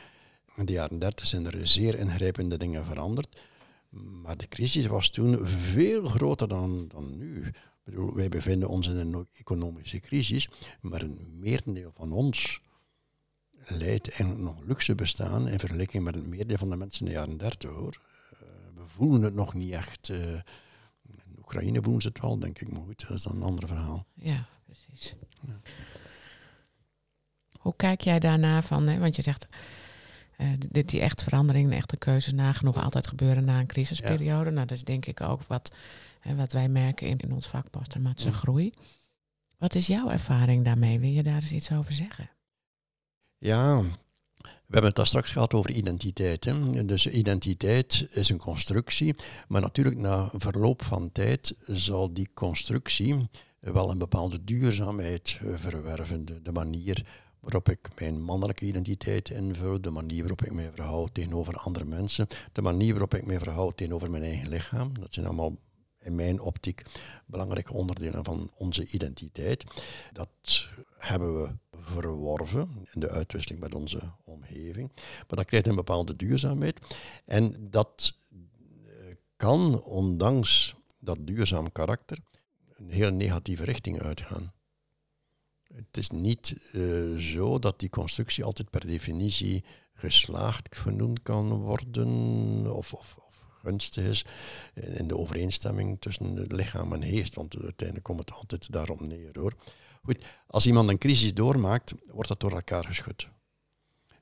In 0.57 0.65
de 0.65 0.73
jaren 0.73 0.99
30 0.99 1.27
zijn 1.27 1.47
er 1.47 1.67
zeer 1.67 1.99
ingrijpende 1.99 2.57
dingen 2.57 2.85
veranderd. 2.85 3.41
Maar 4.23 4.37
de 4.37 4.49
crisis 4.49 4.87
was 4.87 5.11
toen 5.11 5.47
veel 5.47 6.05
groter 6.05 6.49
dan, 6.49 6.89
dan 6.89 7.17
nu. 7.17 7.47
Ik 7.47 7.55
bedoel, 7.85 8.15
wij 8.15 8.29
bevinden 8.29 8.69
ons 8.69 8.87
in 8.87 8.97
een 8.97 9.27
economische 9.33 10.01
crisis, 10.01 10.49
maar 10.81 11.03
een 11.03 11.37
merendeel 11.39 11.93
van 11.95 12.13
ons 12.13 12.61
leidt 13.67 14.09
eigenlijk 14.09 14.41
nog 14.41 14.67
luxe 14.67 14.95
bestaan 14.95 15.49
in 15.49 15.59
vergelijking 15.59 16.05
met 16.05 16.15
het 16.15 16.27
meerdeel 16.27 16.57
van 16.57 16.71
de 16.71 16.77
mensen 16.77 17.07
in 17.07 17.13
de 17.13 17.19
jaren 17.19 17.37
30 17.37 17.71
hoor. 17.71 18.01
Uh, 18.33 18.49
we 18.75 18.87
voelen 18.87 19.23
het 19.23 19.35
nog 19.35 19.55
niet 19.55 19.73
echt. 19.73 20.09
Uh, 20.09 20.19
in 21.03 21.39
Oekraïne 21.39 21.83
voelen 21.83 22.03
ze 22.03 22.09
het 22.09 22.21
wel, 22.21 22.39
denk 22.39 22.59
ik, 22.61 22.73
maar 22.73 22.83
goed, 22.83 23.09
dat 23.09 23.17
is 23.17 23.23
dan 23.23 23.37
een 23.37 23.43
ander 23.43 23.69
verhaal. 23.69 24.07
Ja, 24.15 24.47
precies. 24.65 25.15
Ja. 25.47 25.61
Hoe 27.61 27.77
kijk 27.77 28.01
jij 28.01 28.19
daarna 28.19 28.63
van, 28.63 28.87
hè? 28.87 28.99
want 28.99 29.17
je 29.17 29.23
zegt, 29.23 29.47
uh, 30.39 30.49
dit, 30.69 30.89
die 30.89 31.01
echte 31.01 31.25
veranderingen, 31.25 31.73
echte 31.73 31.97
keuzes 31.97 32.33
nagenoeg 32.33 32.83
altijd 32.83 33.07
gebeuren 33.07 33.45
na 33.45 33.59
een 33.59 33.67
crisisperiode. 33.67 34.51
Nou, 34.51 34.67
dat 34.67 34.77
is 34.77 34.85
denk 34.85 35.07
ik 35.07 35.21
ook 35.21 35.43
wat, 35.43 35.75
hè, 36.21 36.35
wat 36.35 36.53
wij 36.53 36.69
merken 36.69 37.07
in, 37.07 37.19
in 37.19 37.33
ons 37.33 37.47
vak 37.47 37.71
posttraumatische 37.71 38.29
mm. 38.29 38.35
groei. 38.35 38.73
Wat 39.59 39.75
is 39.75 39.87
jouw 39.87 40.11
ervaring 40.11 40.65
daarmee? 40.65 41.01
Wil 41.01 41.11
je 41.11 41.23
daar 41.23 41.41
eens 41.41 41.53
iets 41.53 41.73
over 41.73 41.93
zeggen? 41.93 42.31
Ja, 43.45 43.81
We 44.41 44.81
hebben 44.81 44.85
het 44.85 44.95
daar 44.95 45.07
straks 45.07 45.33
gehad 45.33 45.55
over 45.55 45.71
identiteit. 45.71 46.45
Hè? 46.45 46.85
Dus 46.85 47.07
identiteit 47.07 48.07
is 48.11 48.29
een 48.29 48.39
constructie, 48.39 49.17
maar 49.49 49.61
natuurlijk 49.61 49.97
na 49.97 50.31
verloop 50.33 50.85
van 50.85 51.13
tijd 51.13 51.55
zal 51.67 52.15
die 52.15 52.29
constructie 52.35 53.29
wel 53.61 53.91
een 53.91 53.99
bepaalde 53.99 54.45
duurzaamheid 54.45 55.41
eh, 55.43 55.55
verwerven. 55.55 56.43
De, 56.43 56.53
manier 56.53 57.07
waarop 57.41 57.69
ik 57.69 57.89
mijn 57.99 58.23
mannelijke 58.23 58.65
identiteit 58.65 59.31
invul, 59.31 59.81
de 59.81 59.91
manier 59.91 60.21
waarop 60.21 60.43
ik 60.43 60.53
mij 60.53 60.71
verhoud 60.75 61.15
tegenover 61.15 61.57
andere 61.57 61.85
mensen, 61.85 62.27
de 62.53 62.63
manier 62.63 62.91
waarop 62.91 63.15
ik 63.15 63.27
mij 63.27 63.39
verhoud 63.39 63.77
tegenover 63.77 64.11
mijn 64.11 64.23
eigen 64.23 64.49
lichaam. 64.49 64.99
Dat 64.99 65.15
zijn 65.15 65.27
allemaal 65.27 65.57
in 66.01 66.15
mijn 66.15 66.41
optiek 66.41 66.83
belangrijke 67.27 67.73
onderdelen 67.73 68.25
van 68.25 68.51
onze 68.57 68.87
identiteit. 68.87 69.65
Dat 70.13 70.69
hebben 70.99 71.43
we 71.43 71.51
verworven 71.85 72.87
in 72.93 73.01
de 73.01 73.11
uitwisseling 73.11 73.61
met 73.61 73.75
onze 73.75 74.01
omgeving. 74.25 74.93
Maar 74.95 75.37
dat 75.37 75.45
krijgt 75.45 75.67
een 75.67 75.75
bepaalde 75.75 76.17
duurzaamheid. 76.17 76.81
En 77.25 77.71
dat 77.71 78.15
eh, 78.31 78.39
kan, 79.37 79.83
ondanks 79.83 80.75
dat 80.99 81.19
duurzaam 81.21 81.73
karakter, 81.73 82.19
een 82.75 82.91
heel 82.91 83.11
negatieve 83.11 83.65
richting 83.65 84.03
uitgaan. 84.03 84.53
Het 85.75 85.97
is 85.97 86.11
niet 86.11 86.57
uh, 86.73 87.19
zo 87.19 87.59
dat 87.59 87.79
die 87.79 87.91
constructie 87.91 88.45
altijd 88.45 88.71
per 88.71 88.87
definitie 88.87 89.65
geslaagd 89.95 90.77
genoemd 90.77 91.23
kan 91.23 91.49
worden 91.49 92.09
of, 92.73 92.93
of, 92.93 93.17
of, 93.17 93.45
gunstig 93.63 94.05
is 94.05 94.25
in 94.75 95.09
de 95.09 95.17
overeenstemming 95.17 95.97
tussen 96.01 96.47
lichaam 96.47 96.93
en 96.93 97.03
geest, 97.03 97.35
want 97.35 97.57
uiteindelijk 97.63 98.07
komt 98.07 98.19
het 98.19 98.33
altijd 98.33 98.73
daarop 98.73 99.01
neer 99.01 99.31
hoor. 99.33 99.55
Goed, 100.05 100.25
als 100.47 100.67
iemand 100.67 100.89
een 100.89 100.99
crisis 100.99 101.35
doormaakt, 101.35 101.95
wordt 102.07 102.29
dat 102.29 102.41
door 102.41 102.53
elkaar 102.53 102.85
geschud. 102.85 103.29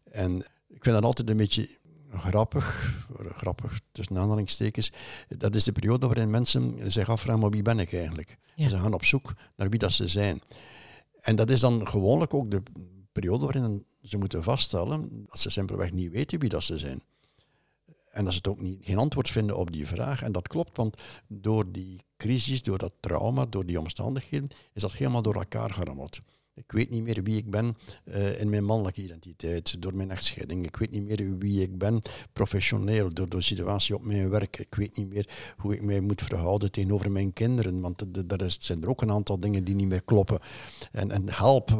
En 0.05 0.37
ik 0.69 0.83
vind 0.83 0.95
dat 0.95 1.05
altijd 1.05 1.31
een 1.31 1.37
beetje 1.37 1.69
grappig, 2.11 2.95
grappig 3.33 3.81
tussen 3.93 4.19
aanhalingstekens, 4.19 4.93
dat 5.29 5.55
is 5.55 5.65
de 5.65 5.73
periode 5.73 6.07
waarin 6.07 6.31
mensen 6.31 6.93
zich 6.93 7.09
afvragen, 7.09 7.41
maar 7.41 7.51
wie 7.51 7.63
ben 7.63 7.79
ik 7.79 7.93
eigenlijk? 7.93 8.39
Ze 8.57 8.79
gaan 8.79 8.95
op 8.95 9.05
zoek 9.05 9.35
naar 9.57 9.69
wie 9.69 9.79
dat 9.79 9.93
ze 9.93 10.09
zijn. 10.09 10.43
En 11.21 11.37
dat 11.37 11.51
is 11.51 11.61
dan 11.61 11.89
gewoonlijk 11.89 12.35
ook 12.35 12.51
de 12.51 12.63
periode 13.13 13.45
waarin 13.45 13.87
ze 14.03 14.19
moeten 14.19 14.43
vaststellen 14.43 15.25
dat 15.27 15.39
ze 15.39 15.51
simpelweg 15.51 15.93
niet 15.93 16.11
weten 16.11 16.39
wie 16.39 16.49
dat 16.49 16.63
ze 16.63 16.79
zijn. 16.79 17.03
En 18.13 18.25
dat 18.25 18.33
ze 18.33 18.39
het 18.39 18.49
ook 18.49 18.61
niet, 18.61 18.85
geen 18.85 18.99
antwoord 18.99 19.31
vinden 19.31 19.57
op 19.57 19.73
die 19.73 19.87
vraag. 19.87 20.23
En 20.23 20.33
dat 20.33 20.49
klopt, 20.49 20.77
want 20.77 20.97
door 21.27 21.73
die 21.73 22.01
crisis, 22.17 22.63
door 22.63 22.79
dat 22.79 22.95
trauma, 23.01 23.47
door 23.47 23.67
die 23.67 23.79
omstandigheden, 23.79 24.49
is 24.73 24.83
dat 24.83 24.93
helemaal 24.93 25.23
door 25.23 25.35
elkaar 25.35 25.71
gerammeld. 25.71 26.21
Ik 26.55 26.73
weet 26.73 26.91
niet 26.91 27.03
meer 27.03 27.23
wie 27.23 27.37
ik 27.37 27.51
ben 27.51 27.77
uh, 28.05 28.41
in 28.41 28.51
mijn 28.51 28.65
mannelijke 28.65 29.03
identiteit, 29.03 29.83
door 29.83 29.97
mijn 29.97 30.11
echtscheiding. 30.11 30.67
Ik 30.67 30.77
weet 30.77 30.91
niet 30.91 31.03
meer 31.03 31.39
wie 31.39 31.63
ik 31.63 31.79
ben 31.79 32.03
professioneel, 32.33 33.15
door 33.15 33.29
de 33.29 33.43
situatie 33.43 33.95
op 33.95 34.05
mijn 34.05 34.31
werk. 34.31 34.59
Ik 34.59 34.75
weet 34.75 34.97
niet 34.97 35.09
meer 35.09 35.29
hoe 35.57 35.75
ik 35.75 35.83
mij 35.83 36.01
moet 36.01 36.23
verhouden 36.23 36.71
tegenover 36.71 37.11
mijn 37.11 37.33
kinderen, 37.33 37.81
want 37.81 38.01
er 38.33 38.57
zijn 38.59 38.83
er 38.83 38.89
ook 38.89 39.03
een 39.03 39.11
aantal 39.11 39.41
dingen 39.41 39.65
die 39.65 39.75
niet 39.75 39.89
meer 39.89 40.03
kloppen. 40.03 40.39
En, 40.93 41.11
en 41.11 41.31
help, 41.31 41.71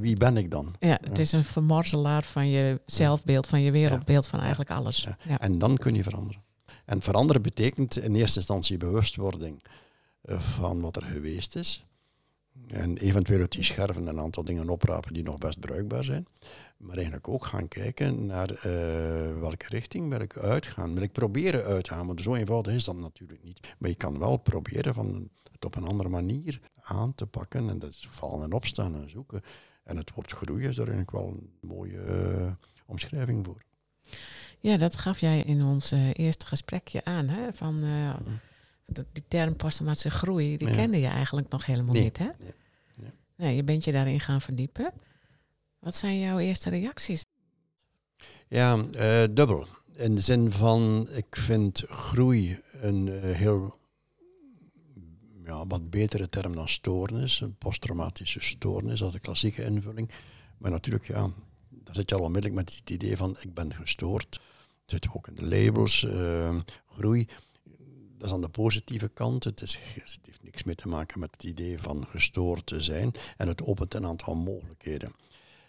wie 0.00 0.16
ben 0.16 0.36
ik 0.36 0.50
dan? 0.50 0.74
Ja, 0.78 0.98
het 1.00 1.18
is 1.18 1.32
een 1.32 1.44
vermorzelaar 1.44 2.22
van 2.22 2.48
je 2.48 2.80
zelfbeeld, 2.86 3.46
van 3.46 3.62
je 3.62 3.70
wereldbeeld, 3.70 4.26
van 4.26 4.38
eigenlijk 4.38 4.70
alles. 4.70 5.06
Ja. 5.28 5.38
En 5.38 5.58
dan 5.58 5.76
kun 5.76 5.94
je 5.94 6.02
veranderen. 6.02 6.42
En 6.84 7.02
veranderen 7.02 7.42
betekent 7.42 7.98
in 7.98 8.14
eerste 8.14 8.38
instantie 8.38 8.76
bewustwording 8.76 9.62
eh, 10.22 10.40
van 10.40 10.80
wat 10.80 10.96
er 10.96 11.02
geweest 11.02 11.56
is 11.56 11.86
en 12.68 12.96
eventueel 12.96 13.40
uit 13.40 13.52
die 13.52 13.62
scherven 13.62 14.06
een 14.06 14.20
aantal 14.20 14.44
dingen 14.44 14.68
oprapen 14.68 15.12
die 15.12 15.22
nog 15.22 15.38
best 15.38 15.60
bruikbaar 15.60 16.04
zijn. 16.04 16.26
Maar 16.76 16.94
eigenlijk 16.94 17.28
ook 17.28 17.44
gaan 17.44 17.68
kijken 17.68 18.26
naar 18.26 18.50
uh, 18.50 18.62
welke 19.40 19.66
richting 19.68 20.08
wil 20.08 20.20
ik 20.20 20.36
uitgaan. 20.36 20.94
Wil 20.94 21.02
ik 21.02 21.12
proberen 21.12 21.64
uit 21.64 21.84
te 21.84 21.90
gaan, 21.90 22.06
want 22.06 22.22
zo 22.22 22.34
eenvoudig 22.34 22.72
is 22.72 22.84
dat 22.84 22.96
natuurlijk 22.96 23.44
niet. 23.44 23.74
Maar 23.78 23.88
je 23.88 23.96
kan 23.96 24.18
wel 24.18 24.36
proberen 24.36 24.94
van 24.94 25.28
het 25.52 25.64
op 25.64 25.76
een 25.76 25.86
andere 25.86 26.08
manier 26.08 26.60
aan 26.82 27.14
te 27.14 27.26
pakken. 27.26 27.68
En 27.68 27.78
dat 27.78 27.90
is 27.90 28.08
vallen 28.10 28.44
en 28.44 28.52
opstaan 28.52 28.94
en 28.94 29.10
zoeken. 29.10 29.42
En 29.84 29.96
het 29.96 30.14
woord 30.14 30.32
groeien 30.32 30.68
is 30.68 30.76
daar 30.76 30.88
eigenlijk 30.88 31.16
wel 31.16 31.28
een 31.28 31.50
mooie 31.60 32.04
uh, 32.04 32.52
omschrijving 32.86 33.44
voor. 33.44 33.62
Ja, 34.58 34.76
dat 34.76 34.96
gaf 34.96 35.18
jij 35.18 35.40
in 35.40 35.62
ons 35.62 35.92
uh, 35.92 36.10
eerste 36.12 36.46
gesprekje 36.46 37.04
aan. 37.04 37.28
Hè? 37.28 37.52
Van, 37.52 37.84
uh, 37.84 38.14
die 38.92 39.24
term 39.28 39.56
posttraumatische 39.56 40.10
groei, 40.10 40.56
die 40.56 40.70
kende 40.70 41.00
je 41.00 41.06
eigenlijk 41.06 41.48
nog 41.48 41.66
helemaal 41.66 41.94
niet, 41.94 42.18
hè? 42.18 42.24
Nee. 42.24 42.52
nee. 42.94 43.10
nee. 43.36 43.56
je 43.56 43.64
bent 43.64 43.84
je 43.84 43.92
daarin 43.92 44.20
gaan 44.20 44.40
verdiepen. 44.40 44.92
Wat 45.78 45.96
zijn 45.96 46.18
jouw 46.18 46.38
eerste 46.38 46.70
reacties? 46.70 47.24
Ja, 48.48 48.76
uh, 48.76 49.24
dubbel. 49.30 49.66
In 49.96 50.14
de 50.14 50.20
zin 50.20 50.50
van, 50.50 51.08
ik 51.14 51.36
vind 51.36 51.84
groei 51.88 52.60
een 52.80 53.06
uh, 53.06 53.20
heel 53.20 53.78
ja, 55.44 55.66
wat 55.66 55.90
betere 55.90 56.28
term 56.28 56.54
dan 56.54 56.68
stoornis. 56.68 57.40
Een 57.40 57.54
posttraumatische 57.54 58.40
stoornis, 58.40 58.98
dat 58.98 59.08
is 59.08 59.14
de 59.14 59.20
klassieke 59.20 59.64
invulling. 59.64 60.10
Maar 60.58 60.70
natuurlijk, 60.70 61.06
ja, 61.06 61.30
dan 61.68 61.94
zit 61.94 62.10
je 62.10 62.16
al 62.16 62.24
onmiddellijk 62.24 62.60
met 62.64 62.74
het 62.74 62.90
idee 62.90 63.16
van, 63.16 63.36
ik 63.40 63.54
ben 63.54 63.74
gestoord. 63.74 64.30
Dat 64.30 64.40
zit 64.84 65.08
ook 65.14 65.28
in 65.28 65.34
de 65.34 65.44
labels, 65.44 66.02
uh, 66.02 66.56
groei. 66.86 67.28
Dat 68.22 68.30
is 68.30 68.36
aan 68.36 68.42
de 68.42 68.48
positieve 68.62 69.08
kant. 69.08 69.44
Het, 69.44 69.62
is, 69.62 69.78
heeft 69.94 70.20
niks 70.42 70.62
mee 70.62 70.74
te 70.74 70.88
maken 70.88 71.20
met 71.20 71.30
het 71.30 71.44
idee 71.44 71.78
van 71.78 72.06
gestoord 72.06 72.66
te 72.66 72.80
zijn 72.80 73.12
en 73.36 73.48
het 73.48 73.62
opent 73.62 73.94
een 73.94 74.06
aantal 74.06 74.34
mogelijkheden. 74.34 75.12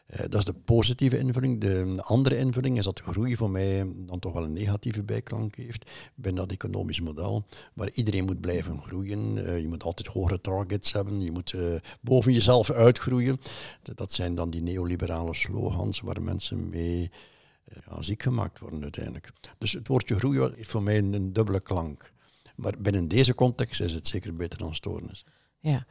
Uh, 0.08 0.20
dat 0.20 0.34
is 0.34 0.46
de 0.46 0.54
positieve 0.54 1.18
invulling. 1.18 1.62
De 1.62 2.02
andere 2.02 2.38
invulling 2.38 2.78
is 2.78 2.84
dat 2.84 3.00
groei 3.00 3.36
voor 3.36 3.50
mij 3.50 3.94
dan 3.96 4.20
toch 4.20 4.34
wel 4.34 4.44
een 4.44 4.54
negatieve 4.54 5.04
bijklank 5.04 5.56
heeft 5.56 5.90
binnen 6.16 6.48
dat 6.48 6.52
economisch 6.52 7.00
model, 7.00 7.46
waar 7.74 7.90
iedereen 7.94 8.26
moet 8.26 8.42
blijven 8.42 8.82
groeien. 8.82 9.38
Uh, 9.38 9.60
je 9.60 9.68
moet 9.68 9.84
altijd 9.84 10.08
hogere 10.08 10.42
targets 10.42 10.92
hebben, 10.92 11.22
je 11.22 11.32
moet 11.32 11.54
uh, 11.54 11.76
boven 12.02 12.34
jezelf 12.34 12.72
uitgroeien. 12.72 13.40
Dat 13.96 14.14
zijn 14.14 14.36
dan 14.36 14.50
die 14.50 14.62
neoliberale 14.62 15.34
slogans 15.34 16.00
waar 16.00 16.22
mensen 16.22 16.70
mee 16.70 17.12
ziek 18.00 18.24
gemaakt 18.24 18.60
worden 18.60 18.82
uiteindelijk. 18.82 19.32
Dus 19.58 19.72
het 19.72 19.88
woordje 19.88 20.18
groei 20.18 20.40
heeft 20.56 20.70
voor 20.70 20.84
mij 20.84 20.98
een 20.98 21.34
dubbele 21.34 21.60
klank. 21.60 22.13
Maar 22.56 22.74
binnen 22.78 23.08
deze 23.08 23.36
context 23.36 23.82
is 23.82 23.94
het 23.94 24.08
zeker 24.08 24.34
beter 24.34 24.60
dan 24.60 24.76
stoornis. 24.76 25.26
Ja, 25.60 25.86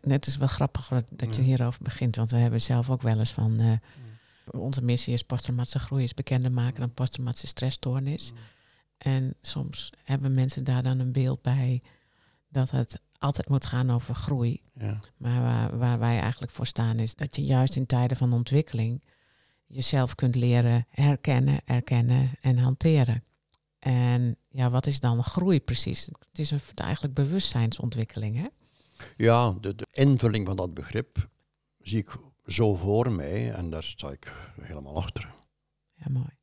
het 0.00 0.26
is 0.26 0.36
wel 0.36 0.48
grappig 0.48 0.88
dat 1.12 1.36
je 1.36 1.42
hierover 1.42 1.82
begint, 1.82 2.16
want 2.16 2.30
we 2.30 2.36
hebben 2.36 2.60
zelf 2.60 2.90
ook 2.90 3.02
wel 3.02 3.18
eens 3.18 3.32
van. 3.32 3.60
Uh, 3.60 3.72
onze 4.50 4.82
missie 4.82 5.12
is 5.12 5.22
posttraumatische 5.22 5.78
groei 5.78 6.02
is 6.02 6.14
bekender 6.14 6.52
maken 6.52 6.80
dan 6.80 6.94
posttraumatische 6.94 7.46
stressstoornis. 7.46 8.32
En 8.98 9.34
soms 9.40 9.92
hebben 10.04 10.34
mensen 10.34 10.64
daar 10.64 10.82
dan 10.82 10.98
een 10.98 11.12
beeld 11.12 11.42
bij 11.42 11.82
dat 12.48 12.70
het 12.70 13.00
altijd 13.18 13.48
moet 13.48 13.66
gaan 13.66 13.90
over 13.90 14.14
groei. 14.14 14.60
Ja. 14.74 15.00
Maar 15.16 15.42
waar, 15.42 15.78
waar, 15.78 15.98
wij 15.98 16.20
eigenlijk 16.20 16.52
voor 16.52 16.66
staan 16.66 16.98
is 16.98 17.14
dat 17.14 17.36
je 17.36 17.44
juist 17.44 17.76
in 17.76 17.86
tijden 17.86 18.16
van 18.16 18.32
ontwikkeling 18.32 19.02
jezelf 19.66 20.14
kunt 20.14 20.34
leren 20.34 20.86
herkennen, 20.90 21.60
erkennen 21.64 22.30
en 22.40 22.58
hanteren. 22.58 23.24
En 23.78 24.36
ja, 24.52 24.70
wat 24.70 24.86
is 24.86 25.00
dan 25.00 25.24
groei 25.24 25.60
precies? 25.60 26.06
Het 26.06 26.38
is 26.38 26.50
een, 26.50 26.60
eigenlijk 26.74 27.14
bewustzijnsontwikkeling, 27.14 28.36
hè? 28.36 28.46
Ja, 29.16 29.52
de, 29.60 29.74
de, 29.74 29.86
invulling 29.92 30.46
van 30.46 30.56
dat 30.56 30.74
begrip 30.74 31.28
zie 31.78 31.98
ik 31.98 32.10
zo 32.46 32.74
voor 32.74 33.12
mij 33.12 33.52
en 33.52 33.70
daar 33.70 33.82
sta 33.82 34.10
ik 34.10 34.32
helemaal 34.60 34.96
achter. 34.96 35.34
Ja, 35.94 36.06
mooi. 36.10 36.36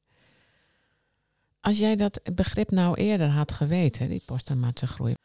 Als 1.62 1.78
jij 1.78 1.96
dat 1.96 2.22
begrip 2.36 2.72
nou 2.72 2.96
eerder 2.96 3.30
had 3.30 3.52
geweten, 3.52 4.10
die 4.10 4.24
posttraumatische 4.26 4.88
groei, 4.88 5.16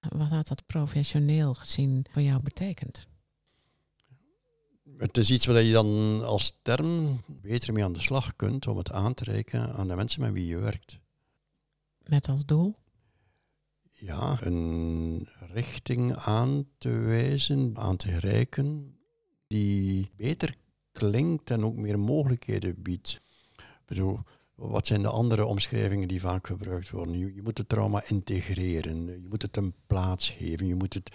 wat 0.00 0.28
had 0.28 0.48
dat 0.48 0.66
professioneel 0.66 1.54
gezien 1.54 2.06
voor 2.10 2.22
jou 2.22 2.42
betekend? 2.42 3.06
Het 4.96 5.16
is 5.16 5.30
iets 5.30 5.46
waar 5.46 5.62
je 5.62 5.72
dan 5.72 6.22
als 6.24 6.58
term 6.62 7.20
beter 7.26 7.72
mee 7.72 7.84
aan 7.84 7.92
de 7.92 8.00
slag 8.00 8.36
kunt 8.36 8.66
om 8.66 8.76
het 8.76 8.92
aan 8.92 9.14
te 9.14 9.24
reiken 9.24 9.74
aan 9.74 9.88
de 9.88 9.96
mensen 9.96 10.20
met 10.20 10.32
wie 10.32 10.46
je 10.46 10.58
werkt. 10.58 10.98
Met 12.08 12.28
als 12.28 12.44
doel? 12.44 12.74
Ja, 13.90 14.38
een 14.40 15.28
richting 15.52 16.14
aan 16.14 16.66
te 16.78 16.88
wijzen, 16.88 17.72
aan 17.74 17.96
te 17.96 18.18
reiken, 18.18 18.98
die 19.46 20.10
beter 20.16 20.56
klinkt 20.92 21.50
en 21.50 21.64
ook 21.64 21.74
meer 21.74 21.98
mogelijkheden 21.98 22.82
biedt. 22.82 23.20
Bedoel, 23.84 24.18
wat 24.54 24.86
zijn 24.86 25.02
de 25.02 25.08
andere 25.08 25.44
omschrijvingen 25.44 26.08
die 26.08 26.20
vaak 26.20 26.46
gebruikt 26.46 26.90
worden? 26.90 27.18
Je, 27.18 27.34
je, 27.34 27.42
moet 27.42 27.58
het 27.58 27.68
trauma 27.68 28.02
integreren, 28.06 29.06
je 29.06 29.28
moet 29.28 29.42
het 29.42 29.56
een 29.56 29.74
plaats 29.86 30.30
geven, 30.30 30.66
je 30.66 30.74
moet 30.74 30.94
het... 30.94 31.10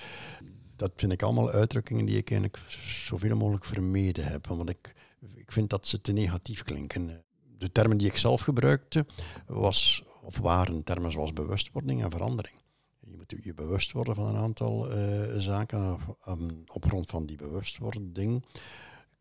Dat 0.76 0.91
vind 0.96 1.12
ik 1.12 1.22
allemaal 1.22 1.52
uitdrukkingen 1.52 2.06
die 2.06 2.18
ik 2.18 2.32
eigenlijk 2.32 2.64
zoveel 2.86 3.36
mogelijk 3.36 3.66
vermeden 3.66 4.26
heb, 4.26 4.48
want 4.48 4.70
ik, 4.70 4.96
ik 5.36 5.52
vind 5.52 5.70
dat 5.70 5.88
ze 5.88 6.02
te 6.02 6.12
negatief 6.12 6.64
klinken. 6.64 7.24
De 7.58 7.72
termen 7.72 7.98
die 7.98 8.08
ik 8.08 8.18
zelf 8.18 8.41
gebruikte 8.41 9.06
was 9.48 10.04
of 10.24 10.38
waren 10.38 10.84
termen 10.84 11.11
zoals 11.11 11.34
bewustwording 11.34 12.03
en 12.03 12.11
verandering. 12.11 12.55
Je 12.99 13.15
moet 13.15 13.34
je 13.43 13.53
bewust 13.53 13.91
worden 13.91 14.15
van 14.15 14.26
een 14.26 14.41
aantal 14.41 14.97
uh, 14.97 15.39
zaken. 15.39 15.97
Um, 16.28 16.63
op 16.67 16.86
grond 16.86 17.09
van 17.09 17.26
die 17.26 17.38
bewustwording 17.38 18.45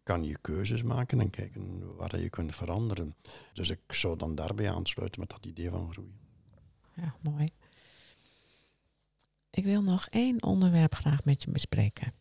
kan 0.02 0.24
je 0.24 0.38
keuzes 0.40 0.82
maken 0.82 1.20
en 1.20 1.30
kijken 1.30 1.96
waar 1.96 2.20
je 2.20 2.30
kunt 2.30 2.54
veranderen. 2.54 3.16
Dus 3.52 3.70
ik 3.70 3.92
zou 3.92 4.16
dan 4.18 4.34
daarbij 4.34 4.70
aansluiten 4.70 5.20
met 5.20 5.30
dat 5.30 5.46
idee 5.46 5.70
van 5.70 5.92
groei. 5.92 6.14
Ja, 6.94 7.14
mooi. 7.20 7.52
Ik 9.50 9.64
wil 9.64 9.82
nog 9.82 10.06
één 10.10 10.42
onderwerp 10.42 10.94
graag 10.94 11.24
met 11.24 11.42
je 11.42 11.50
bespreken. 11.50 12.12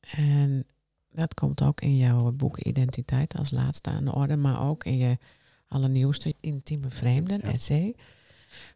En 0.00 0.66
dat 1.10 1.34
komt 1.34 1.62
ook 1.62 1.80
in 1.80 1.96
jouw 1.96 2.32
boek 2.32 2.58
Identiteit 2.58 3.36
als 3.36 3.50
laatste 3.50 3.90
aan 3.90 4.04
de 4.04 4.14
orde, 4.14 4.36
maar 4.36 4.68
ook 4.68 4.84
in 4.84 4.96
je 4.96 5.18
allernieuwste 5.74 6.34
Intieme 6.40 6.90
Vreemden, 6.90 7.38
ja. 7.42 7.52
essay. 7.52 7.94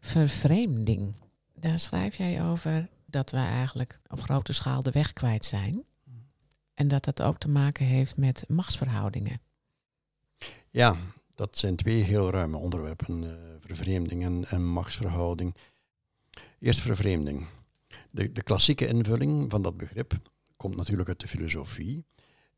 Vervreemding. 0.01 1.15
Daar 1.53 1.79
schrijf 1.79 2.15
jij 2.15 2.43
over 2.43 2.89
dat 3.05 3.31
we 3.31 3.37
eigenlijk 3.37 3.99
op 4.07 4.21
grote 4.21 4.53
schaal 4.53 4.81
de 4.81 4.91
weg 4.91 5.13
kwijt 5.13 5.45
zijn. 5.45 5.83
En 6.73 6.87
dat 6.87 7.03
dat 7.03 7.21
ook 7.21 7.37
te 7.37 7.49
maken 7.49 7.85
heeft 7.85 8.17
met 8.17 8.43
machtsverhoudingen. 8.47 9.41
Ja, 10.69 10.95
dat 11.35 11.57
zijn 11.57 11.75
twee 11.75 12.03
heel 12.03 12.29
ruime 12.29 12.57
onderwerpen, 12.57 13.23
uh, 13.23 13.31
vervreemding 13.59 14.23
en, 14.23 14.45
en 14.47 14.65
machtsverhouding. 14.65 15.55
Eerst 16.59 16.81
vervreemding. 16.81 17.45
De, 18.11 18.31
de 18.31 18.43
klassieke 18.43 18.87
invulling 18.87 19.51
van 19.51 19.61
dat 19.61 19.77
begrip 19.77 20.19
komt 20.57 20.75
natuurlijk 20.75 21.07
uit 21.07 21.19
de 21.19 21.27
filosofie 21.27 22.05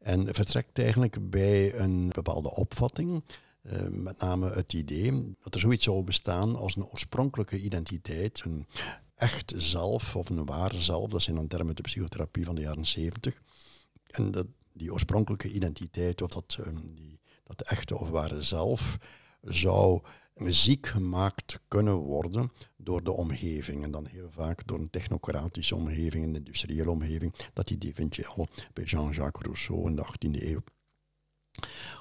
en 0.01 0.33
vertrekt 0.33 0.79
eigenlijk 0.79 1.29
bij 1.29 1.79
een 1.79 2.09
bepaalde 2.09 2.55
opvatting, 2.55 3.23
uh, 3.61 3.87
met 3.87 4.19
name 4.19 4.49
het 4.49 4.73
idee 4.73 5.35
dat 5.43 5.53
er 5.53 5.59
zoiets 5.59 5.83
zou 5.83 6.03
bestaan 6.03 6.55
als 6.55 6.75
een 6.75 6.85
oorspronkelijke 6.85 7.59
identiteit, 7.59 8.41
een 8.45 8.67
echt 9.15 9.53
zelf 9.57 10.15
of 10.15 10.29
een 10.29 10.45
ware 10.45 10.81
zelf, 10.81 11.09
dat 11.09 11.21
zijn 11.21 11.35
dan 11.35 11.47
termen 11.47 11.67
uit 11.67 11.77
de 11.77 11.83
psychotherapie 11.83 12.45
van 12.45 12.55
de 12.55 12.61
jaren 12.61 12.85
70. 12.85 13.41
En 14.05 14.31
dat, 14.31 14.47
die 14.73 14.93
oorspronkelijke 14.93 15.51
identiteit, 15.51 16.21
of 16.21 16.31
dat, 16.31 16.57
um, 16.65 16.95
die, 16.95 17.19
dat 17.43 17.61
echte 17.61 17.97
of 17.97 18.09
ware 18.09 18.41
zelf, 18.41 18.97
zou 19.41 20.01
ziek 20.35 20.87
gemaakt 20.87 21.59
kunnen 21.67 21.95
worden 21.95 22.51
door 22.77 23.03
de 23.03 23.11
omgeving. 23.11 23.83
En 23.83 23.91
dan 23.91 24.05
heel 24.05 24.29
vaak 24.31 24.67
door 24.67 24.79
een 24.79 24.89
technocratische 24.89 25.75
omgeving, 25.75 26.23
een 26.23 26.35
industriële 26.35 26.89
omgeving. 26.89 27.33
Dat 27.53 27.69
idee 27.69 27.93
vind 27.93 28.15
je 28.15 28.27
al 28.27 28.47
bij 28.73 28.83
Jean-Jacques 28.83 29.45
Rousseau 29.45 29.89
in 29.89 29.95
de 29.95 30.05
18e 30.05 30.43
eeuw. 30.43 30.61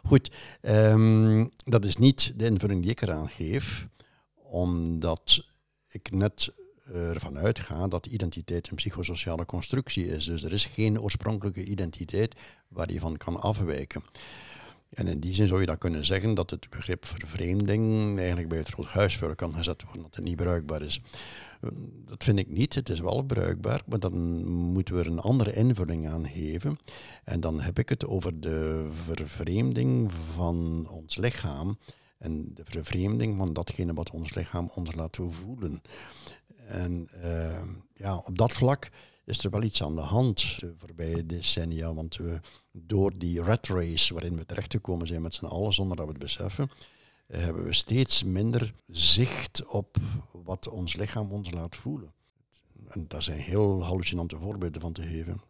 Goed, 0.04 0.30
um, 0.62 1.50
dat 1.64 1.84
is 1.84 1.96
niet 1.96 2.32
de 2.36 2.44
invulling 2.44 2.82
die 2.82 2.90
ik 2.90 3.00
eraan 3.02 3.28
geef, 3.28 3.86
omdat 4.34 5.44
ik 5.88 6.10
net 6.10 6.52
ervan 6.92 7.38
uitga 7.38 7.88
dat 7.88 8.06
identiteit 8.06 8.70
een 8.70 8.76
psychosociale 8.76 9.44
constructie 9.44 10.06
is. 10.06 10.24
Dus 10.24 10.42
er 10.42 10.52
is 10.52 10.64
geen 10.64 11.00
oorspronkelijke 11.00 11.64
identiteit 11.64 12.34
waar 12.68 12.92
je 12.92 13.00
van 13.00 13.16
kan 13.16 13.40
afwijken. 13.40 14.02
En 14.90 15.06
in 15.06 15.20
die 15.20 15.34
zin 15.34 15.46
zou 15.46 15.60
je 15.60 15.66
dan 15.66 15.78
kunnen 15.78 16.04
zeggen 16.04 16.34
dat 16.34 16.50
het 16.50 16.70
begrip 16.70 17.06
vervreemding 17.06 18.18
eigenlijk 18.18 18.48
bij 18.48 18.58
het 18.58 18.68
groot 18.68 18.86
huisvuil 18.86 19.34
kan 19.34 19.54
gezet 19.54 19.82
worden, 19.82 20.02
dat 20.02 20.14
het 20.14 20.24
niet 20.24 20.36
bruikbaar 20.36 20.82
is. 20.82 21.00
Dat 22.06 22.24
vind 22.24 22.38
ik 22.38 22.48
niet, 22.48 22.74
het 22.74 22.88
is 22.88 23.00
wel 23.00 23.22
bruikbaar, 23.22 23.82
maar 23.86 23.98
dan 23.98 24.44
moeten 24.48 24.94
we 24.94 25.00
er 25.00 25.06
een 25.06 25.20
andere 25.20 25.52
invulling 25.52 26.08
aan 26.08 26.28
geven. 26.28 26.78
En 27.24 27.40
dan 27.40 27.60
heb 27.60 27.78
ik 27.78 27.88
het 27.88 28.06
over 28.06 28.40
de 28.40 28.88
vervreemding 29.04 30.12
van 30.34 30.88
ons 30.90 31.16
lichaam 31.16 31.78
en 32.18 32.50
de 32.54 32.64
vervreemding 32.64 33.36
van 33.36 33.52
datgene 33.52 33.94
wat 33.94 34.10
ons 34.10 34.34
lichaam 34.34 34.70
ons 34.74 34.94
laat 34.94 35.18
voelen. 35.28 35.82
En 36.66 37.08
uh, 37.24 37.62
ja, 37.94 38.16
op 38.16 38.38
dat 38.38 38.52
vlak 38.52 38.88
is 39.30 39.44
er 39.44 39.50
wel 39.50 39.62
iets 39.62 39.82
aan 39.82 39.94
de 39.94 40.00
hand 40.00 40.60
de 40.60 40.74
voorbije 40.78 41.26
decennia. 41.26 41.94
Want 41.94 42.16
we, 42.16 42.40
door 42.72 43.18
die 43.18 43.42
rat 43.42 43.66
race 43.66 44.14
waarin 44.14 44.36
we 44.36 44.46
terecht 44.46 44.72
gekomen 44.72 45.06
zijn 45.06 45.22
met 45.22 45.34
z'n 45.34 45.44
allen 45.44 45.72
zonder 45.72 45.96
dat 45.96 46.06
we 46.06 46.12
het 46.12 46.22
beseffen, 46.22 46.70
uh, 47.26 47.40
hebben 47.40 47.64
we 47.64 47.72
steeds 47.72 48.22
minder 48.24 48.72
zicht 48.86 49.66
op 49.66 49.96
wat 50.32 50.68
ons 50.68 50.96
lichaam 50.96 51.30
ons 51.30 51.50
laat 51.50 51.76
voelen. 51.76 52.12
En 52.88 53.04
daar 53.08 53.22
zijn 53.22 53.38
heel 53.38 53.84
hallucinante 53.84 54.36
voorbeelden 54.36 54.80
van 54.80 54.92
te 54.92 55.02
geven. 55.02 55.40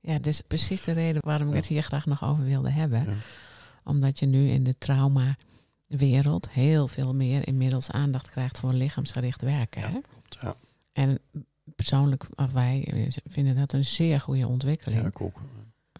Ja, 0.00 0.14
dat 0.14 0.26
is 0.26 0.40
precies 0.40 0.82
de 0.82 0.92
reden 0.92 1.22
waarom 1.24 1.48
ik 1.48 1.54
het 1.54 1.66
hier 1.66 1.82
graag 1.82 2.06
nog 2.06 2.24
over 2.24 2.44
wilde 2.44 2.70
hebben. 2.70 3.04
Ja. 3.04 3.16
Omdat 3.84 4.18
je 4.18 4.26
nu 4.26 4.48
in 4.48 4.64
de 4.64 4.78
traumawereld 4.78 6.50
heel 6.50 6.88
veel 6.88 7.14
meer 7.14 7.46
inmiddels 7.46 7.90
aandacht 7.90 8.30
krijgt 8.30 8.58
voor 8.58 8.72
lichaamsgericht 8.72 9.42
werken. 9.42 9.80
Ja, 9.80 9.90
hè? 9.90 10.00
klopt, 10.00 10.38
ja. 10.40 10.54
En 10.92 11.20
persoonlijk, 11.74 12.26
of 12.34 12.52
wij 12.52 13.10
vinden 13.24 13.56
dat 13.56 13.72
een 13.72 13.84
zeer 13.84 14.20
goede 14.20 14.48
ontwikkeling. 14.48 15.00
Ja, 15.00 15.06
ik 15.06 15.20
ook. 15.20 15.40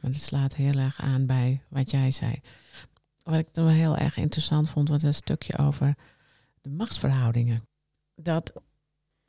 Want 0.00 0.14
het 0.14 0.24
slaat 0.24 0.54
heel 0.54 0.74
erg 0.74 1.00
aan 1.00 1.26
bij 1.26 1.62
wat 1.68 1.90
jij 1.90 2.10
zei. 2.10 2.40
Wat 3.22 3.38
ik 3.38 3.54
dan 3.54 3.68
heel 3.68 3.96
erg 3.96 4.16
interessant 4.16 4.70
vond, 4.70 4.88
was 4.88 5.02
een 5.02 5.14
stukje 5.14 5.58
over 5.58 5.94
de 6.60 6.70
machtsverhoudingen. 6.70 7.68
Dat 8.14 8.52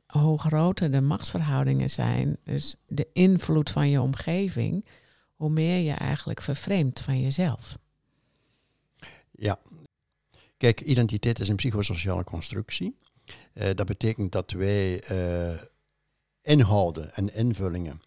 hoe 0.06 0.38
groter 0.38 0.90
de 0.90 1.00
machtsverhoudingen 1.00 1.90
zijn, 1.90 2.36
dus 2.44 2.74
de 2.86 3.08
invloed 3.12 3.70
van 3.70 3.88
je 3.88 4.00
omgeving, 4.00 4.84
hoe 5.34 5.50
meer 5.50 5.78
je 5.78 5.92
eigenlijk 5.92 6.42
vervreemdt 6.42 7.00
van 7.00 7.20
jezelf. 7.20 7.78
Ja. 9.30 9.58
Kijk, 10.56 10.80
identiteit 10.80 11.40
is 11.40 11.48
een 11.48 11.56
psychosociale 11.56 12.24
constructie. 12.24 12.98
Uh, 13.54 13.64
dat 13.74 13.86
betekent 13.86 14.32
dat 14.32 14.50
wij 14.50 15.10
uh, 15.10 15.60
inhouden 16.48 17.14
en 17.14 17.34
invullingen 17.34 18.00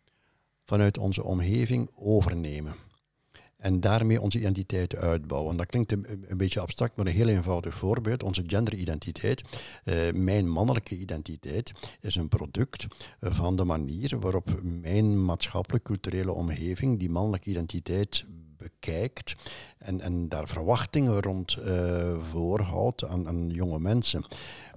vanuit 0.65 0.97
onze 0.97 1.23
omgeving 1.23 1.89
overnemen. 1.95 2.75
En 3.57 3.79
daarmee 3.79 4.21
onze 4.21 4.39
identiteit 4.39 4.95
uitbouwen. 4.95 5.57
Dat 5.57 5.65
klinkt 5.65 5.91
een, 5.91 6.37
beetje 6.37 6.59
abstract, 6.59 6.95
maar 6.95 7.05
een 7.05 7.13
heel 7.13 7.27
eenvoudig 7.27 7.75
voorbeeld. 7.75 8.23
Onze 8.23 8.43
genderidentiteit, 8.47 9.41
uh, 9.85 9.95
mijn 10.13 10.49
mannelijke 10.49 10.97
identiteit, 10.97 11.71
is 11.99 12.15
een 12.15 12.27
product 12.27 12.87
van 13.19 13.55
de 13.55 13.63
manier 13.63 14.19
waarop 14.19 14.59
mijn 14.63 15.25
maatschappelijk-culturele 15.25 16.31
omgeving 16.31 16.99
die 16.99 17.09
mannelijke 17.09 17.49
identiteit 17.49 18.25
bekijkt 18.57 19.35
en, 19.77 20.01
en 20.01 20.29
daar 20.29 20.47
verwachtingen 20.47 21.21
rond 21.21 21.57
uh, 21.57 22.17
voorhoudt 22.31 23.05
aan, 23.05 23.27
aan 23.27 23.49
jonge 23.49 23.79
mensen. 23.79 24.25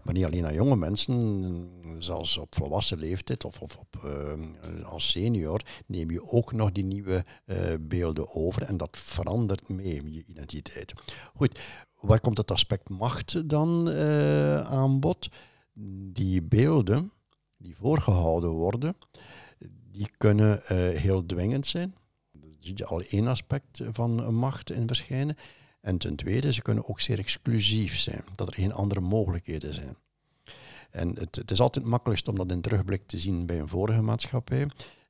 Maar 0.04 0.14
niet 0.14 0.24
alleen 0.24 0.46
aan 0.46 0.54
jonge 0.54 0.76
mensen, 0.76 1.70
zelfs 1.98 2.36
op 2.38 2.54
volwassen 2.54 2.98
leeftijd 2.98 3.44
of, 3.44 3.60
op, 3.60 4.02
uh, 4.04 4.84
als 4.84 5.10
senior 5.10 5.62
neem 5.86 6.10
je 6.10 6.32
ook 6.32 6.52
nog 6.52 6.72
die 6.72 6.84
nieuwe 6.84 7.24
uh, 7.46 7.56
beelden 7.80 8.34
over 8.34 8.62
en 8.62 8.76
dat 8.76 8.98
verandert 8.98 9.68
mee 9.68 10.12
je 10.12 10.24
identiteit. 10.24 10.92
Goed, 11.34 11.58
waar 12.00 12.20
komt 12.20 12.38
het 12.38 12.50
aspect 12.50 12.88
macht 12.88 13.48
dan 13.48 13.88
uh, 13.88 14.60
aan 14.60 15.00
bod? 15.00 15.28
Die 16.12 16.42
beelden 16.42 17.12
die 17.56 17.76
voorgehouden 17.76 18.50
worden, 18.50 18.96
die 19.90 20.08
kunnen 20.16 20.60
heel 20.96 21.26
dwingend 21.26 21.66
zijn. 21.66 21.94
Daar 22.32 22.50
zie 22.60 22.72
je 22.76 22.86
al 22.86 23.00
één 23.00 23.26
aspect 23.26 23.80
van 23.92 24.34
macht 24.34 24.70
in 24.70 24.86
verschijnen. 24.86 25.36
En 25.84 25.98
ten 25.98 26.16
tweede, 26.16 26.52
ze 26.52 26.62
kunnen 26.62 26.88
ook 26.88 27.00
zeer 27.00 27.18
exclusief 27.18 27.98
zijn, 27.98 28.24
dat 28.34 28.46
er 28.46 28.54
geen 28.54 28.72
andere 28.72 29.00
mogelijkheden 29.00 29.74
zijn. 29.74 29.96
En 30.90 31.08
het, 31.18 31.36
het 31.36 31.50
is 31.50 31.60
altijd 31.60 31.84
makkelijkst 31.84 32.28
om 32.28 32.36
dat 32.36 32.50
in 32.50 32.60
terugblik 32.60 33.02
te 33.02 33.18
zien 33.18 33.46
bij 33.46 33.58
een 33.58 33.68
vorige 33.68 34.02
maatschappij. 34.02 34.66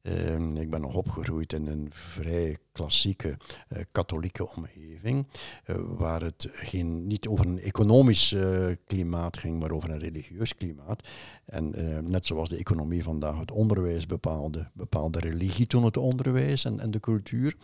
Uh, 0.08 0.60
ik 0.60 0.70
ben 0.70 0.80
nog 0.80 0.94
opgegroeid 0.94 1.52
in 1.52 1.66
een 1.66 1.88
vrij 1.92 2.56
klassieke 2.72 3.28
uh, 3.28 3.78
katholieke 3.92 4.48
omgeving, 4.56 5.26
uh, 5.66 5.76
waar 5.96 6.22
het 6.22 6.48
geen, 6.52 7.06
niet 7.06 7.26
over 7.26 7.46
een 7.46 7.60
economisch 7.60 8.32
uh, 8.32 8.66
klimaat 8.86 9.38
ging, 9.38 9.60
maar 9.60 9.70
over 9.70 9.90
een 9.90 9.98
religieus 9.98 10.54
klimaat. 10.54 11.08
En 11.44 11.70
net 12.10 12.26
zoals 12.26 12.48
de 12.48 12.56
economie 12.56 13.02
vandaag 13.02 13.38
het 13.38 13.50
onderwijs 13.50 14.06
bepaalde, 14.06 14.70
bepaalde 14.72 15.18
religie 15.18 15.66
toen 15.66 15.84
het 15.84 15.96
onderwijs 15.96 16.64
en, 16.64 16.80
en 16.80 16.90
de 16.90 17.00
cultuur. 17.00 17.56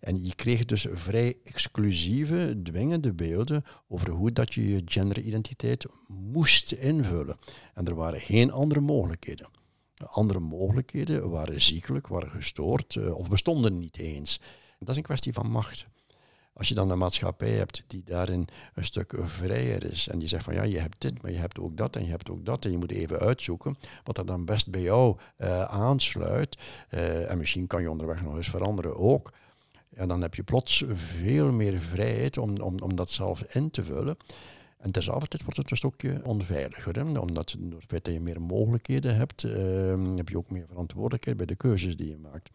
En 0.00 0.24
je 0.24 0.34
kreeg 0.34 0.64
dus 0.64 0.86
vrij 0.92 1.36
exclusieve, 1.44 2.60
dwingende 2.62 3.12
beelden 3.12 3.64
over 3.88 4.10
hoe 4.10 4.32
dat 4.32 4.54
je 4.54 4.68
je 4.68 4.82
genderidentiteit 4.84 5.86
moest 6.06 6.72
invullen. 6.72 7.36
En 7.74 7.86
er 7.86 7.94
waren 7.94 8.20
geen 8.20 8.52
andere 8.52 8.80
mogelijkheden. 8.80 9.46
Andere 10.04 10.38
mogelijkheden 10.38 11.30
waren 11.30 11.62
ziekelijk, 11.62 12.06
waren 12.06 12.30
gestoord 12.30 12.94
uh, 12.94 13.14
of 13.14 13.28
bestonden 13.28 13.78
niet 13.78 13.98
eens. 13.98 14.40
Dat 14.78 14.88
is 14.88 14.96
een 14.96 15.02
kwestie 15.02 15.32
van 15.32 15.50
macht. 15.50 15.86
Als 16.52 16.68
je 16.68 16.74
dan 16.74 16.90
een 16.90 16.98
maatschappij 16.98 17.50
hebt 17.50 17.84
die 17.86 18.02
daarin 18.04 18.48
een 18.74 18.84
stuk 18.84 19.14
vrijer 19.24 19.84
is 19.84 20.08
en 20.08 20.18
die 20.18 20.28
zegt 20.28 20.44
van 20.44 20.54
ja, 20.54 20.62
je 20.62 20.78
hebt 20.78 21.00
dit, 21.00 21.22
maar 21.22 21.30
je 21.30 21.38
hebt 21.38 21.58
ook 21.58 21.76
dat 21.76 21.96
en 21.96 22.04
je 22.04 22.10
hebt 22.10 22.30
ook 22.30 22.44
dat 22.44 22.64
en 22.64 22.70
je 22.70 22.78
moet 22.78 22.92
even 22.92 23.18
uitzoeken 23.18 23.76
wat 24.04 24.18
er 24.18 24.26
dan 24.26 24.44
best 24.44 24.70
bij 24.70 24.80
jou 24.80 25.16
uh, 25.38 25.62
aansluit. 25.62 26.58
Uh, 26.90 27.30
en 27.30 27.38
misschien 27.38 27.66
kan 27.66 27.82
je 27.82 27.90
onderweg 27.90 28.22
nog 28.22 28.36
eens 28.36 28.50
veranderen 28.50 28.96
ook. 28.96 29.32
En 29.94 30.08
dan 30.08 30.22
heb 30.22 30.34
je 30.34 30.42
plots 30.42 30.84
veel 30.94 31.52
meer 31.52 31.80
vrijheid 31.80 32.38
om, 32.38 32.60
om, 32.60 32.78
om 32.78 32.96
dat 32.96 33.10
zelf 33.10 33.42
in 33.42 33.70
te 33.70 33.84
vullen. 33.84 34.16
En 34.76 34.90
tezelfde 34.92 35.26
tijd 35.28 35.42
wordt 35.42 35.58
het 35.58 35.70
een 35.70 35.76
stukje 35.76 36.20
onveiliger. 36.24 36.94
Hè? 36.94 37.18
Omdat 37.18 37.50
je, 37.50 37.68
door 37.68 37.78
het 37.80 37.88
feit 37.88 38.04
dat 38.04 38.14
je 38.14 38.20
meer 38.20 38.40
mogelijkheden 38.42 39.16
hebt, 39.16 39.44
ehm, 39.44 40.16
heb 40.16 40.28
je 40.28 40.36
ook 40.38 40.50
meer 40.50 40.66
verantwoordelijkheid 40.68 41.36
bij 41.36 41.46
de 41.46 41.54
keuzes 41.56 41.96
die 41.96 42.08
je 42.08 42.16
maakt. 42.18 42.50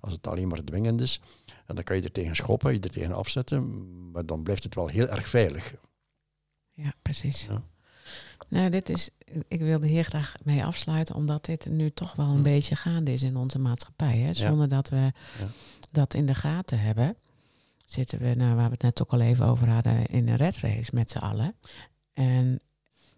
Als 0.00 0.12
het 0.12 0.26
alleen 0.26 0.48
maar 0.48 0.64
dwingend 0.64 1.00
is, 1.00 1.20
en 1.66 1.74
dan 1.74 1.84
kan 1.84 1.96
je 1.96 2.02
er 2.02 2.12
tegen 2.12 2.36
schoppen, 2.36 2.72
je 2.72 2.80
er 2.80 2.90
tegen 2.90 3.14
afzetten, 3.14 3.86
maar 4.10 4.26
dan 4.26 4.42
blijft 4.42 4.62
het 4.62 4.74
wel 4.74 4.86
heel 4.88 5.08
erg 5.08 5.28
veilig. 5.28 5.74
Ja, 6.72 6.92
precies. 7.02 7.46
Ja. 7.50 7.62
Nou, 8.48 8.70
dit 8.70 8.88
is, 8.88 9.10
ik 9.48 9.60
wilde 9.60 9.86
hier 9.86 10.04
graag 10.04 10.34
mee 10.44 10.64
afsluiten, 10.64 11.14
omdat 11.14 11.44
dit 11.44 11.66
nu 11.70 11.90
toch 11.90 12.14
wel 12.14 12.26
een 12.28 12.36
Hm. 12.36 12.42
beetje 12.42 12.76
gaande 12.76 13.12
is 13.12 13.22
in 13.22 13.36
onze 13.36 13.58
maatschappij. 13.58 14.16
Hè? 14.18 14.32
Zonder 14.34 14.68
dat 14.68 14.88
we 14.88 15.12
dat 15.92 16.14
in 16.14 16.26
de 16.26 16.34
gaten 16.34 16.78
hebben, 16.80 17.16
zitten 17.86 18.18
we, 18.18 18.34
nou, 18.34 18.54
waar 18.54 18.64
we 18.66 18.72
het 18.72 18.82
net 18.82 19.02
ook 19.02 19.12
al 19.12 19.20
even 19.20 19.46
over 19.46 19.68
hadden, 19.68 20.06
in 20.06 20.28
een 20.28 20.36
red 20.36 20.56
race 20.58 20.90
met 20.94 21.10
z'n 21.10 21.18
allen. 21.18 21.54
En 22.12 22.60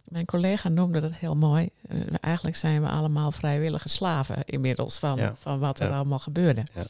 mijn 0.04 0.24
collega 0.24 0.68
noemde 0.68 1.00
dat 1.00 1.12
heel 1.14 1.36
mooi. 1.36 1.68
Eh, 1.88 2.00
Eigenlijk 2.20 2.56
zijn 2.56 2.82
we 2.82 2.88
allemaal 2.88 3.32
vrijwillige 3.32 3.88
slaven 3.88 4.44
inmiddels 4.44 4.98
van, 4.98 5.16
Ja. 5.16 5.34
van 5.34 5.58
wat 5.58 5.80
er 5.80 5.88
Ja. 5.88 5.94
allemaal 5.96 6.18
gebeurde. 6.18 6.62
Ja. 6.74 6.84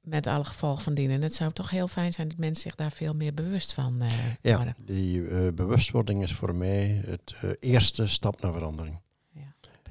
Met 0.00 0.26
alle 0.26 0.44
gevolgen 0.44 0.82
van 0.82 0.94
dien. 0.94 1.10
En 1.10 1.22
het 1.22 1.34
zou 1.34 1.52
toch 1.52 1.70
heel 1.70 1.88
fijn 1.88 2.12
zijn 2.12 2.28
dat 2.28 2.38
mensen 2.38 2.62
zich 2.62 2.74
daar 2.74 2.92
veel 2.92 3.14
meer 3.14 3.34
bewust 3.34 3.72
van 3.72 4.00
eh 4.02 4.10
Ja, 4.42 4.56
worden. 4.56 4.76
die 4.84 5.28
eh, 5.28 5.52
bewustwording 5.54 6.22
is 6.22 6.32
voor 6.34 6.54
mij 6.54 7.02
het 7.06 7.34
eerste 7.60 8.06
stap 8.06 8.40
naar 8.40 8.52
verandering. 8.52 9.00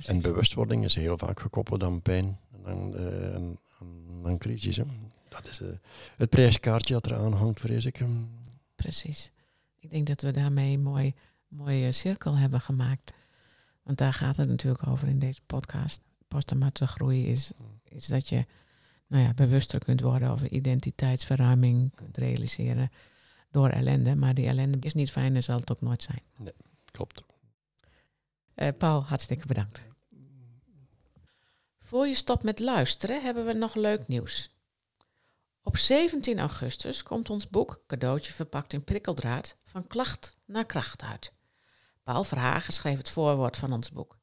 En 0.06 0.22
bewustwording 0.22 0.84
is 0.84 0.96
heel 0.96 1.18
vaak 1.18 1.40
gekoppeld 1.40 1.84
aan 1.84 2.02
pijn 2.02 2.40
en 2.66 2.94
aan, 3.36 3.58
aan 4.26 4.38
crisis. 4.38 4.76
Hè. 4.78 4.84
Dat 5.42 5.52
is 5.52 5.62
eh, 5.62 5.68
het 6.18 6.30
prijskaartje 6.30 6.94
dat 6.94 7.06
eraan 7.06 7.34
hangt, 7.34 7.60
vrees 7.60 7.86
ik. 7.86 8.00
Precies. 8.76 9.32
Ik 9.80 9.90
denk 9.90 10.08
dat 10.08 10.22
we 10.22 10.32
daarmee 10.32 10.74
een 10.74 10.84
mooi, 10.84 11.14
mooie 11.48 11.92
cirkel 11.92 12.38
hebben 12.38 12.62
gemaakt. 12.62 13.14
Want 13.84 13.98
daar 13.98 14.14
gaat 14.14 14.38
het 14.38 14.48
natuurlijk 14.48 14.88
over 14.88 15.08
in 15.08 15.20
deze 15.20 15.42
podcast. 15.46 16.02
Posttraumatische 16.28 16.94
groei 16.94 17.28
is, 17.28 17.52
is 17.84 18.08
dat 18.08 18.30
je 18.30 18.46
nou 19.08 19.24
ja, 19.24 19.34
bewuster 19.34 19.80
kunt 19.80 20.02
worden 20.02 20.30
over 20.30 20.52
identiteitsverruiming, 20.52 21.96
kunt 21.96 22.18
realiseren 22.18 22.92
door 23.52 23.70
ellende. 23.70 24.16
Maar 24.16 24.34
die 24.34 24.48
ellende 24.48 24.78
is 24.82 24.94
niet 24.94 25.12
fijn 25.12 25.36
en 25.36 25.44
zal 25.44 25.60
het 25.60 25.72
ook 25.72 25.82
nooit 25.82 26.04
zijn. 26.04 26.22
Klopt. 26.92 27.24
Eh, 28.54 28.68
Paul, 28.78 29.04
hartstikke 29.04 29.46
bedankt. 29.46 29.88
Voor 31.80 32.08
je 32.08 32.16
stopt 32.16 32.44
met 32.44 32.60
luisteren 32.60 33.24
hebben 33.24 33.46
we 33.46 33.54
nog 33.54 33.76
leuk 33.76 34.08
nieuws. 34.08 34.50
Op 35.68 35.78
17 35.78 36.40
augustus 36.40 37.04
komt 37.04 37.30
ons 37.30 37.50
boek 37.50 37.84
Cadeautje 37.88 38.34
verpakt 38.34 38.74
in 38.74 38.84
prikkeldraad 38.84 39.58
van 39.66 39.88
klacht 39.88 40.38
naar 40.46 40.66
kracht 40.66 41.02
uit. 41.02 41.34
Paul 42.04 42.24
Verhagen 42.24 42.74
schreef 42.74 42.98
het 42.98 43.10
voorwoord 43.10 43.58
van 43.58 43.74
ons 43.74 43.92
boek. 43.92 44.20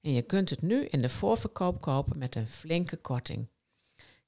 En 0.00 0.12
je 0.12 0.22
kunt 0.22 0.50
het 0.50 0.62
nu 0.62 0.84
in 0.84 1.02
de 1.02 1.08
voorverkoop 1.08 1.80
kopen 1.80 2.18
met 2.18 2.34
een 2.34 2.48
flinke 2.48 2.96
korting. 2.96 3.48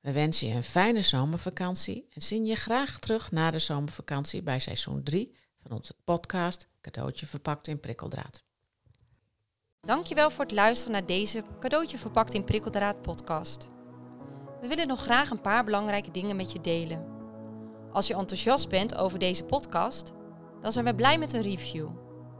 We 0.00 0.12
wensen 0.12 0.48
je 0.48 0.54
een 0.54 0.62
fijne 0.62 1.00
zomervakantie 1.00 2.06
en 2.10 2.22
zien 2.22 2.46
je 2.46 2.54
graag 2.54 2.98
terug 2.98 3.30
na 3.30 3.50
de 3.50 3.58
zomervakantie 3.58 4.42
bij 4.42 4.58
seizoen 4.58 5.02
3 5.02 5.34
van 5.62 5.76
onze 5.76 5.94
podcast 6.04 6.68
Cadeautje 6.80 7.26
verpakt 7.26 7.66
in 7.66 7.80
prikkeldraad. 7.80 8.42
Dankjewel 9.80 10.30
voor 10.30 10.44
het 10.44 10.52
luisteren 10.52 10.92
naar 10.92 11.06
deze 11.06 11.44
cadeautje 11.60 11.98
verpakt 11.98 12.34
in 12.34 12.44
prikkeldraad 12.44 13.02
podcast. 13.02 13.70
We 14.60 14.66
willen 14.66 14.86
nog 14.86 15.02
graag 15.02 15.30
een 15.30 15.40
paar 15.40 15.64
belangrijke 15.64 16.10
dingen 16.10 16.36
met 16.36 16.52
je 16.52 16.60
delen. 16.60 17.06
Als 17.92 18.06
je 18.06 18.14
enthousiast 18.14 18.68
bent 18.68 18.94
over 18.94 19.18
deze 19.18 19.44
podcast, 19.44 20.12
dan 20.60 20.72
zijn 20.72 20.84
we 20.84 20.94
blij 20.94 21.18
met 21.18 21.32
een 21.32 21.42
review. 21.42 22.03